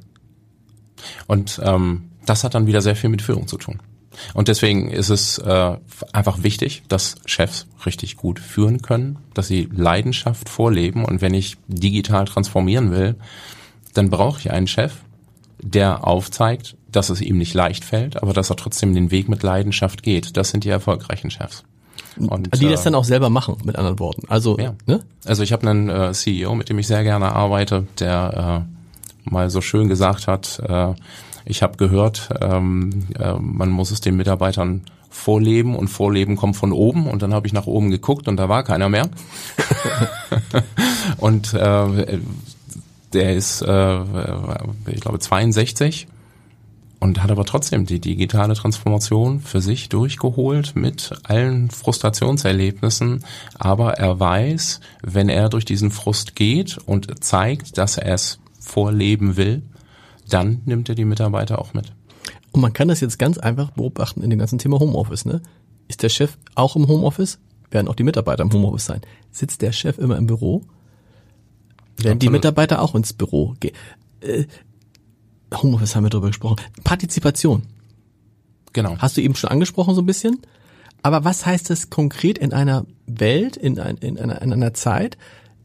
Und 1.27 1.61
ähm, 1.63 2.09
das 2.25 2.43
hat 2.43 2.55
dann 2.55 2.67
wieder 2.67 2.81
sehr 2.81 2.95
viel 2.95 3.09
mit 3.09 3.21
Führung 3.21 3.47
zu 3.47 3.57
tun. 3.57 3.79
Und 4.33 4.47
deswegen 4.47 4.89
ist 4.89 5.09
es 5.09 5.37
äh, 5.37 5.77
einfach 6.11 6.43
wichtig, 6.43 6.83
dass 6.87 7.15
Chefs 7.25 7.67
richtig 7.85 8.17
gut 8.17 8.39
führen 8.39 8.81
können, 8.81 9.17
dass 9.33 9.47
sie 9.47 9.69
Leidenschaft 9.71 10.49
vorleben. 10.49 11.05
Und 11.05 11.21
wenn 11.21 11.33
ich 11.33 11.57
digital 11.67 12.25
transformieren 12.25 12.91
will, 12.91 13.15
dann 13.93 14.09
brauche 14.09 14.39
ich 14.39 14.51
einen 14.51 14.67
Chef, 14.67 14.93
der 15.61 16.05
aufzeigt, 16.05 16.75
dass 16.91 17.09
es 17.09 17.21
ihm 17.21 17.37
nicht 17.37 17.53
leicht 17.53 17.83
fällt, 17.83 18.21
aber 18.21 18.33
dass 18.33 18.49
er 18.49 18.55
trotzdem 18.55 18.93
den 18.93 19.11
Weg 19.11 19.29
mit 19.29 19.43
Leidenschaft 19.43 20.03
geht. 20.03 20.37
Das 20.37 20.49
sind 20.49 20.63
die 20.63 20.69
erfolgreichen 20.69 21.29
Chefs. 21.29 21.63
Und, 22.17 22.61
die 22.61 22.69
das 22.69 22.81
äh, 22.81 22.83
dann 22.85 22.95
auch 22.95 23.03
selber 23.03 23.29
machen, 23.29 23.57
mit 23.65 23.75
anderen 23.75 23.99
Worten. 23.99 24.23
Also, 24.29 24.57
ja. 24.57 24.75
ne? 24.85 25.01
also 25.25 25.43
ich 25.43 25.51
habe 25.51 25.69
einen 25.69 25.89
äh, 25.89 26.13
CEO, 26.13 26.55
mit 26.55 26.69
dem 26.69 26.79
ich 26.79 26.87
sehr 26.87 27.03
gerne 27.03 27.33
arbeite, 27.33 27.87
der 27.99 28.65
äh, 28.65 29.29
mal 29.29 29.49
so 29.49 29.61
schön 29.61 29.89
gesagt 29.89 30.27
hat, 30.27 30.61
äh, 30.65 30.93
ich 31.45 31.61
habe 31.61 31.77
gehört, 31.77 32.29
ähm, 32.41 33.07
äh, 33.17 33.33
man 33.33 33.69
muss 33.69 33.91
es 33.91 34.01
den 34.01 34.17
Mitarbeitern 34.17 34.81
vorleben 35.09 35.75
und 35.75 35.87
vorleben 35.87 36.35
kommt 36.35 36.57
von 36.57 36.73
oben 36.73 37.07
und 37.07 37.21
dann 37.21 37.33
habe 37.33 37.47
ich 37.47 37.53
nach 37.53 37.67
oben 37.67 37.89
geguckt 37.89 38.27
und 38.27 38.37
da 38.37 38.49
war 38.49 38.63
keiner 38.63 38.89
mehr. 38.89 39.09
und 41.17 41.53
äh, 41.53 42.19
der 43.13 43.35
ist, 43.35 43.61
äh, 43.61 44.01
ich 44.87 45.01
glaube, 45.01 45.19
62 45.19 46.07
und 46.99 47.21
hat 47.21 47.31
aber 47.31 47.45
trotzdem 47.45 47.85
die 47.85 47.99
digitale 47.99 48.55
Transformation 48.55 49.39
für 49.39 49.61
sich 49.61 49.89
durchgeholt 49.89 50.75
mit 50.75 51.11
allen 51.23 51.69
Frustrationserlebnissen. 51.69 53.23
Aber 53.57 53.93
er 53.93 54.19
weiß, 54.19 54.79
wenn 55.03 55.29
er 55.29 55.49
durch 55.49 55.65
diesen 55.65 55.91
Frust 55.91 56.35
geht 56.35 56.77
und 56.77 57.23
zeigt, 57.23 57.77
dass 57.77 57.97
er 57.97 58.15
es 58.15 58.39
vorleben 58.59 59.37
will, 59.37 59.61
dann 60.29 60.61
nimmt 60.65 60.89
er 60.89 60.95
die 60.95 61.05
Mitarbeiter 61.05 61.59
auch 61.59 61.73
mit. 61.73 61.93
Und 62.51 62.61
man 62.61 62.73
kann 62.73 62.87
das 62.87 63.01
jetzt 63.01 63.19
ganz 63.19 63.37
einfach 63.37 63.71
beobachten 63.71 64.21
in 64.21 64.29
dem 64.29 64.39
ganzen 64.39 64.59
Thema 64.59 64.79
Homeoffice. 64.79 65.25
Ne? 65.25 65.41
Ist 65.87 66.03
der 66.03 66.09
Chef 66.09 66.37
auch 66.55 66.75
im 66.75 66.87
Homeoffice? 66.87 67.39
Werden 67.69 67.87
auch 67.87 67.95
die 67.95 68.03
Mitarbeiter 68.03 68.43
im 68.43 68.53
Homeoffice 68.53 68.85
sein? 68.85 69.01
Sitzt 69.31 69.61
der 69.61 69.71
Chef 69.71 69.97
immer 69.97 70.17
im 70.17 70.27
Büro? 70.27 70.63
Werden 71.97 72.19
die 72.19 72.29
Mitarbeiter 72.29 72.81
auch 72.81 72.95
ins 72.95 73.13
Büro 73.13 73.55
gehen? 73.59 73.75
Äh, 74.21 74.45
Homeoffice 75.53 75.95
haben 75.95 76.03
wir 76.03 76.09
drüber 76.09 76.27
gesprochen. 76.27 76.57
Partizipation. 76.83 77.63
Genau. 78.73 78.97
Hast 78.97 79.17
du 79.17 79.21
eben 79.21 79.35
schon 79.35 79.49
angesprochen 79.49 79.95
so 79.95 80.01
ein 80.01 80.05
bisschen? 80.05 80.39
Aber 81.01 81.23
was 81.23 81.45
heißt 81.45 81.69
das 81.69 81.89
konkret 81.89 82.37
in 82.37 82.51
einer 82.51 82.85
Welt, 83.05 83.57
in, 83.57 83.79
ein, 83.79 83.97
in, 83.97 84.17
einer, 84.17 84.41
in 84.41 84.51
einer 84.51 84.73
Zeit, 84.73 85.17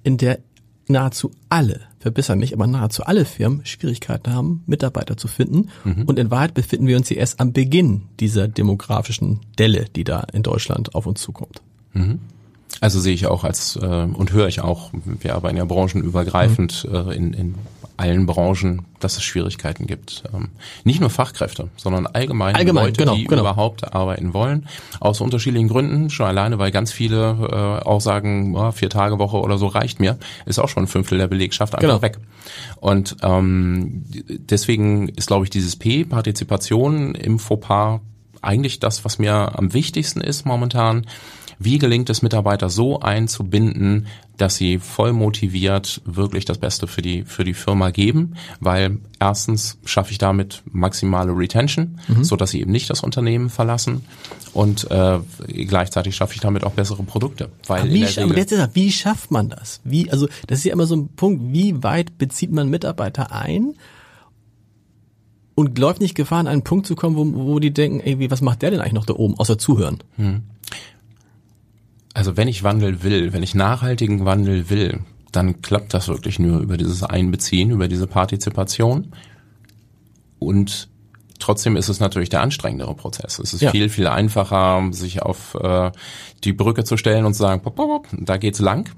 in 0.03 0.17
der 0.17 0.41
nahezu 0.87 1.31
alle 1.49 1.81
verbessere 2.01 2.37
mich, 2.37 2.55
aber 2.55 2.67
nahezu 2.67 3.05
alle 3.05 3.25
Firmen 3.25 3.65
Schwierigkeiten 3.65 4.33
haben, 4.33 4.65
Mitarbeiter 4.67 5.17
zu 5.17 5.29
finden. 5.29 5.69
Mhm. 5.85 6.05
Und 6.07 6.19
in 6.19 6.31
Wahrheit 6.31 6.55
befinden 6.55 6.87
wir 6.87 6.97
uns 6.97 7.09
hier 7.09 7.19
erst 7.19 7.39
am 7.41 7.53
Beginn 7.53 8.03
dieser 8.19 8.49
demografischen 8.49 9.41
Delle, 9.59 9.85
die 9.95 10.05
da 10.05 10.25
in 10.33 10.43
Deutschland 10.43 10.95
auf 10.95 11.07
uns 11.07 11.21
zukommt. 11.21 11.63
Mhm. 11.93 12.19
Also 12.81 13.01
sehe 13.01 13.13
ich 13.13 13.27
auch 13.27 13.45
als 13.45 13.77
äh, 13.77 13.87
und 13.87 14.33
höre 14.33 14.49
ich 14.49 14.61
auch, 14.61 14.91
wir 14.93 15.35
arbeiten 15.35 15.59
ja 15.59 15.65
branchenübergreifend 15.65 16.89
mhm. 16.89 16.95
äh, 16.95 17.15
in, 17.15 17.33
in 17.35 17.55
allen 18.01 18.25
Branchen, 18.25 18.87
dass 18.99 19.19
es 19.19 19.23
Schwierigkeiten 19.23 19.87
gibt. 19.87 20.25
Ähm, 20.33 20.49
nicht 20.85 21.01
nur 21.01 21.11
Fachkräfte, 21.11 21.69
sondern 21.77 22.07
allgemein, 22.07 22.57
allgemein 22.57 22.87
Leute, 22.87 22.97
genau, 22.97 23.15
die 23.15 23.25
genau. 23.25 23.43
überhaupt 23.43 23.93
arbeiten 23.93 24.33
wollen. 24.33 24.67
Aus 25.01 25.21
unterschiedlichen 25.21 25.69
Gründen, 25.69 26.09
schon 26.09 26.27
alleine, 26.27 26.59
weil 26.59 26.71
ganz 26.71 26.93
viele 26.93 27.81
äh, 27.83 27.87
auch 27.87 28.01
sagen, 28.01 28.57
oh, 28.57 28.73
vier 28.73 28.89
Tage 28.89 29.19
Woche 29.19 29.37
oder 29.37 29.59
so 29.59 29.67
reicht 29.67 30.01
mir, 30.01 30.19
ist 30.47 30.59
auch 30.59 30.69
schon 30.69 30.85
ein 30.85 30.89
Fünftel 30.89 31.19
der 31.19 31.29
Belegschaft 31.29 31.75
einfach 31.75 31.87
genau. 31.87 32.03
weg. 32.03 32.19
Und 32.81 33.17
ähm, 33.23 34.05
deswegen 34.07 35.09
ist, 35.11 35.27
glaube 35.27 35.45
ich, 35.45 35.51
dieses 35.51 35.77
P, 35.77 36.05
Partizipation 36.05 37.15
im 37.15 37.39
Fauxpas, 37.39 38.01
eigentlich 38.43 38.81
das, 38.81 39.05
was 39.05 39.19
mir 39.19 39.59
am 39.59 39.75
wichtigsten 39.75 40.23
ist 40.23 40.47
momentan 40.47 41.07
wie 41.63 41.79
gelingt 41.79 42.09
es 42.09 42.23
Mitarbeiter 42.23 42.71
so 42.71 43.01
einzubinden, 43.01 44.07
dass 44.39 44.57
sie 44.57 44.79
voll 44.79 45.13
motiviert 45.13 46.01
wirklich 46.07 46.47
das 46.47 46.57
Beste 46.57 46.87
für 46.87 47.03
die, 47.03 47.25
für 47.25 47.45
die 47.45 47.53
Firma 47.53 47.91
geben? 47.91 48.35
Weil 48.61 48.97
erstens 49.21 49.77
schaffe 49.85 50.11
ich 50.11 50.17
damit 50.17 50.63
maximale 50.65 51.37
Retention, 51.37 51.99
mhm. 52.09 52.25
so 52.25 52.37
dass 52.37 52.53
sie 52.53 52.63
eben 52.63 52.73
nicht 52.73 52.89
das 52.89 53.03
Unternehmen 53.03 53.51
verlassen. 53.51 54.07
Und 54.55 54.91
äh, 54.91 55.19
gleichzeitig 55.49 56.17
schaffe 56.17 56.33
ich 56.35 56.41
damit 56.41 56.65
auch 56.65 56.73
bessere 56.73 57.03
Produkte. 57.03 57.51
Weil 57.67 57.83
aber 57.83 57.91
wie, 57.91 58.05
aber 58.05 58.37
jetzt 58.39 58.53
ist, 58.53 58.71
wie 58.73 58.91
schafft 58.91 59.31
man 59.31 59.51
das? 59.51 59.83
Wie, 59.85 60.11
also 60.11 60.29
das 60.47 60.61
ist 60.61 60.65
ja 60.65 60.73
immer 60.73 60.87
so 60.87 60.97
ein 60.97 61.09
Punkt, 61.09 61.53
wie 61.53 61.83
weit 61.83 62.17
bezieht 62.17 62.53
man 62.53 62.71
Mitarbeiter 62.71 63.33
ein? 63.33 63.75
und 65.57 65.79
läuft 65.79 66.01
nicht 66.01 66.15
Gefahr, 66.15 66.39
an 66.39 66.47
einen 66.47 66.63
Punkt 66.63 66.87
zu 66.87 66.97
kommen, 66.97 67.17
wo, 67.17 67.45
wo 67.45 67.59
die 67.59 67.71
denken, 67.71 68.01
ey, 68.01 68.31
was 68.31 68.41
macht 68.41 68.63
der 68.63 68.71
denn 68.71 68.81
eigentlich 68.81 68.95
noch 68.95 69.05
da 69.05 69.13
oben, 69.13 69.39
außer 69.39 69.59
zuhören? 69.59 69.99
Hm 70.17 70.41
also 72.21 72.37
wenn 72.37 72.49
ich 72.49 72.63
Wandel 72.63 73.03
will, 73.03 73.33
wenn 73.33 73.43
ich 73.43 73.55
nachhaltigen 73.55 74.27
Wandel 74.27 74.69
will, 74.69 75.01
dann 75.33 75.63
klappt 75.63 75.95
das 75.95 76.07
wirklich 76.09 76.39
nur 76.39 76.61
über 76.61 76.77
dieses 76.77 77.03
Einbeziehen, 77.03 77.71
über 77.71 77.89
diese 77.89 78.07
Partizipation. 78.07 79.13
Und 80.39 80.91
trotzdem 81.39 81.79
ist 81.79 81.89
es 81.89 81.99
natürlich 81.99 82.29
der 82.29 82.43
anstrengendere 82.43 82.95
Prozess. 82.95 83.39
Es 83.39 83.55
ist 83.55 83.63
ja. 83.63 83.71
viel, 83.71 83.89
viel 83.89 84.07
einfacher, 84.07 84.87
sich 84.91 85.23
auf 85.23 85.55
äh, 85.55 85.93
die 86.45 86.53
Brücke 86.53 86.85
zu 86.85 86.99
stellen 86.99 87.25
und 87.25 87.33
zu 87.33 87.41
sagen, 87.41 87.63
pop, 87.63 87.77
pop, 87.77 87.89
pop, 87.89 88.09
da 88.13 88.37
geht's 88.37 88.61
lang. 88.61 88.91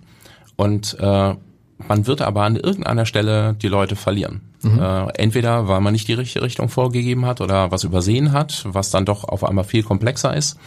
Und 0.56 0.96
äh, 0.98 1.36
man 1.78 2.06
wird 2.08 2.22
aber 2.22 2.42
an 2.42 2.56
irgendeiner 2.56 3.06
Stelle 3.06 3.54
die 3.54 3.68
Leute 3.68 3.94
verlieren. 3.94 4.40
Mhm. 4.62 4.78
Äh, 4.78 5.08
entweder 5.14 5.68
weil 5.68 5.80
man 5.80 5.92
nicht 5.92 6.08
die 6.08 6.12
richtige 6.12 6.44
Richtung 6.44 6.68
vorgegeben 6.68 7.26
hat 7.26 7.40
oder 7.40 7.70
was 7.70 7.84
übersehen 7.84 8.32
hat, 8.32 8.64
was 8.66 8.90
dann 8.90 9.04
doch 9.04 9.24
auf 9.24 9.44
einmal 9.44 9.64
viel 9.64 9.82
komplexer 9.82 10.34
ist. 10.36 10.58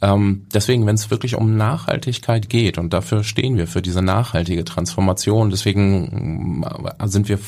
Ähm, 0.00 0.46
deswegen, 0.52 0.86
wenn 0.86 0.96
es 0.96 1.10
wirklich 1.10 1.36
um 1.36 1.56
Nachhaltigkeit 1.56 2.48
geht, 2.48 2.78
und 2.78 2.92
dafür 2.92 3.22
stehen 3.22 3.56
wir 3.56 3.66
für 3.66 3.82
diese 3.82 4.02
nachhaltige 4.02 4.64
Transformation, 4.64 5.50
deswegen 5.50 6.64
äh, 6.64 7.08
sind 7.08 7.28
wir 7.28 7.38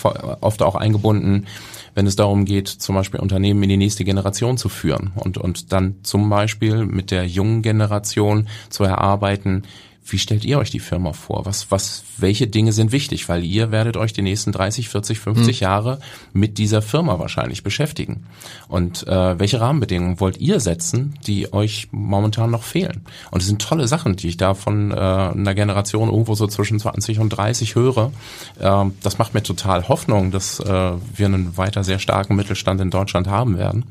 oft 0.40 0.62
auch 0.62 0.76
eingebunden, 0.76 1.47
wenn 1.95 2.07
es 2.07 2.16
darum 2.16 2.45
geht, 2.45 2.68
zum 2.68 2.95
Beispiel 2.95 3.20
Unternehmen 3.20 3.62
in 3.62 3.68
die 3.70 3.76
nächste 3.76 4.05
Generation 4.05 4.57
zu 4.57 4.68
führen 4.68 5.12
und, 5.16 5.38
und 5.38 5.72
dann 5.72 5.97
zum 6.03 6.28
Beispiel 6.28 6.86
mit 6.86 7.11
der 7.11 7.26
jungen 7.26 7.62
Generation 7.62 8.49
zu 8.68 8.84
erarbeiten, 8.84 9.62
wie 10.07 10.18
stellt 10.18 10.44
ihr 10.44 10.59
euch 10.59 10.70
die 10.70 10.80
Firma 10.80 11.14
vor? 11.14 11.46
Was, 11.46 11.70
was, 11.70 12.05
welche 12.18 12.46
Dinge 12.46 12.72
sind 12.72 12.92
wichtig? 12.92 13.28
Weil 13.28 13.42
ihr 13.42 13.70
werdet 13.70 13.96
euch 13.96 14.12
die 14.12 14.22
nächsten 14.22 14.52
30, 14.52 14.90
40, 14.90 15.18
50 15.18 15.61
mhm. 15.61 15.64
Jahre 15.64 15.98
mit 16.34 16.59
dieser 16.59 16.82
Firma 16.82 17.18
wahrscheinlich 17.18 17.62
beschäftigen. 17.62 18.26
Und 18.68 19.07
äh, 19.07 19.38
welche 19.38 19.61
Rahmenbedingungen 19.61 20.20
wollt 20.20 20.36
ihr 20.36 20.61
setzen, 20.61 21.14
die 21.26 21.52
euch 21.55 21.88
momentan 21.90 22.50
noch 22.50 22.64
fehlen? 22.64 23.02
Und 23.30 23.40
es 23.40 23.46
sind 23.46 23.62
tolle 23.62 23.88
Sachen, 23.88 24.16
die 24.16 24.28
ich 24.28 24.36
da 24.36 24.52
von 24.52 24.90
äh, 24.90 24.94
einer 24.94 25.55
Generation 25.55 26.11
irgendwo 26.11 26.34
so 26.34 26.46
zwischen 26.48 26.78
20 26.78 27.20
und 27.20 27.30
30 27.30 27.74
höre. 27.74 28.12
Äh, 28.59 28.84
das 29.02 29.16
macht 29.18 29.32
mir 29.32 29.42
total 29.42 29.88
Hoffnung, 29.88 30.30
dass 30.30 30.61
äh, 30.61 30.64
wir 30.66 31.26
einen 31.26 31.57
weiter 31.57 31.82
sehr 31.82 31.98
starken 31.98 32.36
Mittelstand 32.36 32.80
in 32.82 32.90
Deutschland 32.90 33.26
haben 33.28 33.57
werden. 33.57 33.86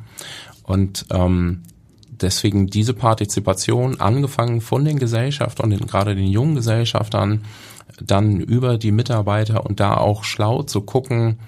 Und 0.63 1.05
ähm, 1.11 1.63
deswegen 2.21 2.67
diese 2.67 2.93
Partizipation, 2.93 3.99
angefangen 3.99 4.61
von 4.61 4.85
den 4.85 4.99
Gesellschaftern, 4.99 5.69
den, 5.69 5.87
gerade 5.87 6.15
den 6.15 6.27
jungen 6.27 6.55
Gesellschaftern, 6.55 7.43
dann 8.01 8.39
über 8.39 8.77
die 8.77 8.91
Mitarbeiter 8.91 9.65
und 9.65 9.79
da 9.79 9.97
auch 9.97 10.23
schlau 10.23 10.63
zu 10.63 10.81
gucken, 10.81 11.39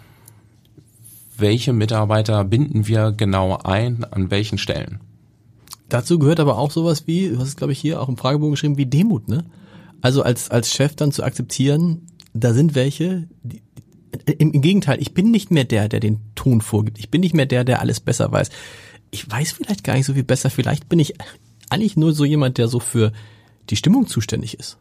welche 1.37 1.73
Mitarbeiter 1.73 2.43
binden 2.45 2.87
wir 2.87 3.11
genau 3.11 3.57
ein, 3.57 4.05
an 4.05 4.31
welchen 4.31 4.57
Stellen. 4.57 4.99
Dazu 5.89 6.17
gehört 6.17 6.39
aber 6.39 6.57
auch 6.57 6.71
sowas 6.71 7.07
wie, 7.07 7.37
was 7.37 7.49
ist 7.49 7.57
glaube 7.57 7.73
ich 7.73 7.79
hier 7.79 8.01
auch 8.01 8.09
im 8.09 8.17
Fragebogen 8.17 8.51
geschrieben, 8.51 8.77
wie 8.77 8.85
Demut, 8.85 9.27
ne? 9.27 9.45
Also 10.01 10.21
als, 10.23 10.51
als 10.51 10.71
Chef 10.71 10.95
dann 10.95 11.11
zu 11.11 11.23
akzeptieren, 11.23 12.07
da 12.33 12.53
sind 12.53 12.75
welche, 12.75 13.27
die, 13.43 13.61
im, 14.37 14.51
im 14.51 14.61
Gegenteil, 14.61 15.01
ich 15.01 15.13
bin 15.13 15.31
nicht 15.31 15.51
mehr 15.51 15.63
der, 15.63 15.89
der 15.89 15.99
den 15.99 16.19
Ton 16.35 16.61
vorgibt. 16.61 16.99
Ich 16.99 17.09
bin 17.09 17.21
nicht 17.21 17.33
mehr 17.33 17.45
der, 17.45 17.63
der 17.63 17.81
alles 17.81 17.99
besser 17.99 18.31
weiß 18.31 18.49
ich 19.15 19.31
weiß 19.31 19.53
vielleicht 19.53 19.83
gar 19.83 19.95
nicht 19.95 20.05
so 20.05 20.13
viel 20.13 20.23
besser. 20.23 20.49
Vielleicht 20.49 20.89
bin 20.89 20.99
ich 20.99 21.13
eigentlich 21.69 21.95
nur 21.95 22.13
so 22.13 22.25
jemand, 22.25 22.57
der 22.57 22.67
so 22.67 22.79
für 22.79 23.11
die 23.69 23.75
Stimmung 23.75 24.07
zuständig 24.07 24.59
ist. 24.59 24.77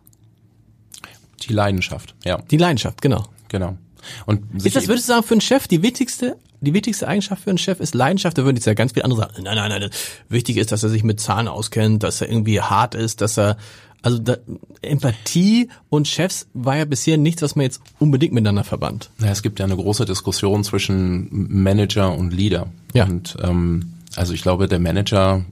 Die 1.41 1.53
Leidenschaft, 1.53 2.15
ja. 2.25 2.39
Die 2.51 2.57
Leidenschaft, 2.57 3.01
genau. 3.01 3.29
Genau. 3.49 3.79
Und 4.27 4.43
ist 4.65 4.77
das, 4.77 4.89
würdest 4.89 5.09
du 5.09 5.13
sagen, 5.13 5.23
für 5.27 5.35
einen 5.35 5.41
Chef 5.41 5.69
die 5.69 5.83
wichtigste, 5.83 6.37
die 6.61 6.75
wichtigste 6.75 7.07
Eigenschaft 7.07 7.45
für 7.45 7.51
einen 7.51 7.59
Chef 7.59 7.81
ist 7.81 7.95
Leidenschaft? 7.95 8.37
Da 8.37 8.45
würden 8.45 8.57
jetzt 8.57 8.67
ja 8.67 8.75
ganz 8.75 8.93
viele 8.93 9.05
andere 9.05 9.21
sagen, 9.21 9.43
nein, 9.45 9.57
nein, 9.57 9.81
nein, 9.81 9.91
wichtig 10.29 10.57
ist, 10.57 10.73
dass 10.73 10.83
er 10.83 10.89
sich 10.89 11.05
mit 11.05 11.21
Zahlen 11.21 11.49
auskennt, 11.49 12.03
dass 12.03 12.21
er 12.21 12.29
irgendwie 12.29 12.61
hart 12.61 12.95
ist, 12.95 13.21
dass 13.21 13.39
er, 13.39 13.57
also 14.03 14.19
da, 14.19 14.37
Empathie 14.83 15.69
und 15.89 16.09
Chefs 16.09 16.49
war 16.53 16.77
ja 16.77 16.85
bisher 16.85 17.17
nichts, 17.17 17.41
was 17.41 17.57
man 17.57 17.65
jetzt 17.65 17.81
unbedingt 17.99 18.35
miteinander 18.35 18.65
verband. 18.65 19.11
Ja, 19.21 19.29
es 19.29 19.43
gibt 19.43 19.59
ja 19.59 19.65
eine 19.65 19.77
große 19.77 20.05
Diskussion 20.05 20.65
zwischen 20.65 21.29
Manager 21.31 22.15
und 22.15 22.33
Leader. 22.33 22.67
Ja. 22.93 23.05
Und 23.05 23.37
ähm, 23.43 23.95
also 24.17 24.33
ich 24.33 24.43
glaube, 24.43 24.69
der 24.69 24.81
Manager 24.81 25.45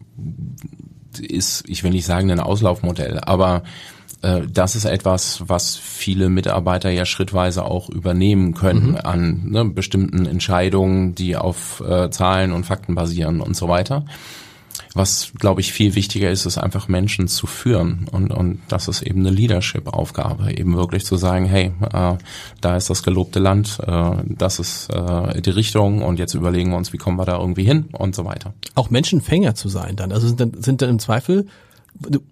ist, 1.21 1.65
ich 1.69 1.85
will 1.85 1.91
nicht 1.91 2.07
sagen, 2.07 2.31
ein 2.31 2.41
Auslaufmodell, 2.41 3.19
aber 3.21 3.63
äh, 4.23 4.43
das 4.51 4.77
ist 4.77 4.85
etwas, 4.85 5.43
was 5.47 5.77
viele 5.77 6.29
Mitarbeiter 6.29 6.91
ja 6.91 7.05
schrittweise 7.05 7.65
auch 7.65 7.91
übernehmen 7.91 8.55
können 8.55 8.93
mhm. 8.93 8.99
an 9.03 9.43
ne, 9.51 9.65
bestimmten 9.65 10.27
Entscheidungen, 10.27 11.15
die 11.15 11.37
auf 11.37 11.83
äh, 11.87 12.11
Zahlen 12.11 12.53
und 12.53 12.65
Fakten 12.65 12.95
basieren 12.95 13.41
und 13.41 13.57
so 13.57 13.69
weiter. 13.69 14.05
Was, 14.95 15.33
glaube 15.39 15.63
ich, 15.63 15.73
viel 15.73 15.95
wichtiger 15.95 16.31
ist, 16.31 16.45
ist 16.45 16.59
einfach 16.59 16.87
Menschen 16.87 17.27
zu 17.27 17.47
führen. 17.47 18.07
Und, 18.13 18.31
und 18.31 18.61
das 18.69 18.89
ist 18.89 19.03
eben 19.03 19.21
eine 19.21 19.31
Leadership-Aufgabe, 19.31 20.53
eben 20.53 20.77
wirklich 20.77 21.05
zu 21.07 21.17
sagen, 21.17 21.47
hey, 21.47 21.73
äh, 21.93 22.17
da 22.61 22.77
ist 22.77 22.91
das 22.91 23.03
gelobte 23.03 23.39
Land, 23.39 23.79
äh, 23.87 24.11
das 24.25 24.59
ist 24.59 24.91
äh, 24.91 25.41
die 25.41 25.51
Richtung 25.51 26.03
und 26.03 26.19
jetzt 26.19 26.35
überlegen 26.35 26.71
wir 26.71 26.77
uns, 26.77 26.93
wie 26.93 26.99
kommen 26.99 27.19
wir 27.19 27.25
da 27.25 27.39
irgendwie 27.39 27.65
hin 27.65 27.87
und 27.93 28.15
so 28.15 28.25
weiter. 28.25 28.53
Auch 28.75 28.91
Menschenfänger 28.91 29.55
zu 29.55 29.69
sein 29.69 29.97
dann. 29.97 30.13
Also 30.13 30.27
sind 30.29 30.41
dann, 30.41 30.63
sind 30.63 30.83
dann 30.83 30.91
im 30.91 30.99
Zweifel 30.99 31.47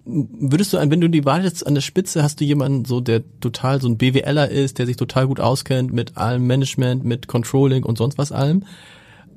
würdest 0.05 0.73
du, 0.73 0.79
wenn 0.79 1.01
du 1.01 1.11
die 1.11 1.25
Wahl 1.25 1.45
jetzt 1.45 1.67
an 1.67 1.75
der 1.75 1.83
Spitze 1.83 2.23
hast 2.23 2.41
du 2.41 2.45
jemanden 2.45 2.85
so, 2.85 3.01
der 3.01 3.23
total 3.41 3.81
so 3.81 3.89
ein 3.89 3.99
BWLer 3.99 4.49
ist, 4.49 4.79
der 4.79 4.87
sich 4.87 4.97
total 4.97 5.27
gut 5.27 5.41
auskennt 5.41 5.93
mit 5.93 6.17
allem 6.17 6.47
Management, 6.47 7.05
mit 7.05 7.27
Controlling 7.27 7.85
und 7.85 7.99
sonst 7.99 8.19
was 8.19 8.33
allem. 8.33 8.65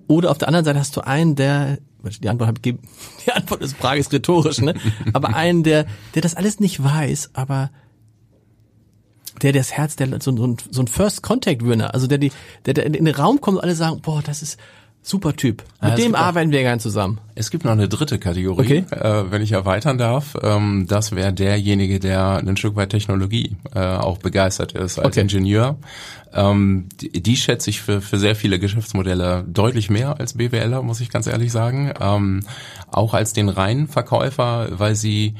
Oder 0.07 0.31
auf 0.31 0.37
der 0.37 0.47
anderen 0.47 0.65
Seite 0.65 0.79
hast 0.79 0.95
du 0.95 1.01
einen, 1.01 1.35
der 1.35 1.77
die 2.21 2.29
Antwort 2.29 2.59
ich 2.63 2.75
die 3.25 3.31
Antwort 3.31 3.61
ist 3.61 3.77
Frage 3.77 4.03
rhetorisch, 4.11 4.59
ne? 4.59 4.73
Aber 5.13 5.35
einen, 5.35 5.63
der, 5.63 5.85
der 6.15 6.21
das 6.21 6.35
alles 6.35 6.59
nicht 6.59 6.83
weiß, 6.83 7.31
aber 7.33 7.71
der 9.41 9.53
das 9.53 9.71
Herz, 9.71 9.95
der 9.95 10.07
so, 10.21 10.35
so, 10.35 10.55
so 10.69 10.81
ein 10.81 10.87
First 10.87 11.23
Contact 11.23 11.65
Winner, 11.65 11.93
also 11.93 12.07
der 12.07 12.17
die, 12.17 12.31
der, 12.65 12.73
der 12.73 12.85
in 12.85 12.93
den 12.93 13.15
Raum 13.15 13.41
kommt 13.41 13.57
und 13.57 13.63
alle 13.63 13.75
sagen, 13.75 14.01
boah, 14.01 14.21
das 14.21 14.41
ist 14.41 14.57
super 15.03 15.35
Typ. 15.35 15.63
Mit 15.81 15.91
ja, 15.91 15.95
dem 15.97 16.15
arbeiten 16.15 16.51
wir 16.51 16.61
gerne 16.61 16.79
zusammen. 16.79 17.19
Es 17.35 17.51
gibt 17.51 17.65
noch 17.65 17.73
eine 17.73 17.89
dritte 17.89 18.17
Kategorie, 18.19 18.85
okay. 18.85 18.97
äh, 18.97 19.29
wenn 19.29 19.41
ich 19.41 19.51
erweitern 19.51 19.97
darf. 19.97 20.35
Ähm, 20.41 20.85
das 20.87 21.13
wäre 21.13 21.33
derjenige, 21.33 21.99
der 21.99 22.37
ein 22.37 22.57
Stück 22.57 22.75
weit 22.75 22.89
Technologie 22.89 23.57
äh, 23.75 23.79
auch 23.79 24.17
begeistert 24.17 24.71
ist 24.71 24.97
als 24.97 25.17
okay. 25.17 25.21
Ingenieur. 25.21 25.77
Ähm, 26.33 26.87
die, 27.01 27.21
die, 27.21 27.35
schätze 27.35 27.69
ich 27.69 27.81
für, 27.81 28.01
für 28.01 28.17
sehr 28.17 28.35
viele 28.35 28.59
Geschäftsmodelle 28.59 29.43
deutlich 29.47 29.89
mehr 29.89 30.19
als 30.19 30.33
BWLer, 30.35 30.81
muss 30.81 31.01
ich 31.01 31.09
ganz 31.09 31.27
ehrlich 31.27 31.51
sagen. 31.51 31.93
Ähm, 31.99 32.45
auch 32.89 33.13
als 33.13 33.33
den 33.33 33.49
reinen 33.49 33.87
Verkäufer, 33.87 34.69
weil 34.71 34.95
sie 34.95 35.35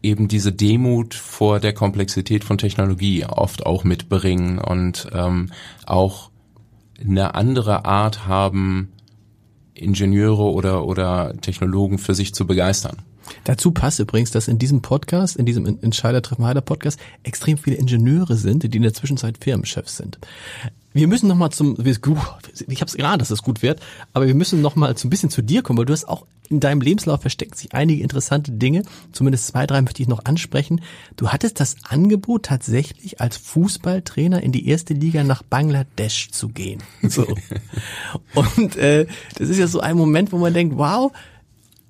eben 0.00 0.28
diese 0.28 0.52
Demut 0.52 1.14
vor 1.14 1.58
der 1.58 1.72
Komplexität 1.72 2.44
von 2.44 2.56
Technologie 2.56 3.24
oft 3.24 3.66
auch 3.66 3.82
mitbringen 3.82 4.58
und 4.58 5.08
ähm, 5.12 5.50
auch 5.86 6.30
eine 7.00 7.34
andere 7.34 7.84
Art 7.84 8.26
haben, 8.26 8.92
Ingenieure 9.78 10.52
oder, 10.52 10.86
oder 10.86 11.34
Technologen 11.40 11.98
für 11.98 12.14
sich 12.14 12.34
zu 12.34 12.46
begeistern. 12.46 12.96
Dazu 13.44 13.72
passt 13.72 13.98
übrigens, 13.98 14.30
dass 14.30 14.48
in 14.48 14.58
diesem 14.58 14.80
Podcast, 14.82 15.36
in 15.36 15.46
diesem 15.46 15.66
Entscheider 15.66 16.22
treffen 16.22 16.46
Heider 16.46 16.60
Podcast, 16.60 16.98
extrem 17.22 17.58
viele 17.58 17.76
Ingenieure 17.76 18.36
sind, 18.36 18.62
die 18.62 18.76
in 18.76 18.82
der 18.82 18.94
Zwischenzeit 18.94 19.38
Firmenchefs 19.38 19.96
sind. 19.96 20.18
Wir 20.98 21.06
müssen 21.06 21.28
noch 21.28 21.36
mal 21.36 21.50
zum, 21.50 21.76
ich 21.84 22.00
habe 22.02 22.86
es 22.86 22.94
gerade, 22.94 23.18
dass 23.18 23.30
es 23.30 23.42
gut 23.42 23.62
wird, 23.62 23.80
aber 24.12 24.26
wir 24.26 24.34
müssen 24.34 24.60
noch 24.60 24.76
mal 24.76 24.96
so 24.96 25.06
ein 25.06 25.10
bisschen 25.10 25.30
zu 25.30 25.42
dir 25.42 25.62
kommen, 25.62 25.78
weil 25.78 25.86
du 25.86 25.92
hast 25.92 26.08
auch 26.08 26.26
in 26.50 26.60
deinem 26.60 26.80
Lebenslauf 26.80 27.20
verstecken 27.20 27.54
sich 27.54 27.74
einige 27.74 28.02
interessante 28.02 28.52
Dinge. 28.52 28.82
Zumindest 29.12 29.48
zwei, 29.48 29.66
drei 29.66 29.82
möchte 29.82 30.02
ich 30.02 30.08
noch 30.08 30.24
ansprechen. 30.24 30.80
Du 31.16 31.28
hattest 31.28 31.60
das 31.60 31.76
Angebot, 31.84 32.44
tatsächlich 32.44 33.20
als 33.20 33.36
Fußballtrainer 33.36 34.42
in 34.42 34.52
die 34.52 34.66
erste 34.66 34.94
Liga 34.94 35.24
nach 35.24 35.42
Bangladesch 35.42 36.30
zu 36.30 36.48
gehen. 36.48 36.82
So. 37.02 37.26
Und 38.34 38.76
äh, 38.76 39.06
das 39.36 39.50
ist 39.50 39.58
ja 39.58 39.66
so 39.66 39.80
ein 39.80 39.96
Moment, 39.96 40.32
wo 40.32 40.38
man 40.38 40.54
denkt, 40.54 40.78
wow, 40.78 41.12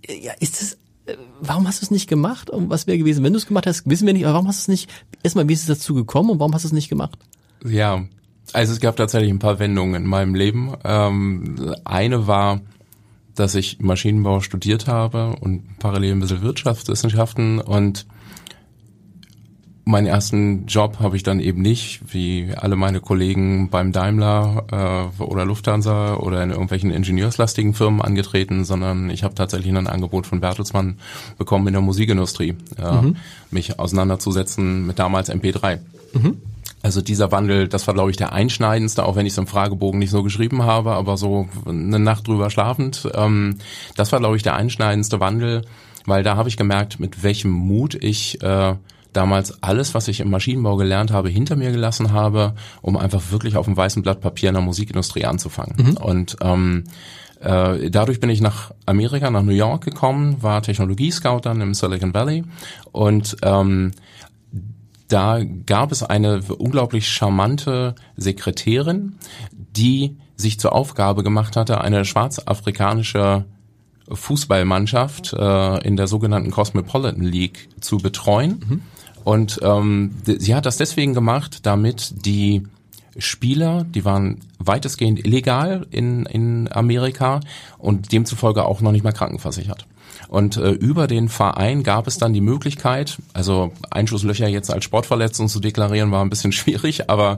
ja, 0.09 0.33
ist 0.41 0.61
das 0.61 0.73
äh, 1.07 1.17
warum 1.41 1.67
hast 1.67 1.81
du 1.81 1.87
es 1.87 1.91
nicht 1.91 2.09
gemacht? 2.09 2.51
Und 2.51 2.69
was 2.69 2.87
wäre 2.87 2.99
gewesen, 2.99 3.23
wenn 3.25 3.33
du 3.33 3.39
es 3.39 3.47
gemacht 3.47 3.67
hast? 3.67 3.89
Wissen 3.89 4.07
wir 4.07 4.13
nicht, 4.13 4.25
aber 4.25 4.35
warum 4.35 4.49
hast 4.49 4.59
du 4.59 4.73
es 4.73 4.81
nicht, 4.81 4.91
erstmal, 5.23 5.49
wie 5.49 5.53
ist 5.53 5.61
es 5.61 5.67
dazu 5.67 5.95
gekommen 5.95 6.31
und 6.31 6.41
warum 6.41 6.53
hast 6.53 6.65
du 6.65 6.69
es 6.69 6.73
nicht 6.73 6.89
gemacht? 6.89 7.19
Ja, 7.65 8.05
also 8.53 8.73
es 8.73 8.81
gab 8.81 8.97
tatsächlich 8.97 9.31
ein 9.31 9.39
paar 9.39 9.59
Wendungen 9.59 10.03
in 10.03 10.09
meinem 10.09 10.35
Leben. 10.35 10.75
Ähm, 10.85 11.75
eine 11.85 12.27
war, 12.27 12.61
dass 13.35 13.55
ich 13.55 13.79
Maschinenbau 13.81 14.41
studiert 14.41 14.87
habe 14.87 15.37
und 15.41 15.79
parallel 15.79 16.13
ein 16.13 16.21
bisschen 16.21 16.43
Wirtschaftswissenschaften 16.43 17.61
und 17.61 18.07
meinen 19.89 20.07
ersten 20.07 20.67
Job 20.67 20.99
habe 21.01 21.17
ich 21.17 21.23
dann 21.23 21.41
eben 21.41 21.63
nicht, 21.63 22.13
wie 22.13 22.53
alle 22.55 22.77
meine 22.77 23.01
Kollegen 23.01 23.71
beim 23.71 23.91
Daimler 23.91 25.11
äh, 25.19 25.23
oder 25.23 25.47
Lufthansa 25.47 26.17
oder 26.17 26.43
in 26.43 26.51
irgendwelchen 26.51 26.91
ingenieurslastigen 26.91 27.73
Firmen 27.73 28.03
angetreten, 28.03 28.67
sondern 28.67 29.09
ich 29.09 29.25
habe 29.25 29.35
tatsächlich 29.35 29.75
ein 29.75 29.87
Angebot 29.87 30.27
von 30.27 30.41
Bertelsmann 30.41 30.99
bekommen 31.39 31.69
in 31.69 31.73
der 31.73 31.81
Musikindustrie, 31.81 32.55
äh, 32.77 33.01
mhm. 33.01 33.17
mich 33.51 33.79
auseinanderzusetzen 33.79 34.87
mit 34.87 34.99
damals 34.99 35.31
MP3. 35.31 35.79
Mhm. 36.13 36.37
Also 36.83 37.03
dieser 37.03 37.33
Wandel, 37.33 37.69
das 37.69 37.87
war 37.87 37.95
glaube 37.95 38.11
ich 38.11 38.17
der 38.17 38.33
einschneidendste, 38.33 39.05
auch 39.05 39.17
wenn 39.17 39.27
ich 39.27 39.33
es 39.33 39.39
im 39.39 39.47
Fragebogen 39.47 39.99
nicht 39.99 40.11
so 40.11 40.23
geschrieben 40.23 40.63
habe, 40.63 40.93
aber 40.93 41.17
so 41.17 41.49
eine 41.67 41.99
Nacht 41.99 42.29
drüber 42.29 42.51
schlafend. 42.51 43.09
Ähm, 43.15 43.59
das 43.97 44.13
war 44.13 44.21
glaube 44.21 44.37
ich 44.37 44.43
der 44.43 44.55
einschneidendste 44.55 45.21
Wandel, 45.21 45.63
weil 46.07 46.23
da 46.23 46.37
habe 46.37 46.49
ich 46.49 46.57
gemerkt, 46.57 47.01
mit 47.01 47.23
welchem 47.23 47.51
Mut 47.51 47.95
ich 47.95 48.43
äh, 48.43 48.75
damals 49.13 49.63
alles, 49.63 49.95
was 49.95 50.09
ich 50.09 50.21
im 50.21 50.31
Maschinenbau 50.31 50.77
gelernt 50.77 51.11
habe, 51.11 51.29
hinter 51.29 51.57
mir 51.57 51.73
gelassen 51.73 52.13
habe, 52.13 52.55
um 52.83 52.97
einfach 52.97 53.31
wirklich 53.31 53.57
auf 53.57 53.67
dem 53.67 53.77
weißen 53.77 54.03
Blatt 54.03 54.21
Papier 54.21 54.51
in 54.51 54.55
der 54.55 54.63
Musikindustrie 54.63 55.25
anzufangen. 55.25 55.75
Mhm. 55.77 55.97
Und 55.97 56.37
ähm, 56.41 56.85
äh, 57.41 57.91
dadurch 57.91 58.21
bin 58.21 58.31
ich 58.31 58.41
nach 58.41 58.73
Amerika, 58.87 59.31
nach 59.31 59.43
New 59.43 59.53
York 59.53 59.85
gekommen, 59.85 60.43
war 60.43 60.63
Technologie-Scout 60.63 61.41
dann 61.43 61.61
im 61.61 61.75
Silicon 61.75 62.15
Valley 62.15 62.45
und 62.93 63.37
ähm, 63.43 63.93
da 65.09 65.41
gab 65.67 65.91
es 65.93 66.03
eine 66.03 66.43
unglaublich 66.43 67.09
charmante 67.09 67.95
Sekretärin, 68.17 69.17
die 69.53 70.17
sich 70.37 70.61
zur 70.61 70.73
Aufgabe 70.73 71.23
gemacht 71.23 71.57
hatte, 71.57 71.81
eine 71.81 72.05
schwarzafrikanische 72.05 73.47
Fußballmannschaft 74.11 75.33
äh, 75.33 75.87
in 75.87 75.97
der 75.97 76.07
sogenannten 76.07 76.51
Cosmopolitan 76.51 77.23
League 77.23 77.69
zu 77.81 77.99
betreuen. 77.99 78.65
Mhm. 78.67 78.83
Und 79.25 79.61
ähm, 79.63 80.15
sie 80.25 80.55
hat 80.55 80.65
das 80.65 80.77
deswegen 80.77 81.13
gemacht, 81.13 81.67
damit 81.67 82.25
die 82.25 82.63
Spieler, 83.17 83.85
die 83.85 84.05
waren 84.05 84.41
weitestgehend 84.59 85.25
illegal 85.25 85.87
in, 85.91 86.27
in 86.27 86.71
Amerika 86.71 87.41
und 87.79 88.13
demzufolge 88.13 88.65
auch 88.65 88.81
noch 88.81 88.93
nicht 88.93 89.05
mal 89.05 89.13
krankenversichert. 89.13 89.87
Und 90.29 90.57
äh, 90.57 90.71
über 90.71 91.07
den 91.07 91.29
Verein 91.29 91.83
gab 91.83 92.07
es 92.07 92.19
dann 92.19 92.33
die 92.33 92.41
Möglichkeit, 92.41 93.19
also 93.33 93.73
Einschusslöcher 93.91 94.49
jetzt 94.49 94.71
als 94.71 94.85
Sportverletzung 94.85 95.49
zu 95.49 95.61
deklarieren, 95.61 96.11
war 96.11 96.23
ein 96.23 96.31
bisschen 96.31 96.53
schwierig, 96.53 97.09
aber 97.09 97.37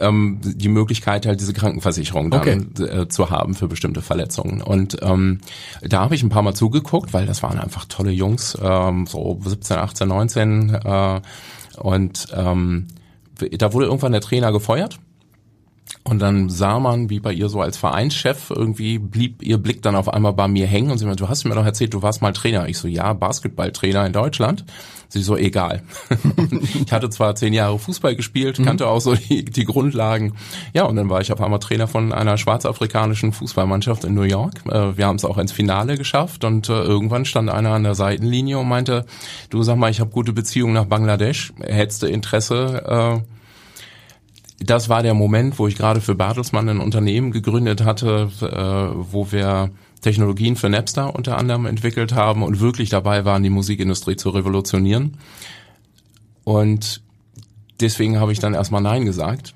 ähm, 0.00 0.40
die 0.42 0.68
Möglichkeit 0.68 1.26
halt 1.26 1.40
diese 1.40 1.52
Krankenversicherung 1.52 2.30
dann 2.30 2.40
okay. 2.40 2.84
äh, 2.84 3.08
zu 3.08 3.30
haben 3.30 3.54
für 3.54 3.68
bestimmte 3.68 4.02
Verletzungen. 4.02 4.62
Und 4.62 4.96
ähm, 5.02 5.40
da 5.82 6.00
habe 6.00 6.14
ich 6.14 6.22
ein 6.22 6.30
paar 6.30 6.42
Mal 6.42 6.54
zugeguckt, 6.54 7.12
weil 7.12 7.26
das 7.26 7.42
waren 7.42 7.58
einfach 7.58 7.84
tolle 7.84 8.10
Jungs, 8.10 8.58
ähm, 8.60 9.06
so 9.06 9.38
17, 9.44 9.76
18, 9.76 10.08
19 10.08 10.74
äh, 10.84 11.20
und 11.78 12.28
ähm, 12.34 12.88
da 13.50 13.72
wurde 13.72 13.86
irgendwann 13.86 14.12
der 14.12 14.20
Trainer 14.20 14.52
gefeuert 14.52 14.98
und 16.04 16.18
dann 16.18 16.48
sah 16.48 16.80
man, 16.80 17.10
wie 17.10 17.20
bei 17.20 17.32
ihr 17.32 17.48
so 17.48 17.60
als 17.60 17.76
Vereinschef 17.76 18.50
irgendwie 18.50 18.98
blieb 18.98 19.42
ihr 19.42 19.58
Blick 19.58 19.82
dann 19.82 19.94
auf 19.94 20.08
einmal 20.08 20.32
bei 20.32 20.48
mir 20.48 20.66
hängen 20.66 20.90
und 20.90 20.98
sie 20.98 21.04
meinte, 21.04 21.22
du 21.22 21.28
hast 21.28 21.44
mir 21.44 21.54
doch 21.54 21.64
erzählt, 21.64 21.94
du 21.94 22.02
warst 22.02 22.22
mal 22.22 22.32
Trainer. 22.32 22.68
Ich 22.68 22.78
so, 22.78 22.88
ja, 22.88 23.12
Basketballtrainer 23.12 24.04
in 24.06 24.12
Deutschland. 24.12 24.64
Sie 25.08 25.22
so, 25.22 25.36
egal. 25.36 25.82
ich 26.84 26.90
hatte 26.90 27.10
zwar 27.10 27.34
zehn 27.34 27.52
Jahre 27.52 27.78
Fußball 27.78 28.16
gespielt, 28.16 28.58
mhm. 28.58 28.64
kannte 28.64 28.88
auch 28.88 29.00
so 29.00 29.14
die, 29.14 29.44
die 29.44 29.64
Grundlagen. 29.64 30.34
Ja, 30.72 30.84
und 30.84 30.96
dann 30.96 31.10
war 31.10 31.20
ich 31.20 31.30
auf 31.32 31.40
einmal 31.40 31.58
Trainer 31.60 31.86
von 31.86 32.12
einer 32.12 32.38
schwarzafrikanischen 32.38 33.32
Fußballmannschaft 33.32 34.04
in 34.04 34.14
New 34.14 34.22
York. 34.22 34.54
Äh, 34.66 34.96
wir 34.96 35.06
haben 35.06 35.16
es 35.16 35.24
auch 35.24 35.38
ins 35.38 35.52
Finale 35.52 35.98
geschafft 35.98 36.44
und 36.44 36.68
äh, 36.68 36.82
irgendwann 36.82 37.26
stand 37.26 37.50
einer 37.50 37.72
an 37.72 37.84
der 37.84 37.94
Seitenlinie 37.94 38.58
und 38.58 38.68
meinte, 38.68 39.04
du 39.50 39.62
sag 39.62 39.76
mal, 39.76 39.90
ich 39.90 40.00
habe 40.00 40.10
gute 40.10 40.32
Beziehungen 40.32 40.72
nach 40.72 40.86
Bangladesch. 40.86 41.52
Hättest 41.60 42.02
du 42.02 42.06
Interesse, 42.06 43.22
äh, 43.22 43.31
das 44.64 44.88
war 44.88 45.02
der 45.02 45.14
Moment, 45.14 45.58
wo 45.58 45.66
ich 45.66 45.76
gerade 45.76 46.00
für 46.00 46.14
Bertelsmann 46.14 46.68
ein 46.68 46.80
Unternehmen 46.80 47.30
gegründet 47.30 47.84
hatte, 47.84 48.30
äh, 48.40 49.12
wo 49.12 49.32
wir 49.32 49.70
Technologien 50.00 50.56
für 50.56 50.68
Napster 50.68 51.14
unter 51.14 51.38
anderem 51.38 51.66
entwickelt 51.66 52.12
haben 52.12 52.42
und 52.42 52.60
wirklich 52.60 52.90
dabei 52.90 53.24
waren, 53.24 53.42
die 53.42 53.50
Musikindustrie 53.50 54.16
zu 54.16 54.30
revolutionieren. 54.30 55.16
Und 56.44 57.02
deswegen 57.80 58.18
habe 58.18 58.32
ich 58.32 58.40
dann 58.40 58.54
erstmal 58.54 58.82
Nein 58.82 59.04
gesagt. 59.04 59.54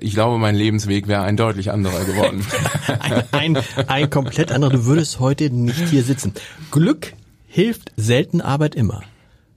Ich 0.00 0.14
glaube, 0.14 0.38
mein 0.38 0.56
Lebensweg 0.56 1.08
wäre 1.08 1.22
ein 1.22 1.36
deutlich 1.36 1.70
anderer 1.70 2.04
geworden. 2.04 2.44
ein, 3.32 3.56
ein, 3.56 3.64
ein 3.86 4.10
komplett 4.10 4.50
anderer. 4.50 4.72
Du 4.72 4.84
würdest 4.86 5.20
heute 5.20 5.50
nicht 5.50 5.88
hier 5.88 6.02
sitzen. 6.02 6.32
Glück 6.70 7.14
hilft 7.46 7.92
selten, 7.96 8.40
Arbeit 8.40 8.74
immer. 8.74 9.02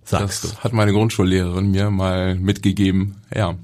Sagst 0.03 0.43
das 0.43 0.51
du. 0.51 0.57
hat 0.59 0.73
meine 0.73 0.91
Grundschullehrerin 0.91 1.71
mir 1.71 1.89
mal 1.89 2.35
mitgegeben. 2.35 3.15
Ja. 3.33 3.55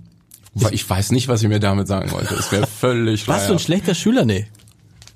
Ich 0.71 0.89
weiß 0.89 1.11
nicht, 1.11 1.27
was 1.27 1.43
ich 1.43 1.49
mir 1.49 1.59
damit 1.59 1.87
sagen 1.87 2.11
wollte. 2.11 2.33
Es 2.35 2.51
wäre 2.51 2.67
völlig 2.79 3.27
Warst 3.27 3.49
du 3.49 3.53
ein 3.53 3.59
schlechter 3.59 3.93
Schüler? 3.93 4.25
Nee. 4.25 4.47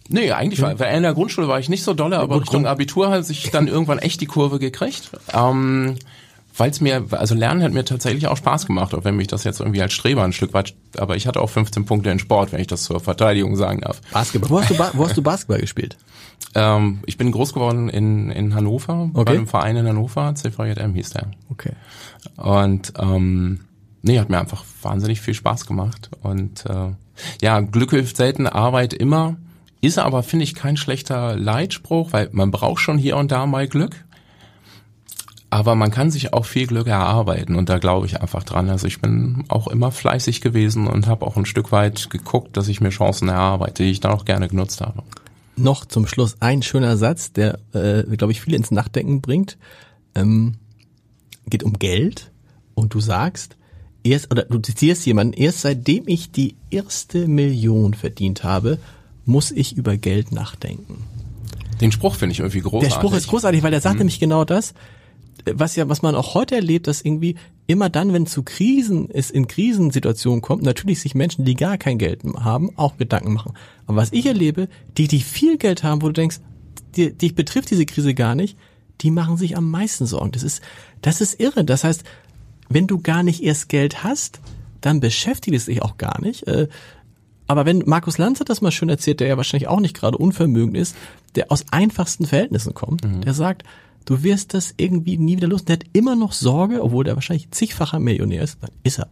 Nee, 0.10 0.32
eigentlich 0.32 0.62
war, 0.62 0.72
in 0.72 1.04
der 1.04 1.14
Grundschule 1.14 1.48
war 1.48 1.60
ich 1.60 1.70
nicht 1.70 1.84
so 1.84 1.94
dolle, 1.94 2.18
aber 2.18 2.42
Richtung 2.42 2.66
Abitur 2.66 3.12
hat 3.12 3.26
sich 3.26 3.52
dann 3.52 3.68
irgendwann 3.70 4.00
echt 4.00 4.22
die 4.22 4.26
Kurve 4.26 4.58
gekriegt. 4.58 5.12
Ähm, 5.32 5.98
weil 6.58 6.72
es 6.72 6.82
mir, 6.82 7.06
also 7.12 7.36
Lernen 7.36 7.64
hat 7.64 7.72
mir 7.72 7.86
tatsächlich 7.86 8.28
auch 8.28 8.36
Spaß 8.36 8.66
gemacht, 8.66 8.94
auch 8.94 9.06
wenn 9.06 9.16
mich 9.16 9.28
das 9.28 9.44
jetzt 9.44 9.60
irgendwie 9.60 9.82
als 9.82 9.94
Streber 9.94 10.24
ein 10.24 10.34
Stück 10.34 10.54
weit, 10.54 10.74
aber 10.98 11.16
ich 11.16 11.28
hatte 11.28 11.40
auch 11.42 11.50
15 11.50 11.86
Punkte 11.86 12.10
in 12.10 12.20
Sport, 12.20 12.52
wenn 12.52 12.60
ich 12.60 12.68
das 12.68 12.84
zur 12.84 13.00
Verteidigung 13.00 13.56
sagen 13.56 13.82
darf. 13.82 14.02
Basketball. 14.12 14.50
Wo 14.50 14.60
hast 14.60 14.72
du, 14.72 14.78
wo 14.98 15.06
hast 15.06 15.16
du 15.16 15.22
Basketball 15.22 15.60
gespielt? 15.60 15.98
Ähm, 16.56 17.02
ich 17.06 17.18
bin 17.18 17.32
groß 17.32 17.54
geworden 17.54 17.90
in, 17.90 18.32
in 18.32 18.56
Hannover, 18.56 19.12
okay. 19.14 19.24
bei 19.24 19.32
einem 19.34 19.46
Verein 19.46 19.76
in 19.76 19.88
Hannover, 19.88 20.34
CVJM 20.34 20.96
hieß 20.96 21.12
der. 21.12 21.28
Okay. 21.52 21.74
Und 22.38 22.94
ähm, 22.98 23.60
nee, 24.02 24.20
hat 24.20 24.30
mir 24.30 24.40
einfach 24.40 24.64
wahnsinnig 24.82 25.22
viel 25.22 25.34
Spaß 25.34 25.66
gemacht. 25.66 26.10
Und 26.22 26.66
äh, 26.66 26.92
ja, 27.42 27.60
Glück 27.62 27.92
hilft 27.92 28.18
selten, 28.18 28.48
Arbeit 28.48 28.94
immer. 28.94 29.38
Ist 29.82 29.98
aber, 29.98 30.24
finde 30.24 30.44
ich, 30.44 30.56
kein 30.56 30.78
schlechter 30.78 31.38
Leitspruch, 31.38 32.12
weil 32.12 32.30
man 32.32 32.52
braucht 32.52 32.82
schon 32.82 32.98
hier 32.98 33.18
und 33.18 33.32
da 33.32 33.46
mal 33.46 33.68
Glück. 33.68 34.04
Aber 35.52 35.74
man 35.74 35.90
kann 35.90 36.12
sich 36.12 36.34
auch 36.34 36.46
viel 36.46 36.68
Glück 36.68 36.88
erarbeiten 36.88 37.56
und 37.56 37.70
da 37.70 37.80
glaube 37.80 38.06
ich 38.06 38.22
einfach 38.22 38.44
dran. 38.44 38.70
Also 38.70 38.86
ich 38.86 39.02
bin 39.02 39.46
auch 39.48 39.68
immer 39.68 39.92
fleißig 39.92 40.42
gewesen 40.42 40.86
und 40.86 41.08
habe 41.08 41.26
auch 41.26 41.38
ein 41.38 41.46
Stück 41.46 41.72
weit 41.72 42.10
geguckt, 42.12 42.56
dass 42.56 42.68
ich 42.68 42.82
mir 42.82 42.90
Chancen 42.90 43.30
erarbeite, 43.30 43.84
die 43.84 43.90
ich 43.90 44.00
dann 44.00 44.12
auch 44.12 44.26
gerne 44.26 44.48
genutzt 44.48 44.82
habe. 44.82 45.02
Noch 45.56 45.86
zum 45.86 46.06
Schluss 46.06 46.38
ein 46.40 46.62
schöner 46.62 46.98
Satz, 46.98 47.34
der, 47.34 47.58
äh, 47.74 48.04
glaube 48.16 48.32
ich, 48.32 48.42
viele 48.42 48.58
ins 48.58 48.70
Nachdenken 48.70 49.22
bringt. 49.22 49.58
Ähm, 50.14 50.56
geht 51.48 51.64
um 51.64 51.80
Geld 51.80 52.32
und 52.76 52.94
du 52.94 53.00
sagst, 53.00 53.58
erst, 54.04 54.32
oder 54.32 54.44
du 54.44 54.60
zitierst 54.60 55.06
jemanden, 55.06 55.34
erst 55.34 55.62
seitdem 55.62 56.04
ich 56.08 56.32
die 56.32 56.56
erste 56.70 57.28
Million 57.28 57.94
verdient 57.94 58.44
habe, 58.44 58.80
muss 59.26 59.52
ich 59.52 59.78
über 59.78 59.98
Geld 59.98 60.32
nachdenken. 60.32 61.04
Den 61.82 61.92
Spruch 61.92 62.16
finde 62.16 62.34
ich 62.34 62.40
irgendwie 62.40 62.62
großartig. 62.62 62.90
Der 62.90 62.96
Spruch 62.96 63.14
ist 63.16 63.28
großartig, 63.28 63.64
weil 63.64 63.72
der 63.72 63.82
sagt 63.82 63.96
mhm. 63.96 64.00
nämlich 64.00 64.20
genau 64.20 64.44
das, 64.44 64.74
was 65.46 65.76
ja, 65.76 65.88
was 65.88 66.02
man 66.02 66.16
auch 66.16 66.34
heute 66.34 66.56
erlebt, 66.56 66.88
dass 66.88 67.02
irgendwie 67.02 67.36
immer 67.68 67.90
dann, 67.90 68.14
wenn 68.14 68.26
zu 68.26 68.44
Krisen 68.44 69.10
es 69.12 69.30
in 69.30 69.48
Krisensituationen 69.48 70.42
kommt, 70.42 70.64
natürlich 70.64 71.00
sich 71.00 71.16
Menschen, 71.16 71.46
die 71.46 71.56
gar 71.56 71.78
kein 71.78 71.98
Geld 71.98 72.22
haben, 72.40 72.72
auch 72.78 72.98
Gedanken 72.98 73.34
machen. 73.34 73.54
Aber 73.86 73.98
was 73.98 74.12
ich 74.12 74.26
erlebe, 74.26 74.68
die, 74.98 75.08
die 75.08 75.22
viel 75.22 75.58
Geld 75.58 75.84
haben, 75.84 76.02
wo 76.02 76.08
du 76.08 76.14
denkst, 76.14 76.40
die, 76.96 77.14
dich 77.14 77.36
betrifft 77.36 77.70
diese 77.70 77.86
Krise 77.86 78.14
gar 78.14 78.36
nicht, 78.36 78.58
die 79.02 79.12
machen 79.12 79.38
sich 79.38 79.56
am 79.56 79.70
meisten 79.70 80.06
Sorgen. 80.06 80.32
Das 80.32 80.44
ist, 80.44 80.62
das 81.02 81.22
ist 81.22 81.40
irre. 81.40 81.64
Das 81.64 81.84
heißt, 81.84 82.04
wenn 82.70 82.88
du 82.88 83.00
gar 83.00 83.24
nicht 83.24 83.44
erst 83.44 83.70
Geld 83.70 84.04
hast, 84.04 84.40
dann 84.82 85.00
beschäftigt 85.00 85.58
es 85.58 85.66
dich 85.66 85.82
auch 85.82 85.98
gar 85.98 86.22
nicht. 86.22 86.48
Äh, 86.48 86.68
aber 87.48 87.66
wenn 87.66 87.84
Markus 87.86 88.18
Lanz 88.18 88.40
hat 88.40 88.50
das 88.50 88.62
mal 88.62 88.72
schön 88.72 88.90
erzählt, 88.90 89.20
der 89.20 89.28
ja 89.28 89.38
wahrscheinlich 89.38 89.68
auch 89.68 89.80
nicht 89.80 89.96
gerade 89.96 90.18
unvermögend 90.18 90.78
ist, 90.78 90.96
der 91.36 91.52
aus 91.52 91.66
einfachsten 91.72 92.26
Verhältnissen 92.26 92.74
kommt, 92.74 93.04
mhm. 93.04 93.22
der 93.22 93.34
sagt, 93.34 93.64
du 94.06 94.24
wirst 94.24 94.54
das 94.54 94.74
irgendwie 94.78 95.18
nie 95.18 95.38
wieder 95.38 95.48
los. 95.48 95.66
Der 95.66 95.74
hat 95.74 95.86
immer 95.94 96.16
noch 96.16 96.32
Sorge, 96.32 96.84
obwohl 96.84 97.04
der 97.04 97.16
wahrscheinlich 97.16 97.50
zigfacher 97.52 98.00
Millionär 98.00 98.44
ist, 98.44 98.60
dann 98.62 98.72
ist 98.84 99.00
er, 99.00 99.10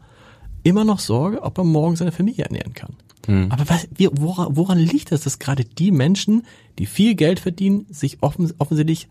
immer 0.63 0.83
noch 0.83 0.99
Sorge, 0.99 1.41
ob 1.41 1.57
er 1.57 1.63
morgen 1.63 1.95
seine 1.95 2.11
Familie 2.11 2.45
ernähren 2.45 2.73
kann. 2.73 2.95
Mhm. 3.27 3.51
Aber 3.51 3.67
was, 3.69 3.87
woran, 4.11 4.55
woran 4.55 4.77
liegt 4.77 5.11
das, 5.11 5.21
dass 5.21 5.39
gerade 5.39 5.65
die 5.65 5.91
Menschen, 5.91 6.45
die 6.77 6.85
viel 6.85 7.15
Geld 7.15 7.39
verdienen, 7.39 7.85
sich 7.89 8.21
offen, 8.21 8.53
offensichtlich 8.59 9.07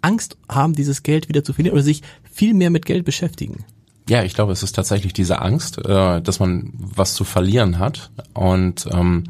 Angst 0.00 0.36
haben, 0.48 0.74
dieses 0.74 1.02
Geld 1.02 1.28
wieder 1.28 1.44
zu 1.44 1.52
verlieren 1.52 1.74
oder 1.74 1.84
sich 1.84 2.02
viel 2.30 2.54
mehr 2.54 2.70
mit 2.70 2.86
Geld 2.86 3.04
beschäftigen? 3.04 3.64
Ja, 4.08 4.22
ich 4.22 4.34
glaube, 4.34 4.52
es 4.52 4.62
ist 4.62 4.74
tatsächlich 4.74 5.12
diese 5.12 5.40
Angst, 5.40 5.78
äh, 5.78 6.20
dass 6.20 6.38
man 6.38 6.72
was 6.74 7.14
zu 7.14 7.24
verlieren 7.24 7.78
hat. 7.78 8.10
Und 8.34 8.86
ähm, 8.92 9.24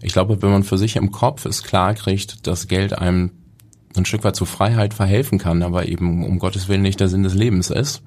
ich 0.00 0.12
glaube, 0.12 0.40
wenn 0.40 0.50
man 0.50 0.64
für 0.64 0.78
sich 0.78 0.96
im 0.96 1.12
Kopf 1.12 1.44
es 1.44 1.62
klar 1.62 1.94
kriegt, 1.94 2.46
dass 2.46 2.68
Geld 2.68 2.96
einem 2.96 3.32
ein 3.94 4.04
Stück 4.04 4.24
weit 4.24 4.36
zur 4.36 4.46
Freiheit 4.46 4.94
verhelfen 4.94 5.38
kann, 5.38 5.62
aber 5.62 5.86
eben 5.86 6.24
um 6.24 6.38
Gottes 6.38 6.68
Willen 6.68 6.82
nicht 6.82 7.00
der 7.00 7.08
Sinn 7.08 7.22
des 7.22 7.34
Lebens 7.34 7.70
ist, 7.70 8.02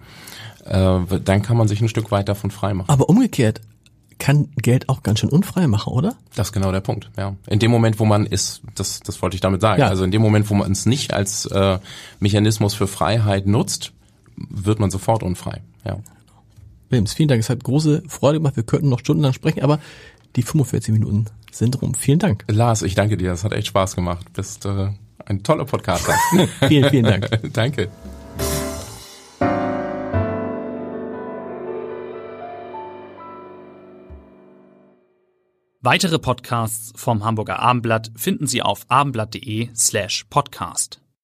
äh, 0.66 1.00
dann 1.24 1.42
kann 1.42 1.58
man 1.58 1.68
sich 1.68 1.82
ein 1.82 1.90
Stück 1.90 2.12
weit 2.12 2.30
davon 2.30 2.52
frei 2.52 2.74
machen. 2.74 2.90
Aber 2.90 3.10
umgekehrt, 3.10 3.62
kann 4.20 4.50
Geld 4.58 4.90
auch 4.90 5.02
ganz 5.02 5.20
schön 5.20 5.30
unfrei 5.30 5.68
machen, 5.68 5.94
oder? 5.94 6.16
Das 6.36 6.50
ist 6.50 6.54
genau 6.54 6.72
der 6.72 6.82
Punkt, 6.82 7.10
ja. 7.18 7.36
In 7.48 7.60
dem 7.60 7.72
Moment, 7.72 8.00
wo 8.00 8.06
man 8.06 8.26
ist, 8.26 8.62
das, 8.76 9.00
das 9.00 9.22
wollte 9.22 9.36
ich 9.36 9.42
damit 9.42 9.62
sagen. 9.62 9.82
Ja. 9.82 9.88
Also 9.88 10.04
in 10.04 10.12
dem 10.12 10.22
Moment, 10.22 10.50
wo 10.50 10.56
man 10.56 10.72
es 10.72 10.86
nicht 10.86 11.14
als 11.14 11.46
äh, 11.46 11.80
Mechanismus 12.20 12.74
für 12.74 12.88
Freiheit 12.88 13.48
nutzt, 13.48 13.94
wird 14.36 14.80
man 14.80 14.92
sofort 14.92 15.24
unfrei. 15.24 15.62
Ja. 15.86 15.98
Wilms, 16.90 17.14
vielen 17.14 17.30
Dank. 17.30 17.42
Es 17.42 17.50
hat 17.50 17.64
große 17.64 18.04
Freude 18.08 18.40
gemacht. 18.40 18.56
Wir 18.56 18.64
könnten 18.64 18.90
noch 18.90 19.00
stundenlang 19.00 19.34
sprechen, 19.34 19.62
aber 19.62 19.80
die 20.36 20.44
45 20.44 20.94
Minuten 20.94 21.26
sind 21.52 21.82
rum. 21.82 21.94
Vielen 21.94 22.20
Dank. 22.20 22.46
Lars, 22.48 22.82
ich 22.82 22.96
danke 22.96 23.18
dir. 23.18 23.30
Das 23.30 23.44
hat 23.44 23.54
echt 23.54 23.68
Spaß 23.68 23.96
gemacht. 23.96 24.32
Bist 24.34 24.66
äh, 24.66 24.90
ein 25.26 25.44
toller 25.44 25.66
Podcaster. 25.66 26.14
vielen, 26.68 26.90
vielen 26.90 27.06
Dank. 27.06 27.30
danke. 27.54 27.90
Weitere 35.82 36.20
Podcasts 36.20 36.92
vom 36.96 37.24
Hamburger 37.24 37.60
Abendblatt 37.60 38.12
finden 38.16 38.48
Sie 38.48 38.62
auf 38.62 38.86
abendblatt.de 38.90 39.70
slash 39.74 40.26
podcast. 40.30 41.02